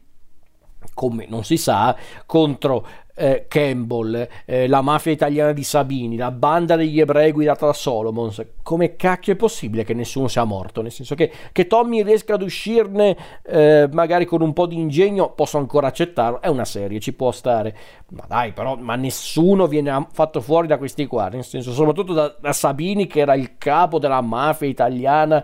come 0.93 1.25
non 1.27 1.43
si 1.43 1.57
sa 1.57 1.95
contro 2.25 2.85
eh, 3.17 3.45
Campbell, 3.47 4.27
eh, 4.45 4.67
la 4.67 4.81
mafia 4.81 5.11
italiana 5.11 5.51
di 5.51 5.63
Sabini, 5.63 6.17
la 6.17 6.29
banda 6.29 6.75
degli 6.75 6.99
ebrei 6.99 7.31
guidata 7.31 7.65
da 7.65 7.73
Solomons, 7.73 8.45
come 8.61 8.95
cacchio 8.95 9.33
è 9.33 9.35
possibile 9.35 9.83
che 9.83 9.95
nessuno 9.95 10.27
sia 10.27 10.43
morto? 10.43 10.83
Nel 10.83 10.91
senso 10.91 11.15
che, 11.15 11.31
che 11.51 11.65
Tommy 11.65 12.03
riesca 12.03 12.35
ad 12.35 12.43
uscirne 12.43 13.17
eh, 13.43 13.89
magari 13.91 14.25
con 14.25 14.41
un 14.41 14.53
po' 14.53 14.67
di 14.67 14.77
ingegno, 14.77 15.31
posso 15.31 15.57
ancora 15.57 15.87
accettarlo, 15.87 16.41
è 16.41 16.47
una 16.47 16.65
serie, 16.65 16.99
ci 16.99 17.13
può 17.13 17.31
stare, 17.31 17.75
ma 18.09 18.25
dai 18.27 18.53
però, 18.53 18.75
ma 18.75 18.95
nessuno 18.95 19.65
viene 19.65 20.07
fatto 20.11 20.39
fuori 20.39 20.67
da 20.67 20.77
questi 20.77 21.07
qua, 21.07 21.29
nel 21.29 21.43
senso 21.43 21.71
soprattutto 21.71 22.13
da, 22.13 22.35
da 22.39 22.53
Sabini 22.53 23.07
che 23.07 23.21
era 23.21 23.33
il 23.33 23.57
capo 23.57 23.97
della 23.97 24.21
mafia 24.21 24.67
italiana. 24.67 25.43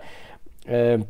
Eh, 0.65 1.05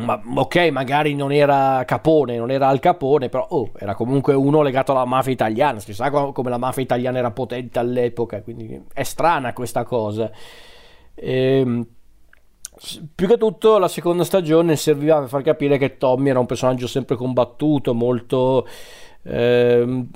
ma, 0.00 0.20
ok, 0.34 0.56
magari 0.72 1.14
non 1.14 1.30
era 1.30 1.84
Capone, 1.86 2.36
non 2.36 2.50
era 2.50 2.68
Al 2.68 2.80
Capone, 2.80 3.28
però 3.28 3.46
oh, 3.50 3.70
era 3.78 3.94
comunque 3.94 4.34
uno 4.34 4.60
legato 4.60 4.90
alla 4.90 5.04
mafia 5.04 5.32
italiana. 5.32 5.78
Si 5.78 5.94
sa 5.94 6.10
come 6.10 6.50
la 6.50 6.58
mafia 6.58 6.82
italiana 6.82 7.18
era 7.18 7.30
potente 7.30 7.78
all'epoca, 7.78 8.42
quindi 8.42 8.82
è 8.92 9.02
strana 9.04 9.52
questa 9.52 9.84
cosa. 9.84 10.30
Ehm, 11.14 11.86
più 13.14 13.28
che 13.28 13.38
tutto 13.38 13.78
la 13.78 13.86
seconda 13.86 14.24
stagione 14.24 14.74
serviva 14.74 15.20
per 15.20 15.28
far 15.28 15.42
capire 15.42 15.78
che 15.78 15.96
Tommy 15.96 16.30
era 16.30 16.40
un 16.40 16.46
personaggio 16.46 16.88
sempre 16.88 17.14
combattuto, 17.14 17.94
molto... 17.94 18.66
Ehm, 19.22 20.10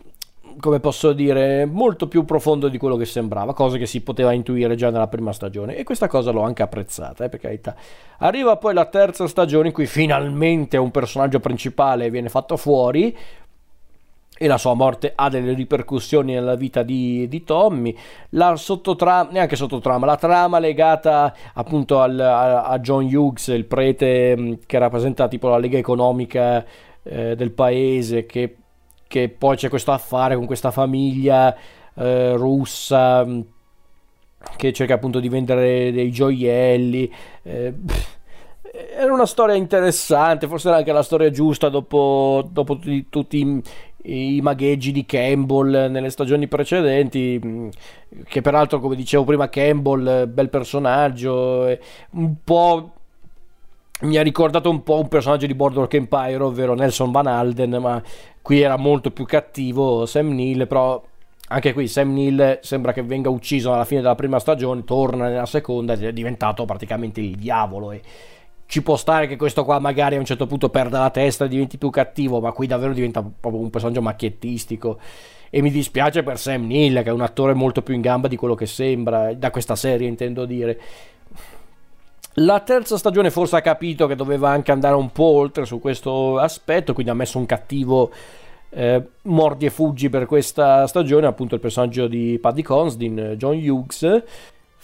come 0.61 0.81
posso 0.81 1.13
dire, 1.13 1.65
molto 1.67 2.09
più 2.09 2.25
profondo 2.25 2.69
di 2.69 2.79
quello 2.79 2.97
che 2.97 3.05
sembrava, 3.05 3.55
cosa 3.55 3.77
che 3.77 3.87
si 3.87 4.01
poteva 4.01 4.33
intuire 4.33 4.75
già 4.75 4.91
nella 4.91 5.09
prima 5.09 5.33
stagione 5.33 5.77
e 5.77 5.85
questa 5.85 6.09
cosa 6.09 6.31
l'ho 6.31 6.43
anche 6.43 6.63
apprezzata, 6.63 7.25
eh, 7.25 7.29
per 7.29 7.41
carità. 7.41 7.75
Arriva 8.19 8.57
poi 8.57 8.75
la 8.75 8.87
terza 8.87 9.27
stagione 9.27 9.69
in 9.69 9.73
cui 9.73 9.87
finalmente 9.87 10.77
un 10.77 10.91
personaggio 10.91 11.41
principale 11.41 12.11
viene 12.11 12.29
fatto 12.29 12.57
fuori 12.57 13.17
e 14.41 14.47
la 14.47 14.57
sua 14.57 14.75
morte 14.75 15.13
ha 15.15 15.29
delle 15.29 15.53
ripercussioni 15.53 16.33
nella 16.33 16.55
vita 16.55 16.83
di, 16.83 17.27
di 17.29 17.43
Tommy. 17.43 17.97
La 18.31 18.55
sottotrama, 18.55 19.31
neanche 19.33 19.57
sottotrama, 19.57 20.07
la 20.07 20.17
trama 20.17 20.61
legata 20.61 21.35
appunto 21.55 22.01
al, 22.01 22.19
a, 22.21 22.63
a, 22.63 22.79
John 22.79 23.05
Hughes, 23.05 23.49
il 23.49 23.65
prete 23.65 24.59
che 24.65 24.79
rappresenta 24.79 25.27
tipo 25.27 25.49
la 25.49 25.59
lega 25.59 25.77
economica 25.77 26.65
eh, 27.03 27.35
del 27.35 27.51
paese, 27.51 28.27
che 28.27 28.58
che 29.09 29.29
poi 29.29 29.57
c'è 29.57 29.69
questo 29.69 29.91
affare 29.91 30.37
con 30.37 30.47
questa 30.47 30.71
famiglia 30.71 31.57
eh, 31.95 32.35
russa 32.37 33.25
mm, 33.25 33.41
che 34.57 34.73
cerca 34.73 34.95
appunto 34.95 35.19
di 35.19 35.29
vendere 35.29 35.91
dei 35.91 36.13
gioielli. 36.13 37.13
Eh, 37.43 37.75
era 38.97 39.13
una 39.13 39.27
storia 39.27 39.57
interessante, 39.57 40.47
forse 40.47 40.69
era 40.69 40.77
anche 40.77 40.93
la 40.93 41.03
storia 41.03 41.31
giusta 41.31 41.69
dopo, 41.69 42.47
dopo 42.51 42.75
tutti, 42.77 43.07
tutti 43.09 43.63
i, 44.05 44.37
i 44.37 44.41
magheggi 44.41 44.93
di 44.93 45.05
Campbell 45.07 45.91
nelle 45.91 46.11
stagioni 46.11 46.47
precedenti, 46.47 47.41
mm, 47.45 47.69
che 48.25 48.41
peraltro 48.43 48.79
come 48.79 48.95
dicevo 48.95 49.25
prima 49.25 49.49
Campbell, 49.49 50.31
bel 50.31 50.51
personaggio, 50.51 51.77
un 52.11 52.35
po' 52.45 52.93
mi 54.01 54.17
ha 54.17 54.23
ricordato 54.23 54.71
un 54.71 54.83
po' 54.85 55.01
un 55.01 55.09
personaggio 55.09 55.47
di 55.47 55.55
Boardwalk 55.55 55.95
Empire, 55.95 56.43
ovvero 56.43 56.75
Nelson 56.75 57.11
Van 57.11 57.27
Alden, 57.27 57.79
ma 57.81 58.01
qui 58.49 58.63
era 58.63 58.79
molto 58.79 59.11
più 59.11 59.27
cattivo 59.27 60.07
Sam 60.07 60.31
Neill, 60.31 60.67
però 60.67 61.05
anche 61.49 61.75
qui 61.75 61.87
Sam 61.87 62.15
Neill 62.15 62.61
sembra 62.63 62.95
che 62.95 63.03
venga 63.03 63.29
ucciso 63.29 63.75
alla 63.75 63.85
fine 63.85 64.01
della 64.01 64.15
prima 64.15 64.39
stagione, 64.39 64.85
torna 64.85 65.29
nella 65.29 65.45
seconda 65.45 65.93
ed 65.93 66.03
è 66.03 66.15
diventato 66.15 66.65
praticamente 66.65 67.21
il 67.21 67.37
diavolo 67.37 67.91
e 67.93 68.01
ci 68.65 68.83
può 68.83 68.97
stare 68.97 69.27
che 69.27 69.37
questo 69.37 69.67
qua 69.67 69.79
magari 69.81 70.17
a 70.17 70.19
un 70.19 70.25
certo 70.25 70.47
punto 70.47 70.71
perda 70.71 70.99
la 70.99 71.11
testa 71.11 71.45
e 71.45 71.49
diventi 71.49 71.77
più 71.77 71.91
cattivo, 71.91 72.41
ma 72.41 72.53
qui 72.53 72.67
davvero 72.67 72.95
diventa 72.95 73.23
proprio 73.23 73.61
un 73.61 73.69
personaggio 73.69 74.01
macchiettistico. 74.01 74.99
E 75.51 75.61
mi 75.61 75.71
dispiace 75.71 76.23
per 76.23 76.39
Sam 76.39 76.67
Neill, 76.69 77.03
che 77.03 77.11
è 77.11 77.13
un 77.13 77.21
attore 77.21 77.53
molto 77.53 77.83
più 77.83 77.93
in 77.93 78.01
gamba 78.01 78.29
di 78.29 78.37
quello 78.37 78.55
che 78.55 78.65
sembra, 78.65 79.35
da 79.35 79.51
questa 79.51 79.77
serie 79.77 80.09
intendo 80.09 80.47
dire. 80.47 80.81
La 82.35 82.61
terza 82.61 82.97
stagione 82.97 83.31
forse 83.31 83.57
ha 83.57 83.61
capito 83.61 84.07
che 84.07 84.15
doveva 84.15 84.51
anche 84.51 84.71
andare 84.71 84.95
un 84.95 85.11
po' 85.11 85.25
oltre 85.25 85.65
su 85.65 85.81
questo 85.81 86.39
aspetto, 86.39 86.93
quindi 86.93 87.11
ha 87.11 87.15
messo 87.15 87.39
un 87.39 87.47
cattivo 87.47 88.11
eh, 88.71 89.03
mordi 89.23 89.67
e 89.67 89.71
fuggi 89.71 90.09
per 90.09 90.27
questa 90.27 90.87
stagione, 90.87 91.27
appunto 91.27 91.55
il 91.55 91.61
personaggio 91.61 92.07
di 92.07 92.39
Paddy 92.41 92.63
Consdin, 92.63 93.35
John 93.37 93.57
Hughes 93.57 94.23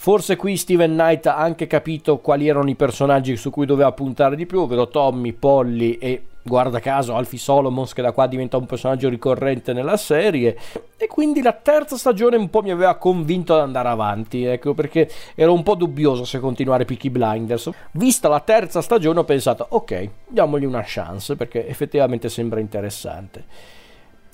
Forse 0.05 0.37
qui 0.37 0.59
Steven 0.59 0.93
Knight 0.93 1.25
ha 1.29 1.39
anche 1.39 1.67
capito 1.67 2.19
quali 2.19 2.47
erano 2.47 2.69
i 2.69 2.75
personaggi 2.75 3.39
su 3.39 3.49
cui 3.49 3.65
doveva 3.65 3.91
puntare 3.93 4.37
di 4.37 4.45
più, 4.45 4.61
ovvero 4.61 4.89
Tommy, 4.89 5.33
Polly 5.33 5.93
e 5.93 6.25
guarda 6.43 6.79
caso 6.79 7.17
Alfie 7.17 7.39
Solomons 7.39 7.95
che 7.95 8.03
da 8.03 8.13
qua 8.13 8.27
diventa 8.27 8.59
un 8.59 8.67
personaggio 8.67 9.09
ricorrente 9.09 9.73
nella 9.73 9.97
serie. 9.97 10.59
E 10.99 11.07
quindi 11.07 11.41
la 11.41 11.55
terza 11.55 11.97
stagione 11.97 12.37
un 12.37 12.51
po' 12.51 12.61
mi 12.61 12.71
aveva 12.71 12.97
convinto 12.97 13.55
ad 13.55 13.61
andare 13.61 13.89
avanti 13.89 14.45
ecco 14.45 14.75
perché 14.75 15.09
ero 15.35 15.55
un 15.55 15.63
po' 15.63 15.75
dubbioso 15.75 16.27
se 16.27 16.39
continuare 16.39 16.85
Peaky 16.85 17.09
Blinders. 17.09 17.71
Vista 17.93 18.29
la 18.29 18.41
terza 18.41 18.83
stagione 18.83 19.21
ho 19.21 19.25
pensato 19.25 19.65
ok 19.71 20.09
diamogli 20.29 20.67
una 20.67 20.83
chance 20.85 21.35
perché 21.35 21.67
effettivamente 21.67 22.29
sembra 22.29 22.61
interessante. 22.61 23.43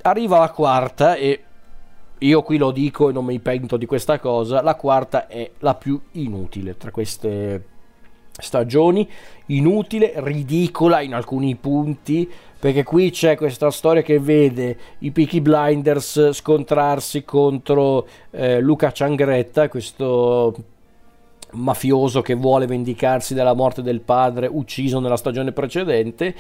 Arriva 0.03 0.41
la 0.41 0.51
quarta 0.51 1.15
e 1.15 1.45
io 2.21 2.43
qui 2.43 2.59
lo 2.59 2.71
dico 2.71 3.09
e 3.09 3.13
non 3.13 3.25
mi 3.25 3.39
pento 3.39 3.77
di 3.77 3.87
questa 3.87 4.19
cosa, 4.19 4.63
la 4.63 4.75
quarta 4.75 5.27
è 5.27 5.51
la 5.59 5.75
più 5.75 6.01
inutile 6.13 6.77
tra 6.77 6.91
queste 6.91 7.65
stagioni, 8.33 9.09
inutile, 9.47 10.15
ridicola 10.17 11.01
in 11.01 11.15
alcuni 11.15 11.55
punti, 11.57 12.29
perché 12.59 12.85
qui 12.85 13.11
c'è 13.11 13.37
questa 13.37 13.71
storia 13.71 14.03
che 14.03 14.19
vede 14.19 14.77
i 14.99 15.11
Peaky 15.11 15.41
Blinders 15.41 16.31
scontrarsi 16.33 17.25
contro 17.25 18.07
eh, 18.31 18.61
Luca 18.61 18.93
Ciangretta, 18.93 19.69
questo 19.69 20.55
mafioso 21.53 22.21
che 22.21 22.35
vuole 22.35 22.67
vendicarsi 22.67 23.35
della 23.35 23.55
morte 23.55 23.83
del 23.83 24.01
padre 24.01 24.47
ucciso 24.47 25.01
nella 25.01 25.17
stagione 25.17 25.53
precedente. 25.53 26.35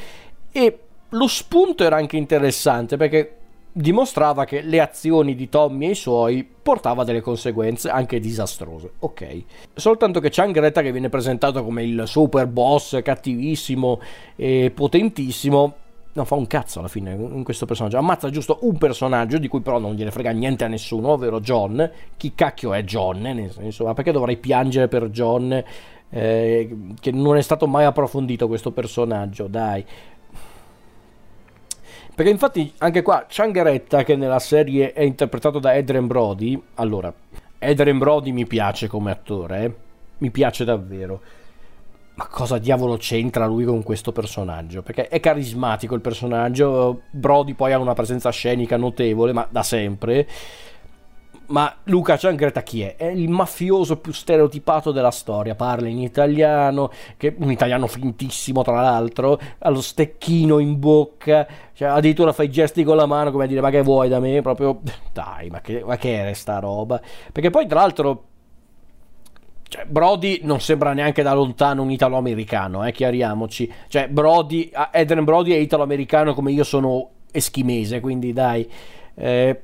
E 0.52 0.78
lo 1.08 1.26
spunto 1.26 1.84
era 1.84 1.96
anche 1.96 2.16
interessante 2.16 2.96
perché 2.96 3.39
dimostrava 3.72 4.44
che 4.44 4.62
le 4.62 4.80
azioni 4.80 5.34
di 5.34 5.48
Tommy 5.48 5.86
e 5.86 5.90
i 5.90 5.94
suoi 5.94 6.44
portava 6.44 7.04
delle 7.04 7.20
conseguenze 7.20 7.88
anche 7.88 8.20
disastrose. 8.20 8.92
Ok. 9.00 9.44
Soltanto 9.74 10.20
che 10.20 10.30
Changretta 10.30 10.82
che 10.82 10.92
viene 10.92 11.08
presentato 11.08 11.64
come 11.64 11.84
il 11.84 12.02
super 12.06 12.46
boss 12.46 13.00
cattivissimo 13.02 14.00
e 14.36 14.72
potentissimo 14.74 15.74
non 16.12 16.26
fa 16.26 16.34
un 16.34 16.46
cazzo 16.46 16.80
alla 16.80 16.88
fine 16.88 17.12
in 17.12 17.44
questo 17.44 17.66
personaggio. 17.66 17.96
Ammazza 17.98 18.30
giusto 18.30 18.58
un 18.62 18.76
personaggio 18.78 19.38
di 19.38 19.48
cui 19.48 19.60
però 19.60 19.78
non 19.78 19.94
gliene 19.94 20.10
frega 20.10 20.30
niente 20.30 20.64
a 20.64 20.68
nessuno, 20.68 21.10
ovvero 21.10 21.40
John. 21.40 21.88
Chi 22.16 22.34
cacchio 22.34 22.72
è 22.72 22.82
John? 22.82 23.20
Nel 23.20 23.52
senso, 23.52 23.84
ma 23.84 23.94
perché 23.94 24.10
dovrei 24.10 24.36
piangere 24.36 24.88
per 24.88 25.08
John? 25.10 25.62
Eh, 26.12 26.76
che 26.98 27.12
non 27.12 27.36
è 27.36 27.42
stato 27.42 27.68
mai 27.68 27.84
approfondito 27.84 28.48
questo 28.48 28.72
personaggio, 28.72 29.46
dai. 29.46 29.84
Perché 32.20 32.34
infatti 32.34 32.70
anche 32.76 33.00
qua 33.00 33.24
Ciangheretta 33.26 34.04
che 34.04 34.14
nella 34.14 34.40
serie 34.40 34.92
è 34.92 35.00
interpretato 35.00 35.58
da 35.58 35.70
Adrian 35.70 36.06
Brody, 36.06 36.62
allora, 36.74 37.10
Adrian 37.60 37.96
Brody 37.96 38.30
mi 38.30 38.44
piace 38.46 38.88
come 38.88 39.10
attore, 39.10 39.64
eh? 39.64 39.74
mi 40.18 40.30
piace 40.30 40.66
davvero. 40.66 41.22
Ma 42.16 42.26
cosa 42.26 42.58
diavolo 42.58 42.98
c'entra 42.98 43.46
lui 43.46 43.64
con 43.64 43.82
questo 43.82 44.12
personaggio? 44.12 44.82
Perché 44.82 45.08
è 45.08 45.18
carismatico 45.18 45.94
il 45.94 46.02
personaggio, 46.02 47.04
Brody 47.10 47.54
poi 47.54 47.72
ha 47.72 47.78
una 47.78 47.94
presenza 47.94 48.28
scenica 48.28 48.76
notevole, 48.76 49.32
ma 49.32 49.48
da 49.50 49.62
sempre 49.62 50.28
ma 51.50 51.76
Luca 51.84 52.16
Ciangretta 52.16 52.62
chi 52.62 52.82
è? 52.82 52.96
È 52.96 53.06
il 53.06 53.28
mafioso 53.28 53.98
più 53.98 54.12
stereotipato 54.12 54.92
della 54.92 55.10
storia. 55.10 55.54
Parla 55.54 55.88
in 55.88 55.98
italiano, 55.98 56.90
che, 57.16 57.34
un 57.38 57.50
italiano 57.50 57.86
fintissimo 57.86 58.62
tra 58.62 58.80
l'altro, 58.80 59.38
ha 59.58 59.68
lo 59.68 59.80
stecchino 59.80 60.58
in 60.58 60.78
bocca, 60.78 61.46
cioè, 61.72 61.88
addirittura 61.88 62.32
fa 62.32 62.42
i 62.42 62.50
gesti 62.50 62.84
con 62.84 62.96
la 62.96 63.06
mano 63.06 63.30
come 63.30 63.44
a 63.44 63.46
dire 63.46 63.60
ma 63.60 63.70
che 63.70 63.82
vuoi 63.82 64.08
da 64.08 64.20
me? 64.20 64.40
Proprio 64.42 64.80
dai, 65.12 65.50
ma 65.50 65.60
che, 65.60 65.82
ma 65.84 65.96
che 65.96 66.16
era 66.16 66.34
sta 66.34 66.58
roba? 66.58 67.00
Perché 67.32 67.50
poi 67.50 67.66
tra 67.66 67.80
l'altro 67.80 68.24
cioè, 69.68 69.84
Brody 69.86 70.40
non 70.42 70.60
sembra 70.60 70.92
neanche 70.92 71.22
da 71.22 71.32
lontano 71.32 71.82
un 71.82 71.90
italo-americano, 71.90 72.84
eh, 72.86 72.92
chiariamoci. 72.92 73.72
Cioè, 73.88 74.08
Brody, 74.08 74.70
Adrian 74.72 75.24
Brody 75.24 75.52
è 75.52 75.56
italo-americano 75.56 76.34
come 76.34 76.52
io 76.52 76.64
sono 76.64 77.10
eschimese, 77.30 78.00
quindi 78.00 78.32
dai. 78.32 78.68
Eh, 79.14 79.60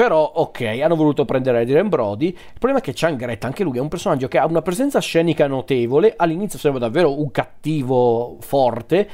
però, 0.00 0.32
ok, 0.34 0.80
hanno 0.82 0.96
voluto 0.96 1.26
prendere 1.26 1.60
Adrian 1.60 1.90
Brody. 1.90 2.28
Il 2.28 2.34
problema 2.54 2.78
è 2.78 2.80
che 2.80 2.92
Changret, 2.94 3.44
anche 3.44 3.62
lui, 3.62 3.76
è 3.76 3.80
un 3.82 3.88
personaggio 3.88 4.28
che 4.28 4.38
ha 4.38 4.46
una 4.46 4.62
presenza 4.62 4.98
scenica 4.98 5.46
notevole. 5.46 6.14
All'inizio 6.16 6.58
sembra 6.58 6.80
davvero 6.80 7.20
un 7.20 7.30
cattivo 7.30 8.38
forte, 8.40 9.08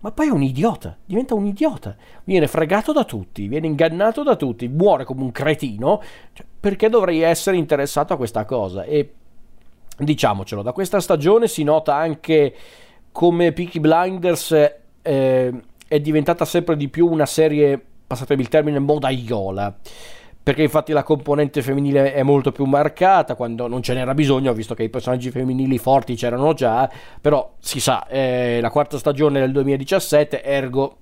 ma 0.00 0.10
poi 0.10 0.26
è 0.26 0.30
un 0.32 0.42
idiota, 0.42 0.96
diventa 1.04 1.34
un 1.34 1.46
idiota. 1.46 1.94
Viene 2.24 2.48
fregato 2.48 2.92
da 2.92 3.04
tutti, 3.04 3.46
viene 3.46 3.68
ingannato 3.68 4.24
da 4.24 4.34
tutti, 4.34 4.66
muore 4.66 5.04
come 5.04 5.22
un 5.22 5.30
cretino. 5.30 6.02
Cioè, 6.32 6.44
perché 6.58 6.88
dovrei 6.88 7.20
essere 7.20 7.56
interessato 7.56 8.12
a 8.12 8.16
questa 8.16 8.44
cosa? 8.44 8.82
E 8.82 9.12
diciamocelo, 9.96 10.62
da 10.62 10.72
questa 10.72 10.98
stagione 10.98 11.46
si 11.46 11.62
nota 11.62 11.94
anche 11.94 12.52
come 13.12 13.52
Peaky 13.52 13.78
Blinders 13.78 14.72
eh, 15.02 15.62
è 15.86 16.00
diventata 16.00 16.44
sempre 16.44 16.76
di 16.76 16.88
più 16.88 17.06
una 17.06 17.26
serie, 17.26 17.80
passatemi 18.08 18.42
il 18.42 18.48
termine, 18.48 18.80
modaiola 18.80 19.76
perché 20.46 20.62
infatti 20.62 20.92
la 20.92 21.02
componente 21.02 21.60
femminile 21.60 22.14
è 22.14 22.22
molto 22.22 22.52
più 22.52 22.66
marcata 22.66 23.34
quando 23.34 23.66
non 23.66 23.82
ce 23.82 23.94
n'era 23.94 24.14
bisogno, 24.14 24.52
visto 24.52 24.74
che 24.76 24.84
i 24.84 24.88
personaggi 24.88 25.32
femminili 25.32 25.76
forti 25.76 26.14
c'erano 26.14 26.52
già, 26.52 26.88
però 27.20 27.54
si 27.58 27.80
sa, 27.80 28.06
è 28.06 28.60
la 28.60 28.70
quarta 28.70 28.96
stagione 28.96 29.40
del 29.40 29.50
2017, 29.50 30.44
ergo 30.44 30.98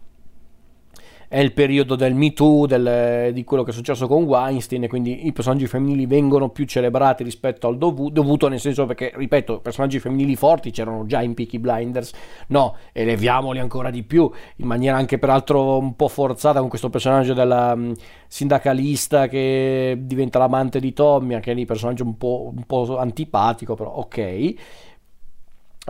è 1.29 1.39
il 1.39 1.53
periodo 1.53 1.97
del 1.97 2.15
Me 2.15 2.33
Too, 2.33 2.67
del, 2.67 3.33
di 3.33 3.45
quello 3.45 3.63
che 3.63 3.71
è 3.71 3.75
successo 3.75 4.07
con 4.07 4.25
Weinstein, 4.25 4.85
e 4.85 4.89
quindi 4.89 5.27
i 5.27 5.33
personaggi 5.33 5.67
femminili 5.67 6.07
vengono 6.07 6.51
più 6.51 6.65
celebrati 6.65 7.23
rispetto 7.23 7.67
al 7.67 7.79
dovuto, 7.79 8.13
dovuto 8.13 8.49
nel 8.49 8.61
senso 8.61 8.87
perché, 8.87 9.13
ripeto, 9.15 9.61
personaggi 9.61 9.99
femminili 9.99 10.37
forti 10.37 10.71
c'erano 10.71 11.07
già 11.07 11.23
in 11.23 11.35
Peaky 11.35 11.59
Blinders, 11.59 12.13
no, 12.49 12.77
eleviamoli 12.93 13.59
ancora 13.59 13.91
di 13.91 14.03
più, 14.03 14.31
in 14.57 14.67
maniera 14.67 14.97
anche 14.97 15.19
peraltro 15.19 15.79
un 15.79 15.97
po' 15.97 16.09
forzata 16.09 16.61
con 16.61 16.69
questo 16.69 16.91
personaggio 16.91 17.35
della 17.35 17.73
um, 17.73 17.95
sindacalista 18.29 19.29
che 19.29 19.97
diventa 20.01 20.39
l'amante 20.39 20.81
di 20.81 20.93
Tommy, 20.93 21.35
anche 21.35 21.53
lì 21.53 21.65
personaggio 21.65 22.05
un 22.05 22.17
po', 22.17 22.53
un 22.55 22.65
po' 22.65 22.99
antipatico, 22.99 23.75
però 23.75 23.91
ok. 23.91 24.55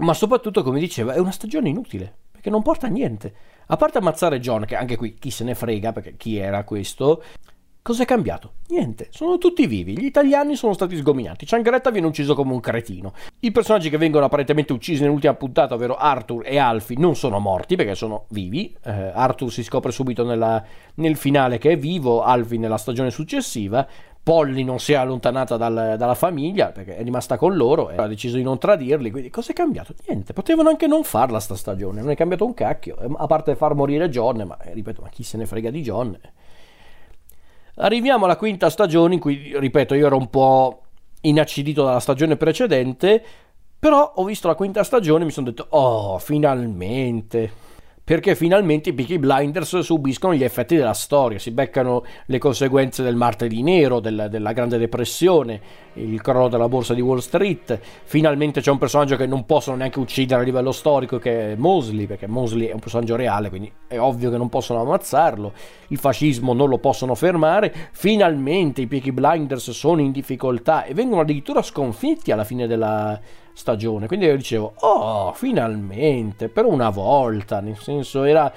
Ma 0.01 0.12
soprattutto, 0.12 0.62
come 0.62 0.80
diceva, 0.80 1.12
è 1.12 1.18
una 1.18 1.30
stagione 1.30 1.68
inutile, 1.68 2.12
perché 2.32 2.51
non 2.51 2.62
porta 2.62 2.87
a 2.87 2.91
niente 2.91 3.35
a 3.66 3.76
parte 3.76 3.98
ammazzare 3.98 4.40
John, 4.40 4.64
che 4.64 4.76
anche 4.76 4.96
qui 4.96 5.14
chi 5.14 5.30
se 5.30 5.44
ne 5.44 5.54
frega, 5.54 5.92
perché 5.92 6.16
chi 6.16 6.36
era 6.36 6.64
questo? 6.64 7.22
Cos'è 7.84 8.06
cambiato? 8.06 8.52
Niente, 8.68 9.08
sono 9.10 9.36
tutti 9.36 9.66
vivi. 9.66 9.92
Gli 9.92 10.06
italiani 10.06 10.56
sono 10.56 10.72
stati 10.72 10.96
sgominati. 10.96 11.44
Ciangretta 11.44 11.90
viene 11.90 12.06
ucciso 12.06 12.34
come 12.34 12.54
un 12.54 12.60
cretino. 12.60 13.12
I 13.40 13.52
personaggi 13.52 13.90
che 13.90 13.98
vengono 13.98 14.24
apparentemente 14.24 14.72
uccisi 14.72 15.02
nell'ultima 15.02 15.34
puntata, 15.34 15.74
ovvero 15.74 15.94
Arthur 15.94 16.46
e 16.46 16.56
Alfie, 16.56 16.96
non 16.98 17.14
sono 17.14 17.40
morti 17.40 17.76
perché 17.76 17.94
sono 17.94 18.24
vivi. 18.30 18.74
Eh, 18.82 18.90
Arthur 18.90 19.52
si 19.52 19.62
scopre 19.62 19.92
subito 19.92 20.24
nella, 20.24 20.64
nel 20.94 21.16
finale 21.16 21.58
che 21.58 21.72
è 21.72 21.76
vivo, 21.76 22.22
Alfie 22.22 22.56
nella 22.56 22.78
stagione 22.78 23.10
successiva. 23.10 23.86
Polly 24.25 24.64
non 24.64 24.81
si 24.81 24.95
è 24.95 24.97
allontanata 24.97 25.59
dal, 25.59 25.97
dalla 25.99 26.14
famiglia 26.14 26.72
perché 26.72 26.97
è 26.97 27.03
rimasta 27.03 27.37
con 27.37 27.55
loro 27.55 27.91
e 27.91 27.97
ha 27.97 28.07
deciso 28.07 28.37
di 28.39 28.43
non 28.43 28.57
tradirli. 28.57 29.11
Quindi 29.11 29.29
cosa 29.29 29.53
è 29.53 29.55
cambiato? 29.55 29.95
Niente, 30.07 30.33
potevano 30.33 30.70
anche 30.70 30.87
non 30.87 31.05
farla 31.05 31.39
sta 31.39 31.55
stagione, 31.55 32.01
non 32.01 32.11
è 32.11 32.16
cambiato 32.16 32.47
un 32.47 32.55
cacchio. 32.55 32.97
Eh, 32.99 33.09
a 33.16 33.27
parte 33.27 33.55
far 33.55 33.75
morire 33.75 34.09
John, 34.09 34.43
ma 34.47 34.59
eh, 34.62 34.72
ripeto, 34.72 35.03
ma 35.03 35.11
chi 35.11 35.22
se 35.22 35.37
ne 35.37 35.45
frega 35.45 35.68
di 35.68 35.83
John? 35.83 36.18
Arriviamo 37.77 38.25
alla 38.25 38.37
quinta 38.37 38.70
stagione 38.70 39.12
in 39.12 39.20
cui, 39.20 39.53
ripeto, 39.59 39.95
io 39.95 40.07
ero 40.07 40.16
un 40.16 40.31
po' 40.31 40.85
inacidito 41.20 41.85
dalla 41.85 42.01
stagione 42.01 42.39
precedente, 42.39 43.22
però 43.79 44.14
ho 44.16 44.25
visto 44.25 44.49
la 44.49 44.55
quinta 44.55 44.83
stagione 44.85 45.22
e 45.22 45.27
mi 45.27 45.33
sono 45.33 45.51
detto, 45.51 45.66
oh, 45.68 46.18
finalmente 46.18 47.63
perché 48.05 48.34
finalmente 48.34 48.90
i 48.90 48.92
Peaky 48.92 49.18
Blinders 49.18 49.78
subiscono 49.78 50.34
gli 50.34 50.44
effetti 50.44 50.76
della 50.76 50.92
storia, 50.92 51.38
si 51.38 51.50
beccano 51.50 52.05
le 52.26 52.38
conseguenze 52.38 53.02
del 53.02 53.16
martedì 53.16 53.62
nero, 53.62 53.98
del, 53.98 54.26
della 54.30 54.52
Grande 54.52 54.76
Depressione, 54.76 55.61
il 55.94 56.20
crollo 56.20 56.48
della 56.48 56.68
borsa 56.68 56.92
di 56.92 57.00
Wall 57.00 57.18
Street, 57.18 57.80
finalmente 58.05 58.61
c'è 58.61 58.70
un 58.70 58.76
personaggio 58.76 59.16
che 59.16 59.26
non 59.26 59.46
possono 59.46 59.78
neanche 59.78 60.00
uccidere 60.00 60.42
a 60.42 60.44
livello 60.44 60.70
storico 60.70 61.18
che 61.18 61.52
è 61.52 61.57
Mosley, 61.57 62.07
perché 62.07 62.26
Mosley 62.26 62.66
è 62.66 62.74
un 62.74 62.80
personaggio 62.80 63.16
reale, 63.16 63.48
quindi 63.48 63.72
è 63.86 63.98
ovvio 63.98 64.30
che 64.30 64.36
non 64.36 64.50
possono 64.50 64.82
ammazzarlo, 64.82 65.52
il 65.88 65.98
fascismo 65.98 66.52
non 66.52 66.68
lo 66.68 66.78
possono 66.78 67.14
fermare, 67.14 67.72
finalmente 67.92 68.82
i 68.82 68.86
Peaky 68.86 69.12
Blinders 69.12 69.70
sono 69.70 70.02
in 70.02 70.12
difficoltà 70.12 70.84
e 70.84 70.92
vengono 70.92 71.22
addirittura 71.22 71.62
sconfitti 71.62 72.32
alla 72.32 72.44
fine 72.44 72.66
della 72.66 73.18
stagione. 73.55 74.07
Quindi 74.07 74.26
io 74.26 74.36
dicevo, 74.36 74.74
oh, 74.80 75.32
finalmente, 75.32 76.48
per 76.48 76.66
una 76.66 76.90
volta, 76.90 77.61
nel 77.61 77.78
senso 77.78 78.24
era 78.24 78.52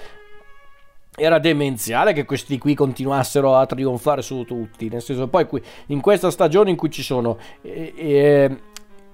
era 1.19 1.39
demenziale 1.39 2.13
che 2.13 2.25
questi 2.25 2.59
qui 2.59 2.75
continuassero 2.75 3.55
a 3.55 3.65
trionfare 3.65 4.21
su 4.21 4.43
tutti. 4.43 4.87
Nel 4.87 5.01
senso, 5.01 5.27
poi 5.27 5.47
qui, 5.47 5.59
in 5.87 5.99
questa 5.99 6.29
stagione 6.29 6.69
in 6.69 6.75
cui 6.75 6.91
ci 6.91 7.01
sono 7.01 7.39
eh, 7.63 7.91
eh, 7.95 8.57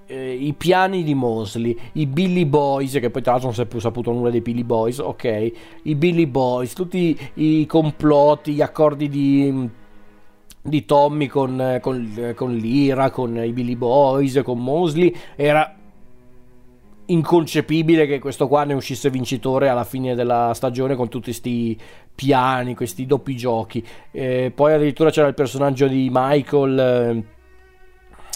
eh, 0.06 0.32
i 0.34 0.52
piani 0.52 1.02
di 1.02 1.14
Mosley, 1.14 1.74
i 1.92 2.06
Billy 2.06 2.44
Boys, 2.44 2.92
che 2.92 3.08
poi 3.08 3.22
tra 3.22 3.32
l'altro 3.32 3.48
non 3.48 3.56
si 3.56 3.62
è 3.62 3.66
più 3.66 3.78
saputo 3.78 4.12
nulla 4.12 4.28
dei 4.28 4.42
Billy 4.42 4.64
Boys, 4.64 4.98
ok, 4.98 5.52
i 5.84 5.94
Billy 5.94 6.26
Boys, 6.26 6.74
tutti 6.74 7.18
i 7.34 7.64
complotti, 7.64 8.52
gli 8.52 8.60
accordi 8.60 9.08
di, 9.08 9.70
di 10.66 10.86
Tommy 10.86 11.26
con, 11.26 11.78
con, 11.82 12.32
con 12.34 12.56
l'Ira, 12.56 13.10
con 13.10 13.36
i 13.36 13.52
Billy 13.52 13.76
Boys, 13.76 14.40
con 14.42 14.58
Mosley, 14.62 15.14
era 15.36 15.76
inconcepibile 17.06 18.06
che 18.06 18.18
questo 18.18 18.48
qua 18.48 18.64
ne 18.64 18.72
uscisse 18.72 19.10
vincitore 19.10 19.68
alla 19.68 19.84
fine 19.84 20.14
della 20.14 20.52
stagione 20.54 20.96
con 20.96 21.10
tutti 21.10 21.24
questi 21.24 21.78
piani, 22.14 22.74
questi 22.74 23.04
doppi 23.04 23.36
giochi. 23.36 23.84
Eh, 24.10 24.52
poi 24.54 24.72
addirittura 24.72 25.10
c'era 25.10 25.28
il 25.28 25.34
personaggio 25.34 25.86
di 25.86 26.08
Michael, 26.10 26.78
eh, 26.78 27.24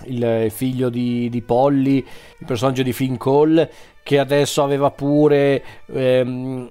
il 0.09 0.51
figlio 0.51 0.91
di, 0.91 1.31
di, 1.31 1.41
Polly, 1.41 1.97
il 1.97 2.47
personaggio 2.47 2.83
di 2.83 2.93
Finn 2.93 3.17
Cole, 3.17 3.73
che 4.03 4.19
adesso 4.19 4.63
aveva 4.63 4.91
pure 4.91 5.65
ehm, 5.87 6.71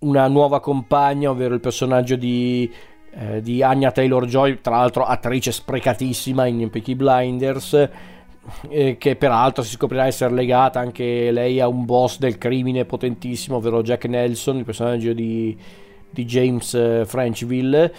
una 0.00 0.26
nuova 0.26 0.58
compagna, 0.58 1.30
ovvero 1.30 1.54
il 1.54 1.60
personaggio 1.60 2.16
di, 2.16 2.70
eh, 3.14 3.42
di 3.42 3.62
Anya 3.62 3.90
Taylor 3.92 4.26
Joy, 4.26 4.60
tra 4.60 4.76
l'altro 4.76 5.04
attrice 5.04 5.52
sprecatissima 5.52 6.46
in 6.46 6.70
Peaky 6.70 6.94
Blinders 6.94 7.88
eh, 8.68 8.96
che 8.98 9.16
peraltro 9.16 9.62
si 9.62 9.70
scoprirà 9.70 10.06
essere 10.06 10.34
legata 10.34 10.80
anche 10.80 11.30
lei 11.30 11.60
a 11.60 11.68
un 11.68 11.84
boss 11.84 12.18
del 12.18 12.38
crimine 12.38 12.84
potentissimo, 12.84 13.56
ovvero 13.56 13.82
Jack 13.82 14.06
Nelson, 14.06 14.58
il 14.58 14.64
personaggio 14.64 15.12
di, 15.12 15.56
di 16.10 16.24
James 16.24 16.74
eh, 16.74 17.04
Frenchville. 17.06 17.94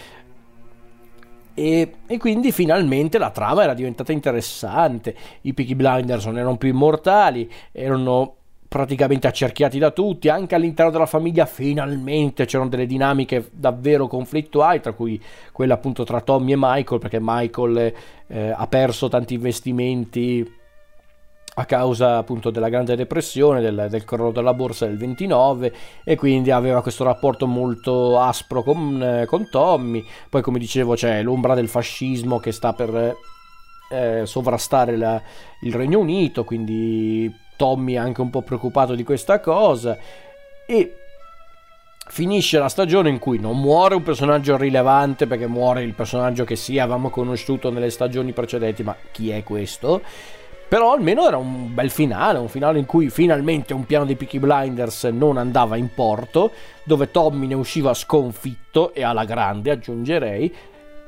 E, 1.55 1.93
e, 2.07 2.18
quindi 2.18 2.51
finalmente 2.51 3.20
la 3.20 3.30
trama 3.30 3.64
era 3.64 3.74
diventata 3.74 4.11
interessante. 4.11 5.16
I 5.41 5.53
Peaky 5.53 5.76
Blinders 5.76 6.26
non 6.26 6.38
erano 6.38 6.57
più 6.57 6.70
immortali, 6.70 7.49
erano 7.72 8.36
praticamente 8.74 9.28
accerchiati 9.28 9.78
da 9.78 9.92
tutti, 9.92 10.30
anche 10.30 10.56
all'interno 10.56 10.90
della 10.90 11.06
famiglia 11.06 11.46
finalmente 11.46 12.46
c'erano 12.46 12.72
delle 12.72 12.88
dinamiche 12.88 13.50
davvero 13.52 14.08
conflittuali, 14.08 14.80
tra 14.80 14.94
cui 14.94 15.22
quella 15.52 15.76
appunto 15.76 16.04
tra 16.04 16.22
Tommy 16.22 16.54
e 16.54 16.58
Michael, 16.58 17.00
perché 17.00 17.20
Michael 17.22 17.94
eh, 18.26 18.50
ha 18.50 18.66
perso 18.66 19.10
tanti 19.10 19.36
investimenti 19.36 20.52
a 21.54 21.66
causa 21.66 22.18
appunto 22.18 22.50
della 22.50 22.70
grande 22.70 22.96
depressione, 22.96 23.62
del, 23.62 23.86
del 23.92 24.06
crollo 24.06 24.32
della 24.32 24.56
borsa 24.56 24.88
del 24.88 24.98
29 24.98 25.72
e 26.04 26.16
quindi 26.16 26.50
aveva 26.50 26.82
questo 26.82 27.04
rapporto 27.04 27.46
molto 27.46 28.20
aspro 28.20 28.64
con, 28.64 29.04
eh, 29.04 29.28
con 29.28 29.50
Tommy, 29.52 30.04
poi 30.32 30.42
come 30.42 30.58
dicevo 30.58 30.96
c'è 30.96 31.22
l'ombra 31.22 31.54
del 31.54 31.68
fascismo 31.68 32.40
che 32.40 32.52
sta 32.52 32.74
per 32.74 33.16
eh, 33.92 34.26
sovrastare 34.26 34.98
la, 34.98 35.22
il 35.62 35.76
Regno 35.76 36.00
Unito, 36.00 36.44
quindi 36.44 37.42
Tommy 37.64 37.93
è 37.93 37.97
anche 37.97 38.20
un 38.20 38.30
po' 38.30 38.41
preoccupato 38.41 38.93
di 38.93 39.05
questa 39.05 39.39
cosa 39.39 39.97
e 40.66 40.97
finisce 42.09 42.59
la 42.59 42.68
stagione 42.68 43.07
in 43.07 43.20
cui 43.20 43.39
non 43.39 43.57
muore 43.57 43.95
un 43.95 44.03
personaggio 44.03 44.57
rilevante 44.57 45.28
perché 45.28 45.47
muore 45.47 45.82
il 45.82 45.93
personaggio 45.93 46.43
che 46.43 46.57
sì 46.57 46.78
avevamo 46.78 47.09
conosciuto 47.09 47.72
nelle 47.72 47.89
stagioni 47.89 48.34
precedenti, 48.34 48.84
ma 48.84 48.93
chi 49.14 49.30
è 49.30 49.43
questo? 49.43 50.01
Però 50.68 50.91
almeno 50.91 51.26
era 51.26 51.38
un 51.38 51.74
bel 51.74 51.89
finale, 51.89 52.38
un 52.38 52.49
finale 52.49 52.80
in 52.80 52.86
cui 52.86 53.09
finalmente 53.09 53.74
un 53.74 53.86
piano 53.86 54.03
dei 54.03 54.18
Peaky 54.18 54.39
Blinders 54.39 55.05
non 55.05 55.38
andava 55.38 55.78
in 55.78 55.88
porto, 55.93 56.51
dove 56.84 57.11
Tommy 57.11 57.47
ne 57.47 57.55
usciva 57.55 57.93
sconfitto 57.93 58.93
e 58.93 59.03
alla 59.05 59.24
grande 59.24 59.72
aggiungerei, 59.72 60.53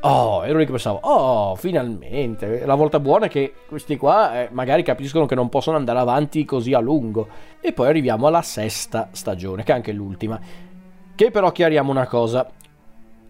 Oh, 0.07 0.45
ero 0.45 0.59
lì 0.59 0.65
che 0.65 0.71
pensavo, 0.71 0.99
oh, 1.01 1.55
finalmente. 1.55 2.63
La 2.63 2.75
volta 2.75 2.99
buona 2.99 3.25
è 3.25 3.29
che 3.29 3.53
questi 3.67 3.97
qua 3.97 4.43
eh, 4.43 4.49
magari 4.51 4.83
capiscono 4.83 5.25
che 5.25 5.33
non 5.33 5.49
possono 5.49 5.77
andare 5.77 5.97
avanti 5.97 6.45
così 6.45 6.73
a 6.73 6.79
lungo. 6.79 7.27
E 7.59 7.73
poi 7.73 7.87
arriviamo 7.87 8.27
alla 8.27 8.43
sesta 8.43 9.09
stagione, 9.11 9.63
che 9.63 9.71
è 9.71 9.75
anche 9.75 9.91
l'ultima. 9.91 10.39
Che 11.15 11.31
però 11.31 11.51
chiariamo 11.51 11.89
una 11.89 12.05
cosa. 12.05 12.47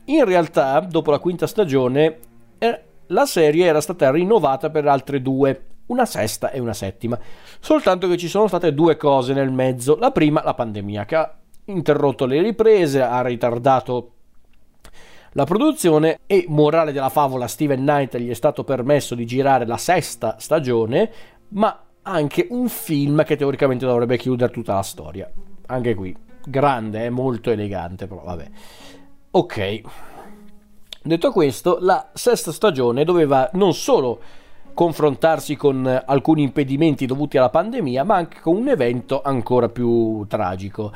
In 0.05 0.25
realtà, 0.25 0.81
dopo 0.81 1.11
la 1.11 1.19
quinta 1.19 1.47
stagione, 1.47 2.19
eh, 2.57 2.81
la 3.07 3.25
serie 3.25 3.65
era 3.65 3.79
stata 3.79 4.11
rinnovata 4.11 4.69
per 4.69 4.85
altre 4.85 5.21
due, 5.21 5.67
una 5.85 6.05
sesta 6.05 6.51
e 6.51 6.59
una 6.59 6.73
settima. 6.73 7.17
Soltanto 7.59 8.09
che 8.09 8.17
ci 8.17 8.27
sono 8.27 8.47
state 8.47 8.73
due 8.73 8.97
cose 8.97 9.31
nel 9.31 9.51
mezzo. 9.51 9.95
La 9.95 10.11
prima, 10.11 10.43
la 10.43 10.53
pandemia, 10.53 11.05
che 11.05 11.15
ha 11.15 11.37
interrotto 11.67 12.25
le 12.25 12.41
riprese, 12.41 13.01
ha 13.01 13.21
ritardato 13.21 14.14
la 15.37 15.43
produzione 15.43 16.19
e 16.27 16.45
morale 16.47 16.93
della 16.93 17.09
favola 17.09 17.47
Steven 17.47 17.81
Knight 17.81 18.17
gli 18.17 18.29
è 18.29 18.33
stato 18.33 18.63
permesso 18.63 19.15
di 19.15 19.25
girare 19.25 19.65
la 19.65 19.75
sesta 19.75 20.37
stagione, 20.39 21.11
ma 21.49 21.77
anche 22.03 22.47
un 22.51 22.69
film 22.69 23.21
che 23.25 23.35
teoricamente 23.35 23.85
dovrebbe 23.85 24.17
chiudere 24.17 24.53
tutta 24.53 24.75
la 24.75 24.81
storia. 24.81 25.29
Anche 25.65 25.93
qui, 25.93 26.15
grande, 26.45 27.05
è 27.05 27.09
molto 27.09 27.51
elegante, 27.51 28.07
però 28.07 28.21
vabbè. 28.23 28.49
Ok. 29.31 29.81
Detto 31.03 31.31
questo, 31.33 31.79
la 31.81 32.11
sesta 32.13 32.53
stagione 32.53 33.03
doveva 33.03 33.49
non 33.53 33.73
solo 33.73 34.21
confrontarsi 34.73 35.57
con 35.57 35.85
alcuni 36.05 36.43
impedimenti 36.43 37.05
dovuti 37.05 37.37
alla 37.37 37.49
pandemia, 37.49 38.05
ma 38.05 38.15
anche 38.15 38.39
con 38.39 38.55
un 38.55 38.69
evento 38.69 39.21
ancora 39.21 39.67
più 39.67 40.25
tragico, 40.29 40.93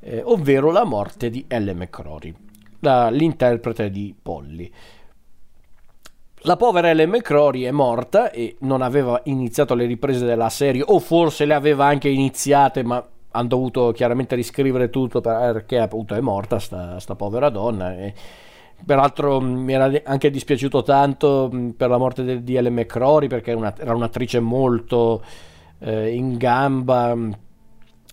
eh, 0.00 0.22
ovvero 0.24 0.70
la 0.70 0.84
morte 0.84 1.28
di 1.28 1.44
Ellen 1.46 1.76
McCrory 1.76 2.34
la, 2.82 3.08
l'interprete 3.10 3.90
di 3.90 4.14
Polly. 4.20 4.70
La 6.44 6.56
povera 6.56 6.90
Ellen 6.90 7.10
McCrory 7.10 7.62
è 7.62 7.70
morta 7.70 8.30
e 8.32 8.56
non 8.60 8.82
aveva 8.82 9.20
iniziato 9.24 9.74
le 9.74 9.86
riprese 9.86 10.24
della 10.24 10.48
serie, 10.48 10.82
o 10.84 10.98
forse 10.98 11.44
le 11.44 11.54
aveva 11.54 11.86
anche 11.86 12.08
iniziate, 12.08 12.82
ma 12.82 13.04
hanno 13.34 13.48
dovuto 13.48 13.92
chiaramente 13.92 14.34
riscrivere 14.34 14.90
tutto 14.90 15.20
perché 15.20 15.78
appunto 15.78 16.14
è 16.14 16.20
morta 16.20 16.58
sta, 16.58 16.98
sta 16.98 17.14
povera 17.14 17.48
donna. 17.48 17.96
E, 17.96 18.12
peraltro 18.84 19.40
mi 19.40 19.72
era 19.72 19.88
anche 20.04 20.30
dispiaciuto 20.30 20.82
tanto 20.82 21.48
per 21.76 21.88
la 21.88 21.98
morte 21.98 22.42
di 22.42 22.56
Ellen 22.56 22.74
McCrory 22.74 23.28
perché 23.28 23.50
era, 23.52 23.60
una, 23.60 23.74
era 23.78 23.94
un'attrice 23.94 24.40
molto 24.40 25.22
eh, 25.78 26.12
in 26.12 26.36
gamba 26.36 27.12
e 27.12 27.41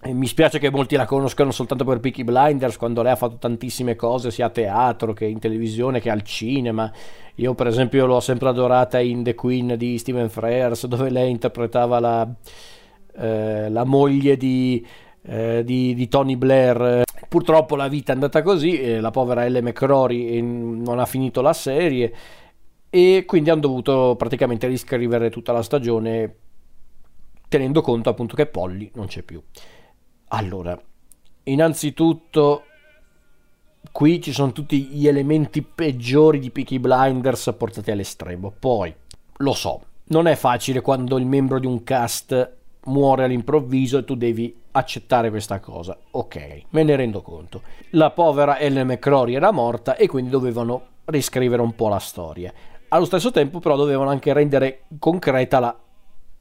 mi 0.03 0.27
spiace 0.27 0.59
che 0.59 0.71
molti 0.71 0.95
la 0.95 1.05
conoscano 1.05 1.51
soltanto 1.51 1.83
per 1.83 1.99
Peaky 1.99 2.23
Blinders, 2.23 2.77
quando 2.77 3.01
lei 3.01 3.11
ha 3.11 3.17
fatto 3.17 3.37
tantissime 3.37 3.95
cose 3.95 4.31
sia 4.31 4.45
a 4.45 4.49
teatro 4.49 5.11
che 5.11 5.25
in 5.25 5.39
televisione 5.39 5.99
che 5.99 6.09
al 6.09 6.21
cinema. 6.21 6.91
Io, 7.35 7.53
per 7.53 7.67
esempio, 7.67 8.05
l'ho 8.05 8.21
sempre 8.21 8.47
adorata 8.49 8.99
in 8.99 9.23
The 9.23 9.35
Queen 9.35 9.75
di 9.77 9.97
Stephen 9.97 10.29
Frears, 10.29 10.85
dove 10.87 11.09
lei 11.09 11.29
interpretava 11.29 11.99
la, 11.99 12.27
eh, 13.17 13.69
la 13.69 13.83
moglie 13.83 14.37
di, 14.37 14.85
eh, 15.23 15.63
di, 15.65 15.93
di, 15.93 16.07
Tony 16.07 16.37
Blair. 16.37 17.03
Purtroppo 17.27 17.75
la 17.75 17.89
vita 17.89 18.11
è 18.11 18.15
andata 18.15 18.41
così, 18.41 18.79
e 18.79 19.01
la 19.01 19.11
povera 19.11 19.45
Ellen 19.45 19.65
McCrory 19.65 20.41
non 20.41 20.99
ha 20.99 21.05
finito 21.05 21.41
la 21.41 21.53
serie 21.53 22.13
e 22.89 23.23
quindi 23.27 23.51
hanno 23.51 23.61
dovuto 23.61 24.15
praticamente 24.17 24.65
riscrivere 24.65 25.29
tutta 25.29 25.51
la 25.51 25.61
stagione 25.61 26.35
tenendo 27.47 27.81
conto 27.81 28.09
appunto 28.09 28.35
che 28.35 28.47
Polly 28.47 28.89
non 28.95 29.07
c'è 29.07 29.21
più. 29.21 29.41
Allora, 30.29 30.79
innanzitutto 31.43 32.63
qui 33.91 34.21
ci 34.21 34.31
sono 34.31 34.51
tutti 34.51 34.83
gli 34.83 35.07
elementi 35.07 35.61
peggiori 35.63 36.39
di 36.39 36.51
Peaky 36.51 36.77
Blinders 36.77 37.53
portati 37.57 37.89
all'estremo. 37.89 38.53
Poi, 38.57 38.93
lo 39.37 39.53
so, 39.53 39.81
non 40.05 40.27
è 40.27 40.35
facile 40.35 40.81
quando 40.81 41.17
il 41.17 41.25
membro 41.25 41.59
di 41.59 41.65
un 41.65 41.83
cast 41.83 42.57
muore 42.85 43.23
all'improvviso 43.23 43.97
e 43.97 44.03
tu 44.03 44.15
devi 44.15 44.55
accettare 44.71 45.31
questa 45.31 45.59
cosa. 45.59 45.97
Ok, 46.11 46.63
me 46.69 46.83
ne 46.83 46.95
rendo 46.95 47.21
conto. 47.21 47.61
La 47.91 48.11
povera 48.11 48.59
Ellen 48.59 48.87
McCrory 48.87 49.33
era 49.33 49.51
morta 49.51 49.95
e 49.95 50.07
quindi 50.07 50.29
dovevano 50.29 50.85
riscrivere 51.05 51.63
un 51.63 51.73
po' 51.73 51.87
la 51.87 51.99
storia. 51.99 52.53
Allo 52.89 53.05
stesso 53.05 53.31
tempo 53.31 53.59
però 53.59 53.75
dovevano 53.75 54.11
anche 54.11 54.31
rendere 54.33 54.83
concreta 54.99 55.59
la 55.59 55.75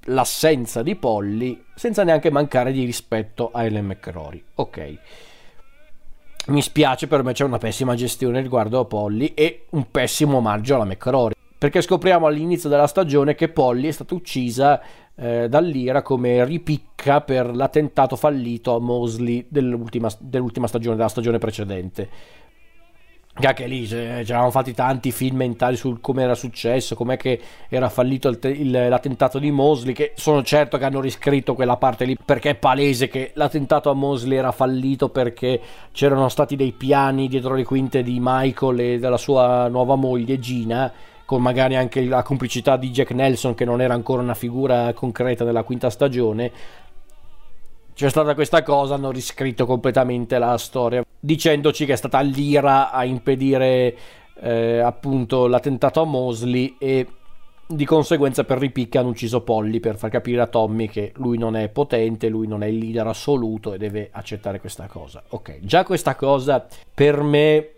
l'assenza 0.08 0.82
di 0.82 0.94
Polly 0.96 1.64
senza 1.74 2.04
neanche 2.04 2.30
mancare 2.30 2.72
di 2.72 2.84
rispetto 2.84 3.50
a 3.52 3.64
Ellen 3.64 3.86
McCrory. 3.86 4.42
Ok. 4.56 4.98
Mi 6.48 6.62
spiace, 6.62 7.06
per 7.06 7.22
me 7.22 7.32
c'è 7.32 7.44
una 7.44 7.58
pessima 7.58 7.94
gestione 7.94 8.40
riguardo 8.40 8.80
a 8.80 8.84
Polly 8.84 9.32
e 9.34 9.66
un 9.70 9.90
pessimo 9.90 10.38
omaggio 10.38 10.74
alla 10.74 10.84
McCrory. 10.84 11.34
Perché 11.58 11.82
scopriamo 11.82 12.26
all'inizio 12.26 12.68
della 12.68 12.86
stagione 12.86 13.34
che 13.34 13.48
Polly 13.48 13.88
è 13.88 13.90
stata 13.90 14.14
uccisa 14.14 14.80
eh, 15.14 15.48
dall'Ira 15.48 16.02
come 16.02 16.44
ripicca 16.44 17.20
per 17.20 17.54
l'attentato 17.54 18.14
fallito 18.14 18.76
a 18.76 18.78
Mosley 18.78 19.44
dell'ultima, 19.48 20.08
dell'ultima 20.20 20.68
stagione, 20.68 20.96
della 20.96 21.08
stagione 21.08 21.38
precedente. 21.38 22.08
Che 23.38 23.66
lì 23.66 23.86
c'eravamo 23.86 24.50
fatti 24.50 24.74
tanti 24.74 25.12
film 25.12 25.36
mentali 25.36 25.76
su 25.76 25.98
come 26.00 26.22
era 26.22 26.34
successo, 26.34 26.94
com'è 26.94 27.16
che 27.16 27.40
era 27.68 27.88
fallito 27.88 28.28
il, 28.28 28.38
il, 28.42 28.70
l'attentato 28.70 29.38
di 29.38 29.50
Mosley, 29.50 29.94
che 29.94 30.12
sono 30.16 30.42
certo 30.42 30.76
che 30.76 30.84
hanno 30.84 31.00
riscritto 31.00 31.54
quella 31.54 31.76
parte 31.76 32.04
lì, 32.04 32.16
perché 32.22 32.50
è 32.50 32.54
palese 32.56 33.08
che 33.08 33.30
l'attentato 33.34 33.90
a 33.90 33.94
Mosley 33.94 34.36
era 34.36 34.50
fallito 34.50 35.08
perché 35.08 35.60
c'erano 35.92 36.28
stati 36.28 36.56
dei 36.56 36.72
piani 36.72 37.28
dietro 37.28 37.54
le 37.54 37.64
quinte 37.64 38.02
di 38.02 38.18
Michael 38.20 38.80
e 38.80 38.98
della 38.98 39.16
sua 39.16 39.68
nuova 39.68 39.94
moglie 39.94 40.38
Gina, 40.40 40.92
con 41.24 41.40
magari 41.40 41.76
anche 41.76 42.04
la 42.04 42.22
complicità 42.22 42.76
di 42.76 42.90
Jack 42.90 43.12
Nelson 43.12 43.54
che 43.54 43.64
non 43.64 43.80
era 43.80 43.94
ancora 43.94 44.22
una 44.22 44.34
figura 44.34 44.92
concreta 44.94 45.44
nella 45.44 45.62
quinta 45.62 45.90
stagione, 45.90 46.50
c'è 47.98 48.10
stata 48.10 48.36
questa 48.36 48.62
cosa, 48.62 48.94
hanno 48.94 49.10
riscritto 49.10 49.66
completamente 49.66 50.38
la 50.38 50.56
storia, 50.56 51.04
dicendoci 51.18 51.84
che 51.84 51.94
è 51.94 51.96
stata 51.96 52.20
l'ira 52.20 52.92
a 52.92 53.04
impedire 53.04 53.96
eh, 54.40 54.78
appunto 54.78 55.48
l'attentato 55.48 56.02
a 56.02 56.04
Mosley 56.04 56.76
e 56.78 57.08
di 57.66 57.84
conseguenza 57.84 58.44
per 58.44 58.58
ripicca 58.58 59.00
hanno 59.00 59.08
ucciso 59.08 59.40
Polly 59.40 59.80
per 59.80 59.96
far 59.96 60.10
capire 60.10 60.40
a 60.40 60.46
Tommy 60.46 60.86
che 60.86 61.10
lui 61.16 61.38
non 61.38 61.56
è 61.56 61.68
potente, 61.70 62.28
lui 62.28 62.46
non 62.46 62.62
è 62.62 62.66
il 62.66 62.78
leader 62.78 63.08
assoluto 63.08 63.74
e 63.74 63.78
deve 63.78 64.10
accettare 64.12 64.60
questa 64.60 64.86
cosa. 64.86 65.20
Ok, 65.30 65.58
già 65.62 65.82
questa 65.82 66.14
cosa 66.14 66.64
per 66.94 67.20
me 67.22 67.77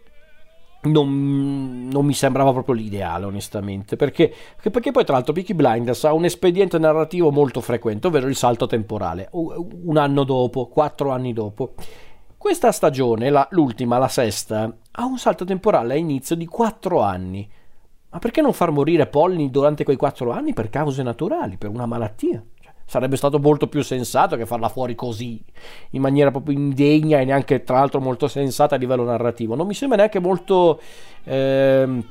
non, 0.82 1.88
non, 1.90 2.06
mi 2.06 2.14
sembrava 2.14 2.52
proprio 2.52 2.74
l'ideale, 2.74 3.26
onestamente. 3.26 3.96
Perché, 3.96 4.32
perché 4.70 4.90
poi, 4.90 5.04
tra 5.04 5.14
l'altro, 5.14 5.32
Peaky 5.32 5.52
Blinders 5.52 6.04
ha 6.04 6.12
un 6.12 6.24
espediente 6.24 6.78
narrativo 6.78 7.30
molto 7.30 7.60
frequente, 7.60 8.06
ovvero 8.06 8.28
il 8.28 8.36
salto 8.36 8.66
temporale. 8.66 9.28
Un 9.32 9.96
anno 9.96 10.24
dopo, 10.24 10.68
quattro 10.68 11.10
anni 11.10 11.32
dopo. 11.32 11.74
Questa 12.36 12.72
stagione, 12.72 13.28
la, 13.28 13.46
l'ultima, 13.50 13.98
la 13.98 14.08
sesta, 14.08 14.74
ha 14.92 15.04
un 15.04 15.18
salto 15.18 15.44
temporale 15.44 15.94
a 15.94 15.98
inizio 15.98 16.34
di 16.34 16.46
quattro 16.46 17.02
anni. 17.02 17.48
Ma 18.12 18.18
perché 18.18 18.40
non 18.40 18.52
far 18.52 18.70
morire 18.70 19.06
Polly 19.06 19.50
durante 19.50 19.84
quei 19.84 19.96
quattro 19.96 20.32
anni 20.32 20.54
per 20.54 20.70
cause 20.70 21.02
naturali, 21.02 21.58
per 21.58 21.68
una 21.68 21.86
malattia? 21.86 22.42
Sarebbe 22.90 23.14
stato 23.14 23.38
molto 23.38 23.68
più 23.68 23.84
sensato 23.84 24.34
che 24.34 24.46
farla 24.46 24.68
fuori 24.68 24.96
così, 24.96 25.40
in 25.90 26.00
maniera 26.00 26.32
proprio 26.32 26.58
indegna 26.58 27.20
e 27.20 27.24
neanche 27.24 27.62
tra 27.62 27.76
l'altro 27.76 28.00
molto 28.00 28.26
sensata 28.26 28.74
a 28.74 28.78
livello 28.78 29.04
narrativo. 29.04 29.54
Non 29.54 29.68
mi 29.68 29.74
sembra 29.74 29.98
neanche 29.98 30.18
molto... 30.18 30.80
Ehm, 31.22 32.04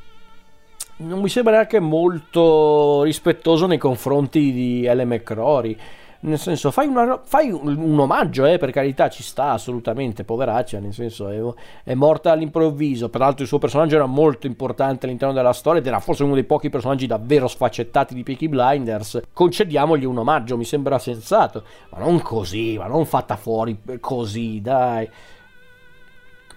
non 0.95 1.19
mi 1.19 1.27
sembra 1.27 1.51
neanche 1.51 1.81
molto 1.81 3.03
rispettoso 3.03 3.67
nei 3.67 3.77
confronti 3.77 4.53
di 4.53 4.85
Ellen 4.85 5.09
McCrory 5.09 5.77
nel 6.21 6.37
senso 6.37 6.69
fai, 6.69 6.87
una, 6.87 7.21
fai 7.23 7.49
un, 7.49 7.77
un, 7.77 7.99
omaggio 7.99 8.45
eh, 8.45 8.57
per 8.57 8.71
carità 8.71 9.07
ci 9.09 9.23
sta 9.23 9.51
assolutamente 9.51 10.25
poveraccia 10.25 10.77
nel 10.79 10.93
senso 10.93 11.29
è, 11.29 11.91
è, 11.91 11.93
morta 11.93 12.31
all'improvviso. 12.31 13.09
Peraltro 13.09 13.43
il 13.43 13.47
suo 13.47 13.57
personaggio 13.57 13.95
era 13.95 14.05
molto 14.05 14.45
importante 14.45 15.05
all'interno 15.05 15.33
della 15.33 15.53
storia 15.53 15.79
ed 15.79 15.87
era 15.87 15.99
forse 15.99 16.23
uno 16.23 16.33
dei 16.33 16.43
pochi 16.43 16.69
personaggi 16.69 17.07
davvero 17.07 17.47
sfaccettati 17.47 18.13
di 18.13 18.23
Peaky 18.23 18.49
Blinders. 18.49 19.21
Concediamogli 19.31 20.03
un 20.03 20.17
omaggio 20.17 20.57
mi 20.57 20.65
sembra 20.65 20.99
sensato. 20.99 21.63
Ma 21.91 21.99
non 21.99 22.21
così 22.21 22.77
ma 22.77 22.87
non 22.87 23.05
fatta 23.05 23.37
fuori 23.37 23.79
così 24.01 24.59
dai. 24.61 25.09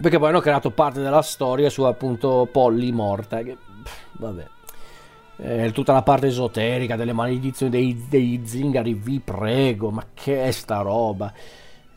Perché 0.01 0.19
poi 0.19 0.29
hanno 0.29 0.41
creato 0.41 0.71
parte 0.71 1.01
della 1.01 1.21
storia 1.21 1.69
su 1.69 1.83
appunto 1.83 2.49
Polly 2.51 2.91
morta 2.91 3.41
che, 3.43 3.55
vabbè 4.13 4.52
eh, 5.37 5.71
tutta 5.73 5.93
la 5.93 6.03
parte 6.03 6.27
esoterica 6.27 6.95
delle 6.95 7.13
maledizioni 7.13 7.71
dei, 7.71 8.05
dei 8.07 8.41
zingari, 8.43 8.93
vi 8.93 9.19
prego, 9.19 9.89
ma 9.89 10.05
che 10.13 10.45
è 10.45 10.51
sta 10.51 10.81
roba? 10.81 11.33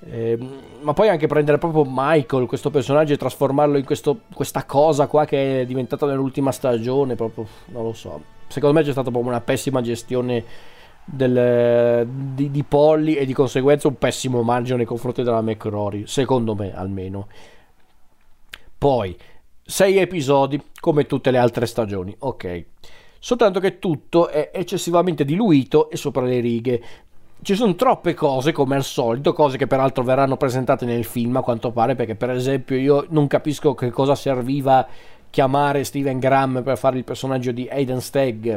Eh, 0.08 0.38
ma 0.80 0.92
poi 0.92 1.08
anche 1.08 1.26
prendere 1.26 1.58
proprio 1.58 1.84
Michael, 1.86 2.46
questo 2.46 2.70
personaggio, 2.70 3.12
e 3.12 3.16
trasformarlo 3.16 3.76
in 3.76 3.84
questo, 3.84 4.20
questa 4.32 4.64
cosa 4.64 5.06
qua 5.06 5.24
che 5.24 5.62
è 5.62 5.66
diventata 5.66 6.06
nell'ultima 6.06 6.52
stagione, 6.52 7.14
proprio 7.14 7.46
non 7.66 7.84
lo 7.84 7.92
so. 7.92 8.22
Secondo 8.48 8.78
me 8.78 8.84
c'è 8.84 8.92
stata 8.92 9.10
proprio 9.10 9.30
una 9.30 9.40
pessima 9.40 9.80
gestione 9.80 10.44
del, 11.04 12.06
di, 12.06 12.50
di, 12.50 12.62
Polly 12.64 13.14
e 13.14 13.26
di 13.26 13.32
conseguenza 13.32 13.88
un 13.88 13.98
pessimo 13.98 14.38
omaggio 14.38 14.76
nei 14.76 14.86
confronti 14.86 15.22
della 15.22 15.42
McRory, 15.42 16.06
secondo 16.06 16.54
me 16.54 16.74
almeno. 16.74 17.28
Poi, 18.78 19.16
sei 19.62 19.98
episodi 19.98 20.62
come 20.78 21.06
tutte 21.06 21.30
le 21.30 21.38
altre 21.38 21.66
stagioni, 21.66 22.14
ok 22.18 22.64
soltanto 23.18 23.60
che 23.60 23.78
tutto 23.78 24.28
è 24.28 24.50
eccessivamente 24.52 25.24
diluito 25.24 25.90
e 25.90 25.96
sopra 25.96 26.22
le 26.22 26.40
righe. 26.40 26.82
Ci 27.42 27.54
sono 27.54 27.74
troppe 27.74 28.14
cose, 28.14 28.52
come 28.52 28.76
al 28.76 28.84
solito, 28.84 29.32
cose 29.32 29.56
che 29.56 29.66
peraltro 29.66 30.02
verranno 30.02 30.36
presentate 30.36 30.84
nel 30.84 31.04
film 31.04 31.36
a 31.36 31.42
quanto 31.42 31.70
pare, 31.70 31.94
perché 31.94 32.14
per 32.14 32.30
esempio 32.30 32.76
io 32.76 33.06
non 33.10 33.26
capisco 33.26 33.74
che 33.74 33.90
cosa 33.90 34.14
serviva 34.14 34.86
chiamare 35.30 35.84
Steven 35.84 36.18
Graham 36.18 36.62
per 36.62 36.78
fare 36.78 36.96
il 36.96 37.04
personaggio 37.04 37.52
di 37.52 37.68
Aiden 37.68 38.00
Stagg 38.00 38.54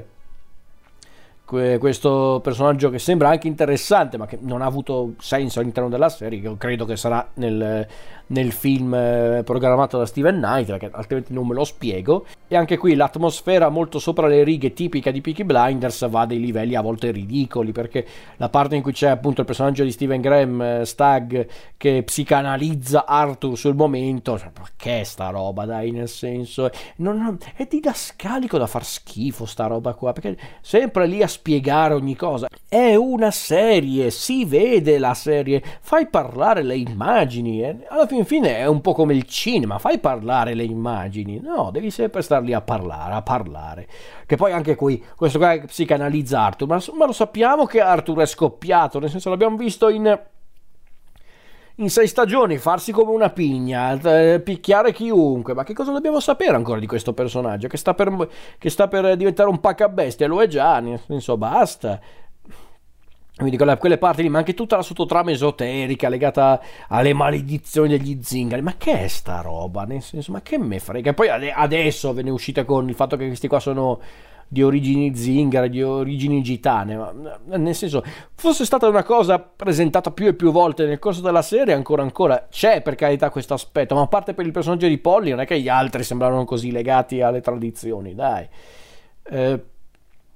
questo 1.49 2.39
personaggio 2.43 2.91
che 2.91 2.99
sembra 2.99 3.29
anche 3.29 3.47
interessante 3.47 4.17
ma 4.17 4.27
che 4.27 4.37
non 4.39 4.61
ha 4.61 4.65
avuto 4.65 5.13
senso 5.17 5.59
all'interno 5.59 5.89
della 5.89 6.09
serie 6.09 6.55
credo 6.59 6.85
che 6.85 6.95
sarà 6.95 7.27
nel, 7.35 7.87
nel 8.29 8.51
film 8.51 8.93
eh, 8.93 9.41
programmato 9.45 9.97
da 9.97 10.05
Steven 10.05 10.37
Knight 10.37 10.67
perché 10.67 10.89
altrimenti 10.91 11.33
non 11.33 11.47
me 11.47 11.53
lo 11.53 11.63
spiego 11.63 12.25
e 12.47 12.55
anche 12.55 12.77
qui 12.77 12.95
l'atmosfera 12.95 13.69
molto 13.69 13.99
sopra 13.99 14.27
le 14.27 14.43
righe 14.43 14.73
tipica 14.73 15.11
di 15.11 15.21
Peaky 15.21 15.43
Blinders 15.43 16.07
va 16.09 16.21
a 16.21 16.25
dei 16.25 16.39
livelli 16.39 16.75
a 16.75 16.81
volte 16.81 17.11
ridicoli 17.11 17.71
perché 17.71 18.05
la 18.37 18.49
parte 18.49 18.75
in 18.75 18.81
cui 18.81 18.93
c'è 18.93 19.09
appunto 19.09 19.41
il 19.41 19.47
personaggio 19.47 19.83
di 19.83 19.91
Steven 19.91 20.21
Graham 20.21 20.61
eh, 20.61 20.85
Stag 20.85 21.47
che 21.77 22.03
psicanalizza 22.03 23.05
Arthur 23.05 23.57
sul 23.57 23.75
momento 23.75 24.37
cioè, 24.37 24.51
ma 24.57 24.65
che 24.75 25.01
è 25.01 25.03
sta 25.03 25.29
roba 25.29 25.65
dai 25.65 25.91
nel 25.91 26.09
senso 26.09 26.69
non, 26.97 27.17
non, 27.17 27.37
è 27.55 27.65
didascalico 27.65 28.57
da 28.57 28.67
far 28.67 28.85
schifo 28.85 29.45
sta 29.45 29.67
roba 29.67 29.93
qua 29.93 30.13
perché 30.13 30.37
sempre 30.61 31.07
lì 31.07 31.21
a 31.21 31.27
spiegare 31.27 31.93
ogni 31.93 32.15
cosa. 32.15 32.47
È 32.67 32.95
una 32.95 33.31
serie, 33.31 34.11
si 34.11 34.45
vede 34.45 34.99
la 34.99 35.13
serie, 35.13 35.63
fai 35.81 36.07
parlare 36.07 36.63
le 36.63 36.77
immagini. 36.77 37.63
Eh. 37.63 37.77
Alla 37.89 38.05
fin 38.25 38.41
fine 38.41 38.57
è 38.57 38.65
un 38.65 38.81
po' 38.81 38.93
come 38.93 39.13
il 39.13 39.23
cinema, 39.23 39.77
fai 39.77 39.99
parlare 39.99 40.53
le 40.53 40.63
immagini. 40.63 41.39
No, 41.39 41.69
devi 41.71 41.91
sempre 41.91 42.21
star 42.21 42.41
lì 42.41 42.53
a 42.53 42.61
parlare, 42.61 43.13
a 43.13 43.21
parlare. 43.21 43.87
Che 44.25 44.35
poi 44.35 44.51
anche 44.51 44.75
qui, 44.75 45.03
questo 45.15 45.37
qua 45.37 45.57
psicanalizza 45.65 46.41
Arthur, 46.41 46.67
ma, 46.67 46.81
ma 46.93 47.05
lo 47.05 47.13
sappiamo 47.13 47.65
che 47.65 47.81
Arthur 47.81 48.19
è 48.19 48.25
scoppiato, 48.25 48.99
nel 48.99 49.09
senso 49.09 49.29
l'abbiamo 49.29 49.57
visto 49.57 49.89
in 49.89 50.19
in 51.79 51.89
sei 51.89 52.07
stagioni 52.07 52.57
farsi 52.57 52.91
come 52.91 53.11
una 53.11 53.29
pigna, 53.29 53.97
eh, 54.01 54.41
picchiare 54.41 54.91
chiunque, 54.91 55.53
ma 55.53 55.63
che 55.63 55.73
cosa 55.73 55.93
dobbiamo 55.93 56.19
sapere 56.19 56.55
ancora 56.55 56.77
di 56.77 56.85
questo 56.85 57.13
personaggio? 57.13 57.69
Che 57.69 57.77
sta 57.77 57.93
per, 57.93 58.27
che 58.57 58.69
sta 58.69 58.89
per 58.89 59.15
diventare 59.15 59.47
un 59.49 59.61
paccabestia, 59.61 60.27
lo 60.27 60.41
è 60.41 60.47
già, 60.47 60.79
nel 60.81 60.99
senso 60.99 61.37
basta. 61.37 61.99
Quindi 63.39 63.57
quelle 63.77 63.97
parti 63.97 64.21
lì, 64.21 64.29
ma 64.29 64.39
anche 64.39 64.53
tutta 64.53 64.75
la 64.75 64.81
sottotrama 64.81 65.31
esoterica 65.31 66.09
legata 66.09 66.61
alle 66.89 67.13
maledizioni 67.13 67.97
degli 67.97 68.19
zingari. 68.21 68.61
Ma 68.61 68.75
che 68.77 69.05
è 69.05 69.07
sta 69.07 69.39
roba? 69.39 69.85
Nel 69.85 70.01
senso, 70.01 70.33
ma 70.33 70.41
che 70.41 70.57
me 70.57 70.79
frega? 70.79 71.11
E 71.11 71.13
poi 71.13 71.29
adesso 71.29 72.13
ve 72.13 72.23
ne 72.23 72.31
uscite 72.31 72.65
con 72.65 72.89
il 72.89 72.95
fatto 72.95 73.15
che 73.15 73.27
questi 73.27 73.47
qua 73.47 73.61
sono 73.61 74.01
di 74.51 74.61
origini 74.61 75.15
zingare, 75.15 75.69
di 75.69 75.81
origini 75.81 76.41
gitane, 76.41 76.97
ma 76.97 77.13
nel 77.55 77.75
senso, 77.75 78.03
fosse 78.33 78.65
stata 78.65 78.87
una 78.87 79.03
cosa 79.03 79.39
presentata 79.39 80.11
più 80.11 80.25
e 80.25 80.33
più 80.33 80.51
volte 80.51 80.85
nel 80.85 80.97
corso 80.97 81.21
della 81.21 81.43
serie, 81.43 81.75
ancora 81.75 82.01
ancora 82.01 82.47
c'è 82.49 82.81
per 82.81 82.95
carità 82.95 83.29
questo 83.29 83.53
aspetto, 83.53 83.93
ma 83.93 84.01
a 84.01 84.07
parte 84.07 84.33
per 84.33 84.47
il 84.47 84.51
personaggio 84.51 84.87
di 84.87 84.97
Polly, 84.97 85.29
non 85.29 85.41
è 85.41 85.45
che 85.45 85.61
gli 85.61 85.69
altri 85.69 86.03
sembravano 86.03 86.45
così 86.45 86.71
legati 86.71 87.21
alle 87.21 87.41
tradizioni, 87.41 88.15
dai. 88.15 88.47
Eh, 89.31 89.63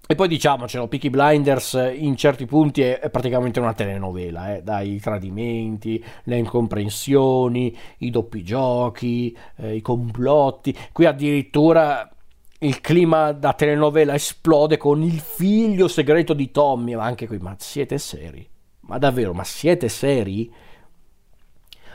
e 0.06 0.16
poi 0.16 0.28
diciamocelo, 0.28 0.90
Peaky 0.90 1.10
Blinders 1.10 1.92
in 1.96 2.18
certi 2.18 2.46
punti 2.46 2.82
è, 2.82 3.00
è 3.00 3.10
praticamente 3.10 3.62
una 3.62 3.74
telenovela, 3.74 4.56
eh? 4.56 4.62
dai 4.62 5.00
tradimenti, 5.00 6.04
le 6.24 6.38
incomprensioni, 6.38 7.76
i 8.00 8.10
doppi 8.10 8.44
giochi, 8.44 9.36
eh, 9.56 9.76
i 9.76 9.82
complotti. 9.82 10.78
Qui 10.92 11.06
addirittura 11.06 12.10
il 12.60 12.82
clima 12.82 13.32
da 13.32 13.54
telenovela 13.54 14.14
esplode 14.14 14.76
con 14.76 15.02
il 15.02 15.20
figlio 15.20 15.88
segreto 15.88 16.34
di 16.34 16.52
Tommy, 16.52 16.96
ma 16.96 17.06
anche 17.06 17.26
qui, 17.26 17.38
ma 17.38 17.56
siete 17.58 17.98
seri? 17.98 18.46
Ma 18.82 18.98
davvero, 18.98 19.34
ma 19.34 19.46
siete 19.46 19.88
seri? 19.88 20.52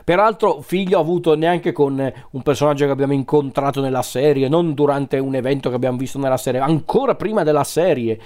Peraltro, 0.09 0.63
figlio 0.63 0.99
avuto 0.99 1.35
neanche 1.35 1.71
con 1.73 2.13
un 2.31 2.43
personaggio 2.43 2.87
che 2.87 2.93
abbiamo 2.93 3.13
incontrato 3.13 3.83
nella 3.83 4.01
serie, 4.01 4.49
non 4.49 4.73
durante 4.73 5.19
un 5.19 5.35
evento 5.35 5.69
che 5.69 5.75
abbiamo 5.75 5.99
visto 5.99 6.19
nella 6.19 6.39
serie, 6.39 6.61
ancora 6.61 7.15
prima 7.15 7.43
della 7.43 7.63
serie. 7.63 8.19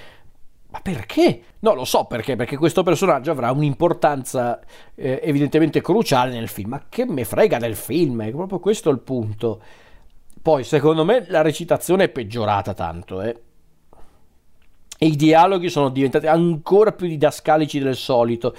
Ma 0.68 0.78
perché? 0.80 1.42
No, 1.58 1.74
lo 1.74 1.84
so 1.84 2.04
perché, 2.04 2.36
perché 2.36 2.56
questo 2.56 2.84
personaggio 2.84 3.32
avrà 3.32 3.50
un'importanza 3.50 4.60
eh, 4.94 5.18
evidentemente 5.24 5.80
cruciale 5.80 6.30
nel 6.30 6.46
film. 6.46 6.68
Ma 6.68 6.84
che 6.88 7.04
me 7.04 7.24
frega 7.24 7.58
del 7.58 7.74
film? 7.74 8.22
È 8.22 8.30
proprio 8.30 8.60
questo 8.60 8.88
il 8.88 9.00
punto. 9.00 9.60
Poi, 10.40 10.62
secondo 10.62 11.04
me, 11.04 11.24
la 11.30 11.42
recitazione 11.42 12.04
è 12.04 12.08
peggiorata 12.10 12.74
tanto, 12.74 13.22
eh. 13.22 13.40
E 14.98 15.06
i 15.06 15.16
dialoghi 15.16 15.68
sono 15.68 15.88
diventati 15.88 16.28
ancora 16.28 16.92
più 16.92 17.08
didascalici 17.08 17.80
del 17.80 17.96
solito. 17.96 18.54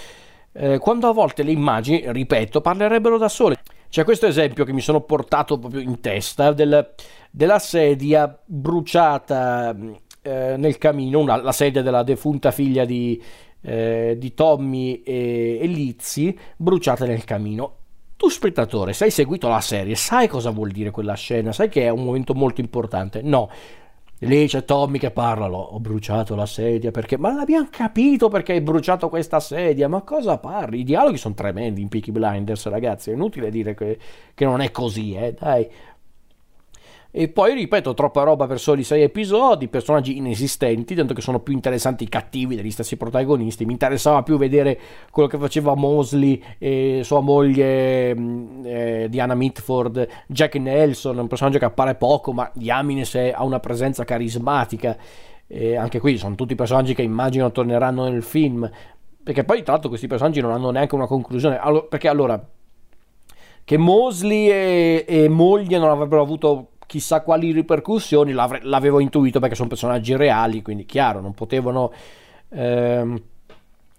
Eh, 0.53 0.77
quando 0.77 1.07
a 1.07 1.13
volte 1.13 1.43
le 1.43 1.51
immagini, 1.51 2.03
ripeto, 2.05 2.61
parlerebbero 2.61 3.17
da 3.17 3.27
sole. 3.27 3.57
C'è 3.89 4.03
questo 4.03 4.25
esempio 4.25 4.65
che 4.65 4.73
mi 4.73 4.81
sono 4.81 5.01
portato 5.01 5.59
proprio 5.59 5.81
in 5.81 5.99
testa 5.99 6.51
del, 6.51 6.93
della 7.29 7.59
sedia 7.59 8.39
bruciata 8.45 9.75
eh, 10.21 10.55
nel 10.57 10.77
camino, 10.77 11.19
una, 11.19 11.41
la 11.41 11.51
sedia 11.51 11.81
della 11.81 12.01
defunta 12.01 12.51
figlia 12.51 12.85
di, 12.85 13.21
eh, 13.61 14.15
di 14.17 14.33
Tommy 14.33 15.03
e, 15.03 15.59
e 15.61 15.67
Lizzy, 15.67 16.35
bruciata 16.55 17.05
nel 17.05 17.23
camino. 17.23 17.77
Tu 18.15 18.29
spettatore, 18.29 18.93
se 18.93 19.03
hai 19.03 19.11
seguito 19.11 19.47
la 19.49 19.59
serie, 19.59 19.95
sai 19.95 20.27
cosa 20.27 20.49
vuol 20.51 20.71
dire 20.71 20.91
quella 20.91 21.13
scena? 21.13 21.51
Sai 21.51 21.67
che 21.69 21.83
è 21.83 21.89
un 21.89 22.03
momento 22.03 22.33
molto 22.33 22.61
importante? 22.61 23.21
No. 23.21 23.49
Lì 24.25 24.47
c'è 24.47 24.65
Tommy 24.65 24.97
che 24.97 25.11
parla, 25.11 25.47
ho 25.47 25.79
bruciato 25.79 26.35
la 26.35 26.45
sedia 26.45 26.91
perché... 26.91 27.17
Ma 27.17 27.33
l'abbiamo 27.33 27.67
capito 27.69 28.29
perché 28.29 28.53
hai 28.53 28.61
bruciato 28.61 29.09
questa 29.09 29.39
sedia, 29.39 29.87
ma 29.87 30.01
cosa 30.01 30.37
parli? 30.37 30.79
I 30.79 30.83
dialoghi 30.83 31.17
sono 31.17 31.33
tremendi 31.33 31.81
in 31.81 31.89
Peaky 31.89 32.11
Blinders, 32.11 32.67
ragazzi, 32.67 33.11
è 33.11 33.13
inutile 33.13 33.49
dire 33.49 33.73
che, 33.73 33.97
che 34.33 34.45
non 34.45 34.61
è 34.61 34.71
così, 34.71 35.13
eh, 35.13 35.33
dai. 35.37 35.67
E 37.15 37.27
poi, 37.27 37.53
ripeto, 37.53 37.93
troppa 37.93 38.23
roba 38.23 38.47
per 38.47 38.59
soli 38.59 38.83
sei 38.83 39.03
episodi, 39.03 39.67
personaggi 39.67 40.17
inesistenti, 40.17 40.95
tanto 40.95 41.13
che 41.13 41.21
sono 41.21 41.41
più 41.41 41.53
interessanti 41.53 42.05
i 42.05 42.09
cattivi 42.09 42.55
degli 42.55 42.71
stessi 42.71 42.97
protagonisti. 42.97 43.65
Mi 43.65 43.73
interessava 43.73 44.23
più 44.23 44.35
vedere 44.35 44.79
quello 45.11 45.29
che 45.29 45.37
faceva 45.37 45.75
Mosley 45.75 46.41
e 46.57 47.01
sua 47.03 47.19
moglie 47.19 48.15
mm, 48.15 48.65
eh, 48.65 49.07
Diana 49.11 49.35
Mitford, 49.35 50.07
Jack 50.25 50.55
Nelson, 50.55 51.19
un 51.19 51.27
personaggio 51.27 51.59
che 51.59 51.65
appare 51.65 51.93
poco, 51.93 52.33
ma 52.33 52.49
diamine 52.51 53.05
se 53.05 53.31
ha 53.31 53.43
una 53.43 53.59
presenza 53.59 54.03
carismatica. 54.03 54.97
E 55.45 55.75
anche 55.75 55.99
qui 55.99 56.17
sono 56.17 56.33
tutti 56.33 56.55
personaggi 56.55 56.95
che 56.95 57.03
immagino 57.03 57.51
torneranno 57.51 58.09
nel 58.09 58.23
film. 58.23 58.67
Perché 59.23 59.43
poi, 59.43 59.61
tra 59.61 59.73
l'altro, 59.73 59.89
questi 59.89 60.07
personaggi 60.07 60.41
non 60.41 60.51
hanno 60.51 60.71
neanche 60.71 60.95
una 60.95 61.05
conclusione. 61.05 61.59
Allora, 61.59 61.85
perché 61.85 62.07
allora, 62.07 62.43
che 63.63 63.77
Mosley 63.77 64.49
e, 64.49 65.05
e 65.07 65.29
moglie 65.29 65.77
non 65.77 65.89
avrebbero 65.89 66.21
avuto 66.21 66.71
chissà 66.93 67.21
quali 67.21 67.51
ripercussioni, 67.51 68.33
l'avevo 68.33 68.99
intuito 68.99 69.39
perché 69.39 69.55
sono 69.55 69.67
personaggi 69.67 70.15
reali, 70.15 70.61
quindi 70.61 70.85
chiaro, 70.85 71.21
non 71.21 71.33
potevano 71.33 71.91
ehm, 72.49 73.19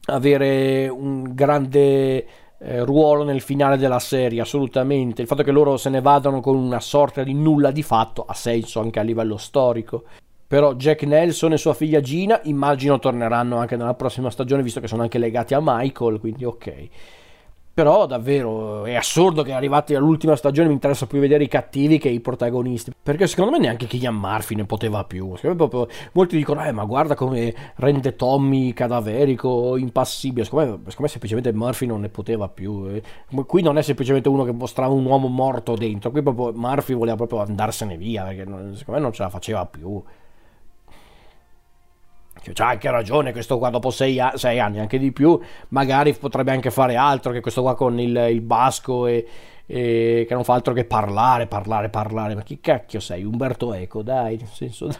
avere 0.05 0.87
un 0.87 1.35
grande 1.35 2.27
eh, 2.57 2.85
ruolo 2.85 3.25
nel 3.25 3.41
finale 3.41 3.79
della 3.79 3.99
serie, 3.99 4.41
assolutamente. 4.41 5.23
Il 5.23 5.27
fatto 5.27 5.43
che 5.43 5.51
loro 5.51 5.77
se 5.77 5.91
ne 5.91 6.01
vadano 6.01 6.39
con 6.39 6.55
una 6.55 6.79
sorta 6.79 7.25
di 7.25 7.35
nulla 7.35 7.73
di 7.73 7.83
fatto 7.83 8.25
ha 8.25 8.35
senso 8.35 8.79
anche 8.79 9.01
a 9.01 9.03
livello 9.03 9.39
storico. 9.39 10.05
Però 10.47 10.75
Jack 10.75 11.03
Nelson 11.03 11.55
e 11.55 11.57
sua 11.57 11.75
figlia 11.75 12.01
Gina 12.01 12.39
immagino 12.45 13.01
torneranno 13.01 13.57
anche 13.57 13.75
nella 13.75 13.95
prossima 13.95 14.31
stagione, 14.31 14.63
visto 14.63 14.79
che 14.79 14.87
sono 14.87 15.03
anche 15.03 15.19
legati 15.19 15.53
a 15.53 15.59
Michael, 15.61 16.21
quindi 16.21 16.45
ok. 16.45 16.89
Però 17.75 18.07
davvero 18.07 18.85
è 18.85 18.95
assurdo 18.95 19.43
che 19.43 19.53
arrivati 19.53 19.97
all'ultima 19.97 20.37
stagione 20.37 20.69
mi 20.69 20.75
interessa 20.75 21.09
più 21.09 21.19
vedere 21.19 21.43
i 21.43 21.49
cattivi 21.49 21.99
che 21.99 22.09
i 22.09 22.21
protagonisti. 22.21 22.93
Perché 23.03 23.27
secondo 23.27 23.51
me 23.51 23.59
neanche 23.59 23.87
Killian 23.87 24.15
Murphy 24.15 24.55
ne 24.55 24.65
poteva 24.65 25.03
più. 25.03 25.35
Proprio, 25.41 25.89
molti 26.13 26.37
dicono, 26.37 26.65
eh 26.65 26.71
ma 26.71 26.85
guarda 26.85 27.17
come 27.17 27.53
rende 27.75 28.15
Tommy 28.15 28.73
cadaverico, 28.73 29.77
impassibile. 29.77 30.45
Secondo 30.45 30.65
me, 30.65 30.77
secondo 30.77 31.03
me 31.03 31.09
semplicemente 31.09 31.53
Murphy 31.53 31.87
non 31.87 32.01
ne 32.01 32.11
poteva 32.11 32.49
più. 32.49 32.87
Eh. 32.87 33.03
Qui 33.45 33.63
non 33.63 33.77
è 33.77 33.83
semplicemente 33.83 34.29
uno 34.29 34.45
che 34.45 34.53
mostrava 34.53 34.95
un 34.95 35.05
uomo 35.05 35.27
morto 35.27 35.75
dentro. 35.75 36.13
Qui 36.13 36.23
proprio 36.23 36.53
Murphy 36.53 36.95
voleva 36.95 37.17
proprio 37.17 37.41
andarsene 37.41 37.97
via 37.97 38.23
perché 38.23 38.45
secondo 38.45 38.93
me 38.93 39.01
non 39.01 39.13
ce 39.13 39.25
la 39.25 39.31
faceva 39.31 39.67
più. 39.67 40.01
C'ha 42.53 42.69
anche 42.69 42.91
ragione 42.91 43.33
questo 43.33 43.59
qua 43.59 43.71
dopo 43.71 43.91
sei, 43.91 44.21
a- 44.21 44.37
sei, 44.37 44.61
anni, 44.61 44.81
anche 44.81 44.99
di 44.99 45.13
più, 45.13 45.39
magari 45.69 46.15
potrebbe 46.15 46.53
anche 46.53 46.71
fare 46.71 46.97
altro 46.97 47.33
che 47.33 47.41
questo 47.41 47.63
qua 47.63 47.75
con 47.75 47.99
il, 47.99 48.15
il 48.31 48.41
basco 48.41 49.07
e, 49.07 49.27
e, 49.67 50.25
che 50.29 50.35
non 50.35 50.45
fa 50.45 50.55
altro 50.55 50.73
che 50.73 50.85
parlare, 50.85 51.47
parlare, 51.47 51.89
parlare. 51.89 52.35
Ma 52.35 52.43
chi 52.43 52.61
cacchio 52.61 53.01
sei? 53.01 53.25
Umberto 53.25 53.73
Eco, 53.73 54.03
dai, 54.03 54.37
nel 54.37 54.49
senso, 54.49 54.87
dai, 54.87 54.97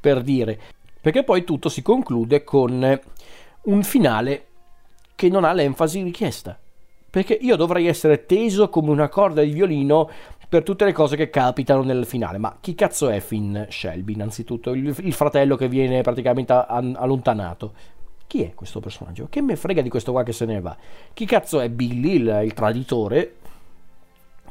per 0.00 0.22
dire. 0.22 0.58
Perché 1.00 1.22
poi 1.22 1.44
tutto 1.44 1.68
si 1.68 1.82
conclude 1.82 2.42
con 2.42 3.00
un 3.62 3.82
finale 3.82 4.46
che 5.14 5.28
non 5.28 5.44
ha 5.44 5.52
l'enfasi 5.52 6.02
richiesta. 6.02 6.58
Perché 7.08 7.38
io 7.40 7.56
dovrei 7.56 7.86
essere 7.86 8.26
teso 8.26 8.68
come 8.68 8.90
una 8.90 9.08
corda 9.08 9.40
di 9.40 9.52
violino 9.52 10.10
per 10.48 10.62
tutte 10.62 10.84
le 10.84 10.92
cose 10.92 11.16
che 11.16 11.30
capitano 11.30 11.82
nel 11.82 12.06
finale. 12.06 12.38
Ma 12.38 12.56
chi 12.60 12.74
cazzo 12.74 13.08
è 13.08 13.20
Finn 13.20 13.56
Shelby? 13.68 14.12
Innanzitutto, 14.14 14.72
il, 14.72 14.94
il 15.00 15.12
fratello 15.12 15.56
che 15.56 15.68
viene 15.68 16.02
praticamente 16.02 16.52
allontanato. 16.52 17.72
Chi 18.26 18.42
è 18.42 18.54
questo 18.54 18.80
personaggio? 18.80 19.28
Che 19.30 19.40
me 19.40 19.56
frega 19.56 19.82
di 19.82 19.88
questo 19.88 20.12
qua 20.12 20.22
che 20.22 20.32
se 20.32 20.44
ne 20.46 20.60
va? 20.60 20.76
Chi 21.12 21.26
cazzo 21.26 21.60
è 21.60 21.68
Billy, 21.68 22.16
il, 22.16 22.40
il 22.44 22.54
traditore? 22.54 23.36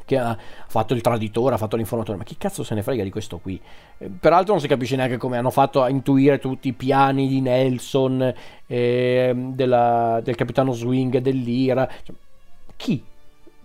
Che 0.06 0.16
ha 0.16 0.38
fatto 0.68 0.94
il 0.94 1.00
traditore, 1.00 1.56
ha 1.56 1.58
fatto 1.58 1.76
l'informatore, 1.76 2.16
ma 2.16 2.24
chi 2.24 2.36
cazzo 2.38 2.62
se 2.62 2.74
ne 2.74 2.82
frega 2.82 3.02
di 3.02 3.10
questo 3.10 3.38
qui? 3.38 3.60
Eh, 3.98 4.08
peraltro 4.08 4.52
non 4.52 4.62
si 4.62 4.68
capisce 4.68 4.96
neanche 4.96 5.16
come 5.16 5.36
hanno 5.36 5.50
fatto 5.50 5.82
a 5.82 5.88
intuire 5.90 6.38
tutti 6.38 6.68
i 6.68 6.72
piani 6.72 7.26
di 7.26 7.40
Nelson, 7.40 8.32
eh, 8.66 9.34
della, 9.34 10.20
del 10.22 10.36
capitano 10.36 10.72
Swing 10.72 11.18
dell'Ira. 11.18 11.88
Cioè, 12.04 12.14
chi? 12.76 13.02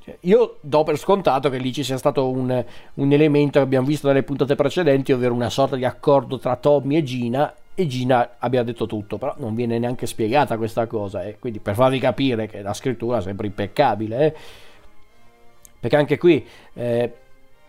Cioè, 0.03 0.17
io 0.21 0.57
do 0.61 0.83
per 0.83 0.97
scontato 0.97 1.49
che 1.49 1.59
lì 1.59 1.71
ci 1.71 1.83
sia 1.83 1.97
stato 1.97 2.27
un, 2.27 2.65
un, 2.95 3.11
elemento 3.11 3.59
che 3.59 3.65
abbiamo 3.65 3.85
visto 3.85 4.07
nelle 4.07 4.23
puntate 4.23 4.55
precedenti, 4.55 5.11
ovvero 5.11 5.35
una 5.35 5.51
sorta 5.51 5.75
di 5.75 5.85
accordo 5.85 6.39
tra 6.39 6.55
Tommy 6.55 6.95
e 6.95 7.03
Gina, 7.03 7.53
e 7.75 7.85
Gina 7.85 8.31
abbia 8.39 8.63
detto 8.63 8.87
tutto, 8.87 9.17
però 9.19 9.35
non 9.37 9.53
viene 9.53 9.77
neanche 9.77 10.07
spiegata 10.07 10.57
questa 10.57 10.87
cosa, 10.87 11.23
eh. 11.23 11.37
quindi 11.37 11.59
per 11.59 11.75
farvi 11.75 11.99
capire 11.99 12.47
che 12.47 12.63
la 12.63 12.73
scrittura 12.73 13.19
è 13.19 13.21
sempre 13.21 13.45
impeccabile, 13.45 14.25
eh. 14.25 14.35
perché 15.79 15.95
anche 15.95 16.17
qui 16.17 16.43
eh, 16.73 17.13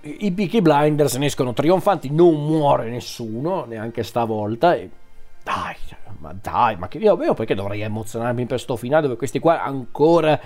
i 0.00 0.32
Peaky 0.32 0.62
Blinders 0.62 1.16
ne 1.16 1.26
escono 1.26 1.52
trionfanti, 1.52 2.10
non 2.10 2.46
muore 2.46 2.88
nessuno, 2.88 3.66
neanche 3.66 4.02
stavolta, 4.02 4.74
e 4.74 4.88
dai, 5.42 5.76
ma 6.18 6.34
dai, 6.40 6.76
ma 6.76 6.88
che 6.88 6.96
io, 6.96 7.34
perché 7.34 7.54
dovrei 7.54 7.82
emozionarmi 7.82 8.46
per 8.46 8.58
sto 8.58 8.76
finale 8.76 9.02
dove 9.02 9.16
questi 9.16 9.38
qua 9.38 9.62
ancora 9.62 10.40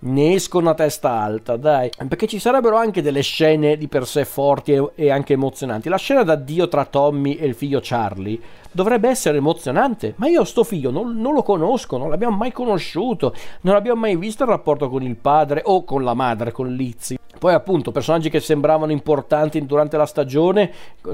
ne 0.00 0.34
escono 0.34 0.70
a 0.70 0.74
testa 0.74 1.10
alta, 1.10 1.56
dai. 1.56 1.90
Perché 2.08 2.26
ci 2.26 2.38
sarebbero 2.38 2.76
anche 2.76 3.02
delle 3.02 3.22
scene 3.22 3.76
di 3.76 3.88
per 3.88 4.06
sé 4.06 4.24
forti 4.24 4.80
e, 4.94 5.10
anche 5.10 5.32
emozionanti. 5.32 5.88
La 5.88 5.96
scena 5.96 6.22
d'addio 6.22 6.68
tra 6.68 6.84
Tommy 6.84 7.34
e 7.34 7.46
il 7.46 7.54
figlio 7.54 7.80
Charlie 7.82 8.38
dovrebbe 8.78 9.08
essere 9.08 9.38
emozionante, 9.38 10.14
ma 10.18 10.28
io 10.28 10.44
sto 10.44 10.62
figlio 10.62 10.92
non, 10.92 11.20
non 11.20 11.34
lo 11.34 11.42
conosco, 11.42 11.96
non 11.96 12.10
l'abbiamo 12.10 12.36
mai 12.36 12.52
conosciuto, 12.52 13.34
non 13.62 13.74
abbiamo 13.74 13.98
mai 13.98 14.16
visto 14.16 14.44
il 14.44 14.50
rapporto 14.50 14.88
con 14.88 15.02
il 15.02 15.16
padre 15.16 15.62
o 15.64 15.82
con 15.82 16.04
la 16.04 16.14
madre, 16.14 16.52
con 16.52 16.72
Lizzie. 16.72 17.18
Poi 17.38 17.54
appunto 17.54 17.92
personaggi 17.92 18.30
che 18.30 18.40
sembravano 18.40 18.90
importanti 18.90 19.64
durante 19.64 19.96
la 19.96 20.06
stagione, 20.06 20.72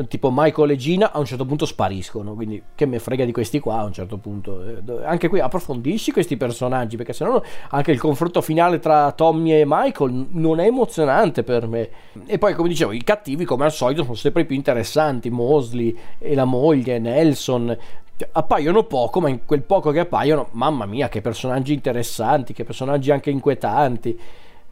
tipo 0.09 0.31
Michael 0.33 0.71
e 0.71 0.77
Gina, 0.77 1.13
a 1.13 1.19
un 1.19 1.27
certo 1.27 1.45
punto 1.45 1.67
spariscono, 1.67 2.33
quindi 2.35 2.63
che 2.75 2.87
me 2.87 2.99
frega 2.99 3.27
di 3.27 3.33
questi 3.33 3.61
qua 3.61 3.81
a 3.81 3.85
un 3.85 3.93
certo 3.93 4.17
punto. 4.17 4.65
Eh, 4.65 5.05
anche 5.05 5.29
qui 5.29 5.41
approfondisci 5.41 6.13
questi 6.13 6.39
personaggi, 6.39 6.97
perché 6.97 7.13
sennò 7.13 7.43
anche 7.71 7.93
il 7.93 8.01
confronto 8.01 8.41
finale 8.41 8.79
tra 8.79 9.13
Tommy 9.13 9.53
e 9.53 9.65
Michael 9.67 10.29
non 10.31 10.61
è 10.61 10.67
emozionante 10.67 11.43
per 11.43 11.67
me. 11.67 11.91
E 12.25 12.39
poi 12.39 12.55
come 12.55 12.69
dicevo, 12.69 12.93
i 12.93 13.05
cattivi 13.05 13.45
come 13.45 13.65
al 13.65 13.73
solito 13.73 14.03
sono 14.03 14.15
sempre 14.15 14.47
più 14.47 14.57
interessanti, 14.57 15.29
Mosley 15.29 15.95
e 16.19 16.35
la 16.35 16.47
moglie, 16.47 16.99
Nelson, 16.99 17.54
cioè, 18.17 18.29
appaiono 18.33 18.85
poco, 18.85 19.21
ma 19.21 19.29
in 19.29 19.45
quel 19.45 19.63
poco 19.63 19.91
che 19.91 20.01
appaiono, 20.01 20.49
mamma 20.53 20.87
mia, 20.87 21.09
che 21.09 21.21
personaggi 21.21 21.73
interessanti, 21.73 22.53
che 22.53 22.65
personaggi 22.65 23.11
anche 23.11 23.31
inquietanti. 23.31 24.19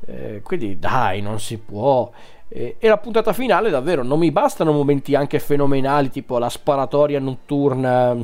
Eh, 0.07 0.41
quindi 0.43 0.79
dai, 0.79 1.21
non 1.21 1.41
si 1.41 1.59
può. 1.59 2.11
Eh, 2.49 2.77
e 2.79 2.89
la 2.89 2.99
puntata 2.99 3.33
finale 3.33 3.71
davvero 3.71 4.03
non 4.03 4.19
mi 4.19 4.31
bastano 4.31 4.73
momenti 4.73 5.15
anche 5.15 5.39
fenomenali, 5.39 6.11
tipo 6.11 6.39
la 6.39 6.49
sparatoria 6.49 7.19
notturna 7.19 8.17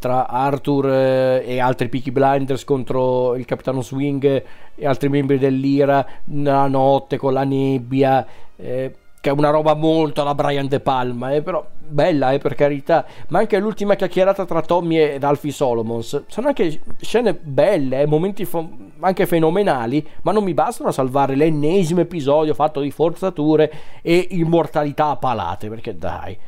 tra 0.00 0.26
Arthur 0.26 0.88
eh, 0.88 1.44
e 1.46 1.60
altri 1.60 1.88
Peaky 1.88 2.10
Blinders 2.10 2.64
contro 2.64 3.36
il 3.36 3.44
capitano 3.44 3.82
Swing 3.82 4.44
e 4.74 4.86
altri 4.86 5.10
membri 5.10 5.38
dell'Ira 5.38 6.04
nella 6.24 6.66
notte 6.66 7.18
con 7.18 7.34
la 7.34 7.44
nebbia. 7.44 8.26
Eh, 8.56 8.94
che 9.20 9.28
è 9.28 9.32
una 9.32 9.50
roba 9.50 9.74
molto 9.74 10.22
alla 10.22 10.34
Brian 10.34 10.66
De 10.66 10.80
Palma, 10.80 11.32
eh, 11.32 11.42
però 11.42 11.66
bella, 11.90 12.32
eh, 12.32 12.38
per 12.38 12.54
carità, 12.54 13.04
ma 13.28 13.40
anche 13.40 13.58
l'ultima 13.58 13.94
chiacchierata 13.94 14.46
tra 14.46 14.62
Tommy 14.62 14.96
ed 14.96 15.24
Alfie 15.24 15.52
Solomons, 15.52 16.24
sono 16.26 16.48
anche 16.48 16.80
scene 17.00 17.34
belle, 17.34 18.00
eh, 18.00 18.06
momenti 18.06 18.46
fo- 18.46 18.70
anche 19.00 19.26
fenomenali, 19.26 20.06
ma 20.22 20.32
non 20.32 20.42
mi 20.42 20.54
bastano 20.54 20.88
a 20.88 20.92
salvare 20.92 21.36
l'ennesimo 21.36 22.00
episodio 22.00 22.54
fatto 22.54 22.80
di 22.80 22.90
forzature 22.90 23.70
e 24.00 24.28
immortalità 24.30 25.08
a 25.08 25.16
palate, 25.16 25.68
perché 25.68 25.98
dai. 25.98 26.38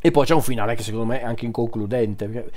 E 0.00 0.10
poi 0.12 0.26
c'è 0.26 0.34
un 0.34 0.42
finale 0.42 0.76
che 0.76 0.82
secondo 0.82 1.06
me 1.06 1.20
è 1.22 1.24
anche 1.24 1.44
inconcludente, 1.44 2.28
perché, 2.28 2.52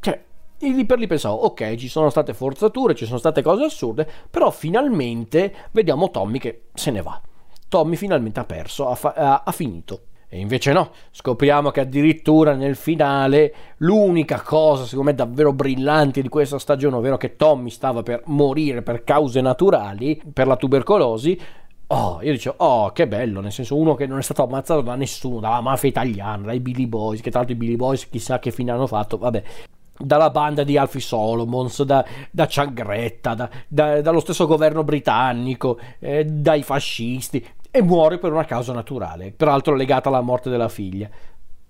cioè, 0.00 0.22
lì 0.60 0.86
per 0.86 0.98
lì 0.98 1.06
pensavo, 1.06 1.34
ok, 1.42 1.74
ci 1.74 1.88
sono 1.88 2.08
state 2.08 2.32
forzature, 2.32 2.94
ci 2.94 3.04
sono 3.04 3.18
state 3.18 3.42
cose 3.42 3.64
assurde, 3.64 4.08
però 4.30 4.50
finalmente 4.50 5.52
vediamo 5.72 6.10
Tommy 6.10 6.38
che 6.38 6.62
se 6.72 6.90
ne 6.90 7.02
va. 7.02 7.20
Tommy 7.74 7.96
finalmente 7.96 8.38
ha 8.38 8.44
perso, 8.44 8.88
ha, 8.88 8.94
fa- 8.94 9.42
ha 9.44 9.50
finito. 9.50 10.02
E 10.28 10.38
invece 10.38 10.72
no, 10.72 10.92
scopriamo 11.10 11.72
che 11.72 11.80
addirittura 11.80 12.54
nel 12.54 12.76
finale 12.76 13.54
l'unica 13.78 14.40
cosa, 14.42 14.84
secondo 14.84 15.10
me, 15.10 15.16
davvero 15.16 15.52
brillante 15.52 16.22
di 16.22 16.28
questa 16.28 16.60
stagione, 16.60 16.94
ovvero 16.94 17.16
che 17.16 17.34
Tommy 17.34 17.70
stava 17.70 18.04
per 18.04 18.22
morire 18.26 18.82
per 18.82 19.02
cause 19.02 19.40
naturali, 19.40 20.22
per 20.32 20.46
la 20.46 20.56
tubercolosi, 20.56 21.40
Oh, 21.88 22.20
io 22.22 22.32
dicevo, 22.32 22.56
oh, 22.58 22.92
che 22.92 23.06
bello, 23.06 23.40
nel 23.40 23.52
senso 23.52 23.76
uno 23.76 23.94
che 23.94 24.06
non 24.06 24.18
è 24.18 24.22
stato 24.22 24.42
ammazzato 24.42 24.80
da 24.80 24.94
nessuno, 24.94 25.40
dalla 25.40 25.60
mafia 25.60 25.88
italiana, 25.88 26.46
dai 26.46 26.58
Billy 26.58 26.86
Boys, 26.86 27.20
che 27.20 27.30
tra 27.30 27.40
l'altro 27.40 27.56
i 27.56 27.58
Billy 27.58 27.76
Boys 27.76 28.08
chissà 28.08 28.38
che 28.38 28.50
fine 28.50 28.70
hanno 28.70 28.86
fatto, 28.86 29.18
vabbè, 29.18 29.42
dalla 29.98 30.30
banda 30.30 30.64
di 30.64 30.76
Alfie 30.76 31.00
Solomons, 31.00 31.82
da, 31.82 32.04
da 32.30 32.46
Ciangretta, 32.46 33.34
da, 33.34 33.50
da, 33.68 34.00
dallo 34.00 34.20
stesso 34.20 34.46
governo 34.46 34.82
britannico, 34.82 35.78
eh, 35.98 36.24
dai 36.24 36.62
fascisti, 36.62 37.44
e 37.76 37.82
muore 37.82 38.18
per 38.18 38.30
una 38.30 38.44
causa 38.44 38.72
naturale, 38.72 39.32
peraltro 39.32 39.74
legata 39.74 40.08
alla 40.08 40.20
morte 40.20 40.48
della 40.48 40.68
figlia. 40.68 41.10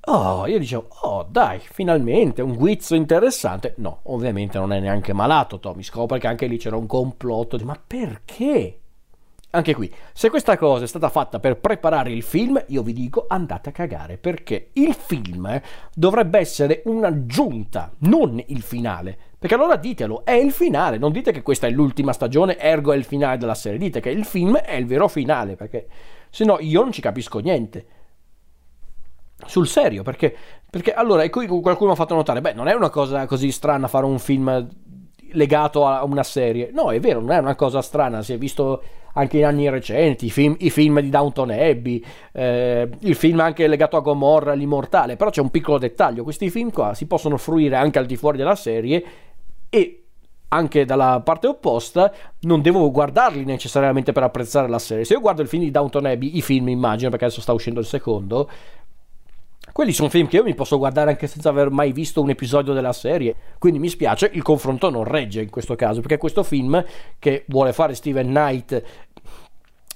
Oh, 0.07 0.47
io 0.47 0.59
dicevo, 0.59 0.89
oh 1.01 1.27
dai, 1.27 1.61
finalmente 1.61 2.43
un 2.43 2.57
guizzo 2.57 2.95
interessante. 2.95 3.73
No, 3.79 4.01
ovviamente 4.03 4.59
non 4.59 4.75
è 4.75 4.81
neanche 4.81 5.15
malato 5.15 5.59
Tommy, 5.59 5.83
scopre 5.83 6.19
che 6.19 6.27
anche 6.27 6.47
lì 6.47 6.59
c'era 6.59 6.77
un 6.77 6.85
complotto. 6.85 7.59
Ma 7.65 7.81
perché? 7.87 8.81
Anche 9.53 9.75
qui, 9.75 9.91
se 10.13 10.29
questa 10.29 10.59
cosa 10.59 10.85
è 10.85 10.87
stata 10.87 11.09
fatta 11.09 11.41
per 11.41 11.57
preparare 11.57 12.13
il 12.13 12.23
film, 12.23 12.63
io 12.69 12.83
vi 12.83 12.93
dico 12.93 13.25
andate 13.27 13.71
a 13.71 13.73
cagare, 13.73 14.19
perché 14.19 14.73
il 14.75 14.93
film 14.93 15.59
dovrebbe 15.95 16.39
essere 16.39 16.83
un'aggiunta, 16.85 17.93
non 18.01 18.43
il 18.49 18.61
finale. 18.61 19.19
Perché 19.45 19.59
allora 19.59 19.77
ditelo, 19.77 20.25
è 20.25 20.33
il 20.33 20.53
finale, 20.53 20.97
non 20.97 21.13
dite 21.13 21.31
che 21.31 21.43
questa 21.43 21.67
è 21.67 21.71
l'ultima 21.71 22.15
stagione, 22.15 22.57
ergo 22.57 22.93
è 22.95 22.97
il 22.97 23.05
finale 23.05 23.37
della 23.37 23.55
serie, 23.55 23.79
dite 23.79 24.01
che 24.01 24.09
il 24.09 24.25
film 24.25 24.57
è 24.57 24.73
il 24.73 24.87
vero 24.87 25.07
finale, 25.07 25.55
perché 25.55 25.87
se 26.31 26.47
no 26.47 26.57
io 26.61 26.81
non 26.81 26.93
ci 26.93 27.03
capisco 27.03 27.41
niente. 27.41 27.87
Sul 29.45 29.67
serio, 29.67 30.03
perché, 30.03 30.35
perché 30.71 30.95
allora, 30.95 31.25
e 31.25 31.29
qui 31.29 31.47
qualcuno 31.47 31.93
ha 31.93 31.95
fatto 31.95 32.15
notare, 32.15 32.41
beh, 32.41 32.55
non 32.55 32.69
è 32.69 32.73
una 32.73 32.89
cosa 32.89 33.27
così 33.27 33.53
strana 33.53 33.87
fare 33.87 34.07
un 34.07 34.19
film 34.19 34.67
legato 35.33 35.87
a 35.87 36.03
una 36.05 36.23
serie. 36.23 36.71
No, 36.73 36.91
è 36.91 36.99
vero, 36.99 37.21
non 37.21 37.33
è 37.33 37.37
una 37.37 37.55
cosa 37.55 37.83
strana, 37.83 38.23
si 38.23 38.33
è 38.33 38.39
visto 38.39 38.83
anche 39.13 39.37
in 39.37 39.45
anni 39.45 39.69
recenti, 39.69 40.25
i 40.25 40.31
film, 40.31 40.57
i 40.61 40.71
film 40.71 41.01
di 41.01 41.11
Downton 41.11 41.51
Abbey, 41.51 42.03
eh, 42.33 42.89
il 43.01 43.15
film 43.15 43.41
anche 43.41 43.67
legato 43.67 43.99
a 43.99 44.01
Gomorra, 44.01 44.55
l'immortale, 44.55 45.17
però 45.17 45.29
c'è 45.29 45.43
un 45.43 45.51
piccolo 45.51 45.77
dettaglio, 45.77 46.23
questi 46.23 46.49
film 46.49 46.71
qua 46.71 46.95
si 46.95 47.07
possono 47.07 47.37
fruire 47.37 47.77
anche 47.77 47.99
al 47.99 48.07
di 48.07 48.17
fuori 48.17 48.39
della 48.39 48.55
serie 48.55 49.05
e 49.75 50.05
anche 50.51 50.85
dalla 50.85 51.21
parte 51.25 51.49
opposta, 51.49 52.13
non 52.43 52.63
devo 52.63 52.89
guardarli 52.93 53.45
necessariamente 53.45 54.13
per 54.13 54.23
apprezzare 54.23 54.69
la 54.69 54.79
serie. 54.79 55.05
Se 55.05 55.15
io 55.15 55.21
guardo 55.21 55.43
il 55.43 55.49
film 55.49 55.65
di 55.65 55.73
Downton 55.73 56.07
Abbey, 56.07 56.37
i 56.37 56.43
film 56.43 56.69
immagino, 56.69 57.11
perché 57.11 57.25
adesso 57.25 57.41
sta 57.41 57.53
uscendo 57.53 57.81
il 57.81 57.87
secondo, 57.87 58.49
quelli 59.73 59.91
sono 59.91 60.09
film 60.09 60.29
che 60.29 60.37
io 60.37 60.45
mi 60.45 60.55
posso 60.55 60.79
guardare 60.79 61.11
anche 61.11 61.27
senza 61.27 61.49
aver 61.49 61.71
mai 61.71 61.91
visto 61.91 62.23
un 62.23 62.31
episodio 62.31 62.73
della 62.73 62.93
serie. 62.93 63.35
Quindi 63.59 63.81
mi 63.81 63.89
spiace, 63.89 64.31
il 64.33 64.43
confronto 64.43 64.91
non 64.91 65.03
regge 65.03 65.43
in 65.43 65.51
questo 65.51 65.75
caso, 65.75 65.99
perché 65.99 66.19
questo 66.19 66.45
film 66.45 66.85
che 67.19 67.45
vuole 67.49 67.73
fare 67.73 67.95
Steven 67.95 68.29
Knight 68.29 68.83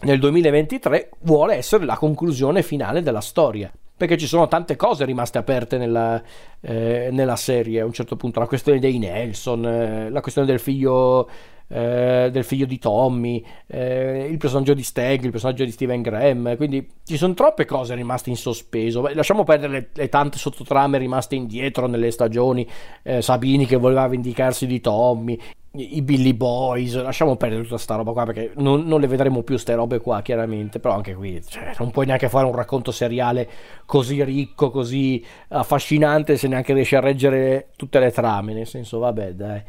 nel 0.01 0.18
2023 0.18 1.11
vuole 1.20 1.55
essere 1.55 1.85
la 1.85 1.97
conclusione 1.97 2.64
finale 2.64 3.01
della 3.01 3.20
storia 3.20 3.70
perché 3.99 4.17
ci 4.17 4.29
sono 4.29 4.47
tante 4.47 4.77
cose 4.77 5.05
rimaste 5.05 5.39
aperte 5.39 5.77
nella, 5.77 6.23
eh, 6.61 7.09
nella 7.11 7.35
serie 7.35 7.81
a 7.81 7.85
un 7.85 7.93
certo 7.93 8.15
punto. 8.15 8.39
La 8.39 8.47
questione 8.47 8.79
dei 8.79 8.97
Nelson 8.97 9.67
eh, 9.67 10.09
la 10.09 10.21
questione 10.21 10.47
del 10.47 10.61
figlio 10.61 11.29
eh, 11.69 12.31
del 12.33 12.45
figlio 12.45 12.66
di 12.66 12.79
Tommy, 12.79 13.45
eh, 13.66 14.27
il 14.31 14.39
personaggio 14.39 14.75
di 14.75 14.83
Stag, 14.83 15.23
il 15.25 15.31
personaggio 15.31 15.64
di 15.64 15.71
Steven 15.71 16.03
Graham. 16.03 16.57
Quindi 16.57 16.87
ci 17.05 17.16
sono 17.16 17.35
troppe 17.35 17.64
cose 17.64 17.95
rimaste 17.95 18.31
in 18.31 18.37
sospeso. 18.37 19.03
Beh, 19.03 19.14
lasciamo 19.14 19.45
perdere 19.45 19.73
le, 19.73 19.89
le, 19.93 20.09
tante 20.09 20.39
sottotrame 20.39 20.99
rimaste 20.99 21.35
indietro 21.35 21.87
nelle 21.87 22.11
stagioni. 22.11 22.66
Eh, 23.03 23.23
Sabini 23.23 23.66
che 23.66 23.77
voleva 23.77 24.07
vendicarsi 24.07 24.66
di 24.66 24.81
Tommy. 24.81 25.39
I 25.71 26.01
Billy 26.01 26.33
Boys, 26.33 27.01
lasciamo 27.01 27.37
perdere 27.37 27.62
tutta 27.62 27.77
sta 27.77 27.95
roba 27.95 28.12
qua 28.12 28.25
perché 28.25 28.53
non, 28.57 28.85
non 28.87 29.01
le 29.01 29.07
vedremo 29.07 29.43
più 29.43 29.59
ste 29.59 29.75
robe 29.75 30.01
qua 30.01 30.23
chiaramente, 30.23 30.81
però 30.81 30.95
anche 30.95 31.14
qui 31.14 31.41
cioè, 31.47 31.75
non 31.79 31.91
puoi 31.91 32.07
neanche 32.07 32.31
fare 32.31 32.47
un 32.47 32.55
racconto 32.55 32.91
seriale 32.91 33.49
così 33.85 34.25
ricco, 34.25 34.71
così 34.71 35.23
affascinante 35.49 36.39
se 36.39 36.49
neanche 36.49 36.73
riesci 36.73 36.97
a 36.97 37.01
reggere 37.01 37.69
tutte 37.77 38.01
le 38.01 38.11
trame, 38.11 38.55
nel 38.55 38.66
senso 38.66 38.99
vabbè 38.99 39.35
dai, 39.35 39.62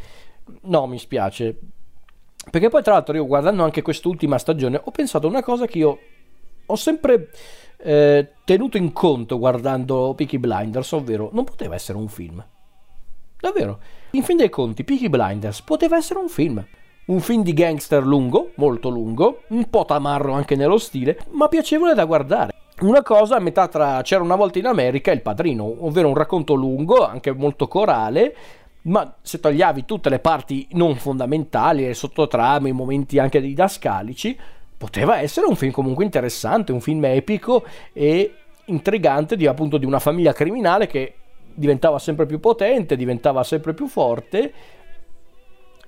no 0.61 0.87
mi 0.87 0.97
spiace, 0.97 1.59
perché 2.49 2.69
poi 2.69 2.83
tra 2.83 2.93
l'altro 2.93 3.15
io 3.15 3.25
guardando 3.25 3.63
anche 3.63 3.81
quest'ultima 3.81 4.37
stagione 4.37 4.79
ho 4.83 4.91
pensato 4.91 5.27
a 5.27 5.29
una 5.29 5.43
cosa 5.43 5.65
che 5.65 5.77
io 5.77 5.99
ho 6.65 6.75
sempre 6.75 7.29
eh, 7.77 8.33
tenuto 8.43 8.77
in 8.77 8.91
conto 8.91 9.39
guardando 9.39 10.13
Peaky 10.15 10.37
Blinders, 10.37 10.91
ovvero 10.91 11.29
non 11.33 11.43
poteva 11.43 11.75
essere 11.75 11.97
un 11.97 12.07
film. 12.07 12.43
Davvero. 13.39 13.79
In 14.11 14.23
fin 14.23 14.37
dei 14.37 14.49
conti, 14.49 14.83
Peaky 14.83 15.07
Blinders 15.07 15.61
poteva 15.61 15.97
essere 15.97 16.19
un 16.19 16.29
film. 16.29 16.63
Un 17.05 17.19
film 17.21 17.41
di 17.41 17.53
gangster 17.53 18.05
lungo, 18.05 18.51
molto 18.55 18.89
lungo, 18.89 19.43
un 19.47 19.69
po' 19.69 19.85
tamarro 19.85 20.33
anche 20.33 20.55
nello 20.55 20.77
stile, 20.77 21.17
ma 21.31 21.47
piacevole 21.47 21.93
da 21.93 22.05
guardare. 22.05 22.53
Una 22.81 23.01
cosa 23.01 23.35
a 23.35 23.39
metà 23.39 23.67
tra 23.67 24.01
C'era 24.03 24.23
una 24.23 24.35
volta 24.35 24.59
in 24.59 24.65
America 24.65 25.11
e 25.11 25.15
Il 25.15 25.21
Padrino, 25.21 25.85
ovvero 25.85 26.07
un 26.07 26.13
racconto 26.13 26.53
lungo, 26.53 27.05
anche 27.05 27.33
molto 27.33 27.67
corale, 27.67 28.35
ma 28.89 29.15
se 29.21 29.39
togliavi 29.39 29.85
tutte 29.85 30.09
le 30.09 30.19
parti 30.19 30.67
non 30.71 30.95
fondamentali, 30.95 31.85
le 31.85 31.93
sottotrame, 31.93 32.69
i 32.69 32.73
momenti 32.73 33.19
anche 33.19 33.39
didascalici, 33.39 34.37
poteva 34.77 35.19
essere 35.19 35.45
un 35.45 35.55
film 35.55 35.71
comunque 35.71 36.03
interessante, 36.03 36.71
un 36.71 36.81
film 36.81 37.05
epico 37.05 37.63
e 37.93 38.33
intrigante 38.65 39.35
di 39.35 39.45
appunto 39.45 39.77
di 39.77 39.85
una 39.85 39.99
famiglia 39.99 40.33
criminale 40.33 40.87
che 40.87 41.13
diventava 41.53 41.99
sempre 41.99 42.25
più 42.25 42.39
potente, 42.39 42.95
diventava 42.95 43.43
sempre 43.43 43.73
più 43.73 43.87
forte. 43.87 44.53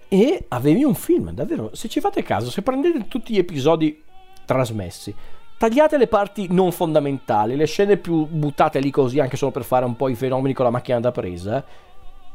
E 0.07 0.45
avevi 0.49 0.83
un 0.83 0.93
film, 0.93 1.31
davvero, 1.31 1.73
se 1.73 1.87
ci 1.87 2.01
fate 2.01 2.21
caso, 2.21 2.51
se 2.51 2.61
prendete 2.61 3.07
tutti 3.07 3.33
gli 3.33 3.37
episodi 3.37 4.03
trasmessi, 4.45 5.15
tagliate 5.57 5.97
le 5.97 6.07
parti 6.07 6.47
non 6.51 6.71
fondamentali, 6.71 7.55
le 7.55 7.65
scene 7.65 7.95
più 7.95 8.25
buttate 8.25 8.79
lì 8.79 8.91
così 8.91 9.19
anche 9.19 9.37
solo 9.37 9.51
per 9.51 9.63
fare 9.63 9.85
un 9.85 9.95
po' 9.95 10.09
i 10.09 10.15
fenomeni 10.15 10.53
con 10.53 10.65
la 10.65 10.71
macchina 10.71 10.99
da 10.99 11.11
presa, 11.11 11.63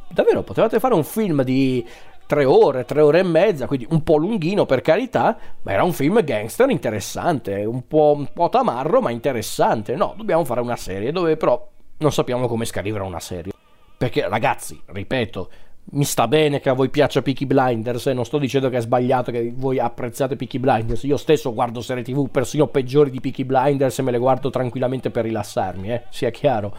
davvero 0.08 0.42
potevate 0.42 0.78
fare 0.78 0.94
un 0.94 1.04
film 1.04 1.42
di 1.42 1.86
tre 2.26 2.44
ore, 2.44 2.84
tre 2.84 3.00
ore 3.00 3.20
e 3.20 3.22
mezza, 3.22 3.66
quindi 3.66 3.86
un 3.90 4.02
po' 4.02 4.16
lunghino 4.16 4.66
per 4.66 4.82
carità, 4.82 5.36
ma 5.62 5.72
era 5.72 5.84
un 5.84 5.92
film 5.92 6.22
gangster 6.22 6.68
interessante, 6.70 7.64
un 7.64 7.86
po', 7.86 8.14
un 8.16 8.28
po 8.32 8.48
tamarro 8.48 9.00
ma 9.00 9.10
interessante. 9.10 9.94
No, 9.94 10.14
dobbiamo 10.16 10.44
fare 10.44 10.60
una 10.60 10.76
serie 10.76 11.12
dove 11.12 11.36
però 11.36 11.68
non 11.98 12.12
sappiamo 12.12 12.48
come 12.48 12.64
scrivere 12.64 13.04
una 13.04 13.20
serie. 13.20 13.52
Perché 13.96 14.28
ragazzi, 14.28 14.80
ripeto, 14.84 15.50
mi 15.92 16.04
sta 16.04 16.26
bene 16.26 16.60
che 16.60 16.68
a 16.68 16.72
voi 16.72 16.90
piaccia 16.90 17.22
Peaky 17.22 17.46
Blinders 17.46 18.06
e 18.08 18.12
non 18.12 18.24
sto 18.24 18.38
dicendo 18.38 18.68
che 18.68 18.78
è 18.78 18.80
sbagliato 18.80 19.30
che 19.30 19.52
voi 19.54 19.78
apprezzate 19.78 20.36
Peaky 20.36 20.58
Blinders. 20.58 21.04
Io 21.04 21.16
stesso 21.16 21.54
guardo 21.54 21.80
serie 21.80 22.02
TV 22.02 22.28
persino 22.28 22.66
peggiori 22.66 23.10
di 23.10 23.20
Peaky 23.20 23.44
Blinders 23.44 23.98
e 23.98 24.02
me 24.02 24.10
le 24.10 24.18
guardo 24.18 24.50
tranquillamente 24.50 25.10
per 25.10 25.24
rilassarmi, 25.24 25.92
eh, 25.92 26.02
sia 26.10 26.30
chiaro. 26.30 26.74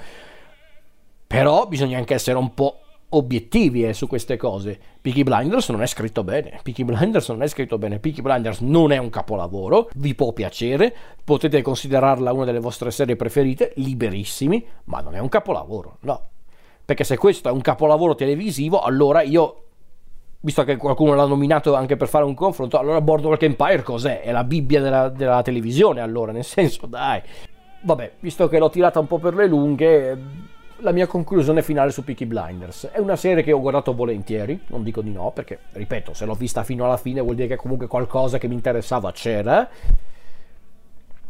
Però 1.26 1.68
bisogna 1.68 1.98
anche 1.98 2.14
essere 2.14 2.38
un 2.38 2.54
po' 2.54 2.80
obiettivi 3.10 3.86
eh, 3.86 3.93
su 3.93 4.08
queste 4.08 4.38
cose. 4.38 4.80
Peaky 5.01 5.24
Blinders 5.24 5.70
non 5.70 5.82
è 5.82 5.86
scritto 5.88 6.24
bene. 6.24 6.60
Peaky 6.62 6.84
Blinders 6.84 7.30
non 7.30 7.41
è 7.41 7.47
scritto 7.47 7.78
bene. 7.78 7.99
Peaky 7.99 8.22
Blinders 8.22 8.60
non 8.60 8.91
è 8.91 8.97
un 8.97 9.10
capolavoro. 9.10 9.89
Vi 9.95 10.16
può 10.16 10.34
piacere, 10.34 10.93
potete 11.24 11.62
considerarla 11.62 12.34
una 12.34 12.45
delle 12.45 12.60
vostre 12.60 12.91
serie 12.91 13.16
preferite, 13.16 13.74
liberissimi, 13.76 14.66
ma 14.86 15.01
non 15.01 15.16
è 15.16 15.20
un 15.20 15.30
capolavoro, 15.30 15.97
no. 16.01 16.22
Perché 16.84 17.03
se 17.03 17.18
questo 17.18 17.49
è 17.49 17.51
un 17.51 17.62
capolavoro 17.62 18.16
televisivo, 18.16 18.80
allora 18.80 19.22
io 19.22 19.64
visto 20.39 20.64
che 20.64 20.78
qualcuno 20.78 21.14
l'ha 21.16 21.26
nominato 21.26 21.74
anche 21.74 21.97
per 21.97 22.08
fare 22.08 22.24
un 22.24 22.34
confronto, 22.34 22.78
allora 22.78 23.01
Boardwalk 23.01 23.41
Empire 23.43 23.82
cos'è? 23.82 24.22
È 24.22 24.32
la 24.32 24.43
Bibbia 24.43 24.82
della, 24.82 25.10
della 25.10 25.41
televisione, 25.41 25.99
allora, 25.99 26.32
nel 26.32 26.45
senso, 26.45 26.86
dai. 26.86 27.22
Vabbè, 27.82 28.14
visto 28.20 28.47
che 28.47 28.58
l'ho 28.58 28.70
tirata 28.70 28.99
un 28.99 29.08
po' 29.08 29.18
per 29.18 29.34
le 29.34 29.47
lunghe, 29.47 30.18
la 30.80 30.92
mia 30.92 31.08
conclusione 31.08 31.62
finale 31.62 31.92
su 31.92 32.04
Peaky 32.04 32.26
Blinders. 32.26 32.90
È 32.92 33.00
una 33.00 33.16
serie 33.16 33.44
che 33.44 33.52
ho 33.52 33.60
guardato 33.60 33.94
volentieri, 33.94 34.62
non 34.68 34.84
dico 34.84 35.02
di 35.02 35.12
no, 35.12 35.32
perché, 35.32 35.60
ripeto, 35.72 36.14
se 36.14 36.26
l'ho 36.26 36.34
vista 36.34 36.64
fino 36.64 36.86
alla 36.86 36.98
fine 36.98 37.22
vuol 37.22 37.36
dire 37.36 37.48
che 37.48 37.56
comunque 37.56 37.88
qualcosa 37.88 38.38
che 38.38 38.48
mi 38.48 38.54
interessava 38.54 39.12
c'era. 39.12 39.68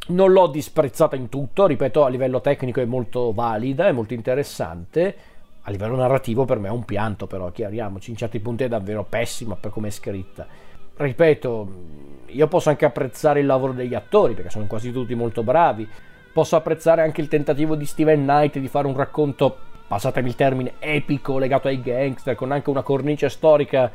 Non 0.10 0.32
l'ho 0.32 0.48
disprezzata 0.48 1.16
in 1.16 1.30
tutto, 1.30 1.66
ripeto, 1.66 2.04
a 2.04 2.10
livello 2.10 2.42
tecnico 2.42 2.82
è 2.82 2.86
molto 2.86 3.34
valida, 3.34 3.88
è 3.88 3.92
molto 3.92 4.14
interessante. 4.14 5.16
A 5.62 5.72
livello 5.72 5.96
narrativo 5.96 6.46
per 6.46 6.60
me 6.60 6.70
è 6.70 6.72
un 6.72 6.86
pianto, 6.86 7.28
però, 7.28 7.52
chiariamoci, 7.52 8.12
in 8.12 8.18
certi 8.18 8.40
punti 8.40 8.64
è 8.64 8.68
davvero 8.70 9.04
pessima 9.04 9.56
per 9.56 9.72
come 9.72 9.90
è 9.90 9.92
scritta. 9.92 10.48
Ripeto, 10.96 11.72
io 12.28 12.48
posso 12.48 12.70
anche 12.70 12.86
apprezzare 12.86 13.42
il 13.42 13.46
lavoro 13.46 13.74
degli 13.74 13.94
attori, 13.94 14.34
perché 14.34 14.50
sono 14.50 14.66
quasi 14.66 14.92
tutti 14.92 15.14
molto 15.14 15.44
bravi 15.44 15.88
Posso 16.38 16.56
apprezzare 16.56 17.02
anche 17.02 17.20
il 17.20 17.30
tentativo 17.30 17.74
di 17.74 17.88
Steven 17.88 18.22
Knight 18.22 18.60
di 18.60 18.68
fare 18.68 18.86
un 18.86 18.96
racconto, 18.96 19.58
passatemi 19.88 20.28
il 20.30 20.36
termine, 20.36 20.74
epico 20.78 21.40
legato 21.40 21.68
ai 21.68 21.82
gangster, 21.82 22.36
con 22.36 22.52
anche 22.52 22.70
una 22.70 22.84
cornice 22.84 23.28
storica 23.28 23.92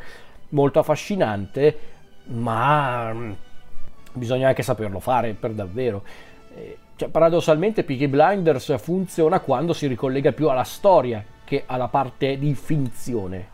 molto 0.48 0.80
affascinante, 0.80 1.78
ma 2.24 3.12
mm, 3.12 3.32
bisogna 4.14 4.48
anche 4.48 4.64
saperlo 4.64 4.98
fare 4.98 5.34
per 5.34 5.52
davvero. 5.52 6.02
Eh, 6.56 6.78
cioè, 6.96 7.10
paradossalmente 7.10 7.84
Peaky 7.84 8.08
Blinders 8.08 8.76
funziona 8.82 9.38
quando 9.38 9.72
si 9.72 9.86
ricollega 9.86 10.32
più 10.32 10.48
alla 10.48 10.64
storia 10.64 11.24
che 11.44 11.62
alla 11.64 11.86
parte 11.86 12.38
di 12.38 12.56
finzione. 12.56 13.46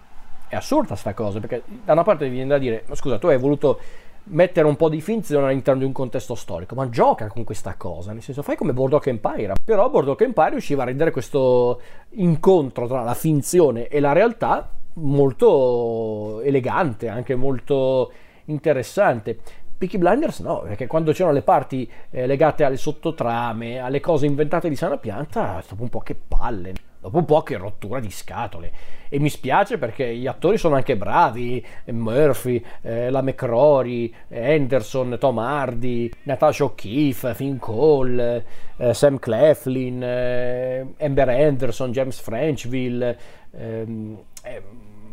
È 0.49 0.57
assurda 0.57 0.95
sta 0.95 1.13
cosa, 1.13 1.41
perché 1.41 1.63
da 1.85 1.93
una 1.93 2.05
parte 2.05 2.31
viene 2.31 2.49
da 2.49 2.57
dire, 2.57 2.85
ma 2.89 2.95
scusa, 2.95 3.19
tu 3.19 3.27
hai 3.27 3.37
voluto 3.37 3.81
mettere 4.29 4.67
un 4.67 4.77
po' 4.77 4.89
di 4.89 5.01
finzione 5.01 5.47
all'interno 5.47 5.81
di 5.81 5.87
un 5.87 5.93
contesto 5.93 6.35
storico, 6.35 6.75
ma 6.75 6.89
gioca 6.89 7.29
con 7.29 7.45
questa 7.45 7.75
cosa, 7.77 8.13
nel 8.13 8.23
senso 8.23 8.43
fai 8.43 8.57
come 8.57 8.73
Boardwalk 8.73 9.07
Empire, 9.07 9.55
però 9.65 9.89
Boardwalk 9.91 10.21
Empire 10.21 10.51
riusciva 10.51 10.83
a 10.83 10.87
rendere 10.87 11.11
questo 11.11 11.81
incontro 12.11 12.87
tra 12.87 13.03
la 13.03 13.15
finzione 13.15 13.89
e 13.89 14.01
la 14.01 14.13
realtà 14.13 14.71
molto 14.95 16.41
elegante, 16.43 17.09
anche 17.09 17.35
molto 17.35 18.13
interessante. 18.47 19.39
Peaky 19.79 19.99
Blinders 19.99 20.41
no, 20.41 20.61
perché 20.61 20.89
quando 20.89 21.13
c'erano 21.13 21.35
le 21.35 21.43
parti 21.43 21.89
eh, 22.11 22.27
legate 22.27 22.65
alle 22.65 22.77
sottotrame, 22.77 23.79
alle 23.79 24.01
cose 24.01 24.27
inventate 24.27 24.69
di 24.69 24.75
sana 24.75 24.97
pianta, 24.97 25.63
dopo 25.69 25.83
un 25.83 25.89
po' 25.89 26.01
che 26.01 26.17
palle, 26.17 26.73
dopo 27.01 27.19
un 27.19 27.25
po' 27.25 27.43
che 27.43 27.57
rottura 27.57 28.01
di 28.01 28.11
scatole. 28.11 28.73
E 29.09 29.19
mi 29.19 29.31
spiace 29.31 29.79
perché 29.79 30.15
gli 30.15 30.27
attori 30.27 30.59
sono 30.59 30.75
anche 30.75 30.97
bravi, 30.97 31.65
Murphy, 31.87 32.63
eh, 32.83 33.11
la 33.11 33.23
McCrory, 33.23 34.13
Anderson, 34.31 35.17
Tom 35.19 35.39
Hardy, 35.39 36.11
Natasha 36.25 36.65
O'Keefe, 36.65 37.35
Finn 37.35 37.57
Cole, 37.57 38.45
eh, 38.77 38.95
Sam 38.95 39.19
Cleflin, 39.19 40.03
eh, 40.03 40.87
Amber 40.99 41.29
Anderson, 41.29 41.93
James 41.93 42.21
Frenchville, 42.21 43.19
ehm, 43.53 44.19
ehm 44.43 44.63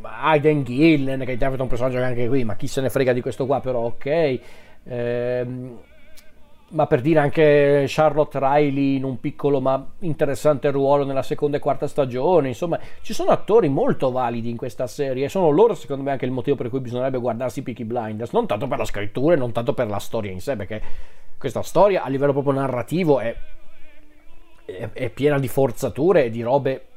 Aiden 0.08 0.64
Gillen 0.64 1.24
che 1.26 1.32
interpreta 1.32 1.64
un 1.64 1.70
personaggio 1.70 1.98
anche 2.02 2.28
qui, 2.28 2.44
ma 2.44 2.56
chi 2.56 2.68
se 2.68 2.82
ne 2.82 2.90
frega 2.90 3.12
di 3.12 3.22
questo 3.22 3.46
qua, 3.46 3.60
però 3.60 3.80
ok. 3.80 4.40
Ehm, 4.84 5.80
ma 6.70 6.88
per 6.88 7.02
dire 7.02 7.20
anche 7.20 7.86
Charlotte 7.88 8.40
Riley 8.40 8.96
in 8.96 9.04
un 9.04 9.20
piccolo 9.20 9.62
ma 9.62 9.86
interessante 10.00 10.72
ruolo 10.72 11.06
nella 11.06 11.22
seconda 11.22 11.58
e 11.58 11.60
quarta 11.60 11.88
stagione, 11.88 12.48
insomma 12.48 12.80
ci 13.02 13.14
sono 13.14 13.30
attori 13.30 13.70
molto 13.70 14.12
validi 14.12 14.50
in 14.50 14.58
questa 14.58 14.88
serie 14.88 15.26
e 15.26 15.30
sono 15.30 15.50
loro 15.50 15.76
secondo 15.76 16.04
me 16.04 16.12
anche 16.12 16.26
il 16.26 16.32
motivo 16.32 16.56
per 16.56 16.70
cui 16.70 16.80
bisognerebbe 16.80 17.20
guardarsi 17.20 17.62
Peaky 17.62 17.84
Blinders, 17.84 18.32
non 18.32 18.48
tanto 18.48 18.68
per 18.68 18.80
la 18.80 18.86
scrittura 18.86 19.36
e 19.36 19.38
non 19.38 19.52
tanto 19.52 19.74
per 19.74 19.88
la 19.88 20.00
storia 20.00 20.32
in 20.32 20.42
sé, 20.42 20.56
perché 20.56 20.82
questa 21.38 21.62
storia 21.62 22.04
a 22.04 22.10
livello 22.10 22.34
proprio 22.34 22.54
narrativo 22.54 23.20
è, 23.20 23.36
è, 24.66 24.90
è 24.92 25.10
piena 25.10 25.38
di 25.38 25.48
forzature 25.48 26.26
e 26.26 26.30
di 26.32 26.42
robe 26.42 26.88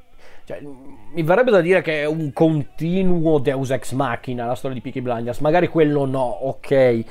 cioè, 0.49 0.63
mi 0.63 1.23
verrebbe 1.25 1.51
da 1.51 1.61
dire 1.61 1.83
che 1.83 2.01
è 2.01 2.07
un 2.07 2.33
continuo 2.33 3.39
Deus 3.39 3.69
Ex 3.69 3.93
Machina 3.93 4.47
la 4.47 4.55
storia 4.55 4.75
di 4.75 4.83
Peaky 4.83 5.03
Blinders. 5.03 5.41
Magari 5.41 5.69
quello 5.69 6.07
no, 6.07 6.25
ok. 6.25 7.05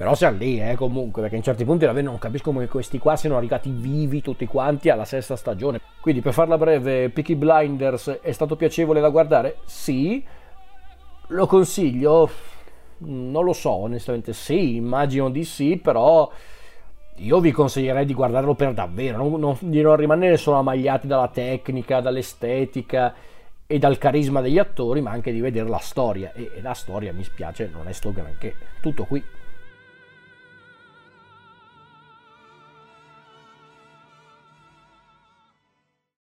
Però 0.00 0.14
siamo 0.14 0.38
lì, 0.38 0.58
eh, 0.58 0.76
comunque, 0.76 1.20
perché 1.20 1.36
in 1.36 1.42
certi 1.42 1.62
punti 1.66 1.84
davvero 1.84 2.06
non 2.06 2.18
capisco 2.18 2.52
come 2.52 2.66
questi 2.68 2.98
qua 2.98 3.16
siano 3.16 3.36
arrivati 3.36 3.68
vivi 3.70 4.22
tutti 4.22 4.46
quanti 4.46 4.88
alla 4.88 5.04
sesta 5.04 5.36
stagione. 5.36 5.78
Quindi, 6.00 6.22
per 6.22 6.32
farla 6.32 6.56
breve, 6.56 7.10
Peaky 7.10 7.34
Blinders 7.34 8.20
è 8.22 8.32
stato 8.32 8.56
piacevole 8.56 9.02
da 9.02 9.10
guardare? 9.10 9.58
Sì. 9.66 10.24
Lo 11.26 11.46
consiglio? 11.46 12.30
Non 13.00 13.44
lo 13.44 13.52
so, 13.52 13.72
onestamente 13.72 14.32
sì, 14.32 14.76
immagino 14.76 15.28
di 15.28 15.44
sì, 15.44 15.76
però 15.76 16.32
io 17.16 17.40
vi 17.40 17.50
consiglierei 17.50 18.06
di 18.06 18.14
guardarlo 18.14 18.54
per 18.54 18.72
davvero, 18.72 19.18
non, 19.18 19.38
non, 19.38 19.58
di 19.60 19.82
non 19.82 19.96
rimanere 19.96 20.38
solo 20.38 20.56
ammagliati 20.56 21.08
dalla 21.08 21.28
tecnica, 21.28 22.00
dall'estetica 22.00 23.14
e 23.66 23.78
dal 23.78 23.98
carisma 23.98 24.40
degli 24.40 24.58
attori, 24.58 25.02
ma 25.02 25.10
anche 25.10 25.30
di 25.30 25.40
vedere 25.40 25.68
la 25.68 25.76
storia. 25.76 26.32
E, 26.32 26.52
e 26.56 26.62
la 26.62 26.72
storia, 26.72 27.12
mi 27.12 27.22
spiace, 27.22 27.68
non 27.70 27.86
è 27.86 27.92
sto 27.92 28.14
granché. 28.14 28.54
Tutto 28.80 29.04
qui. 29.04 29.22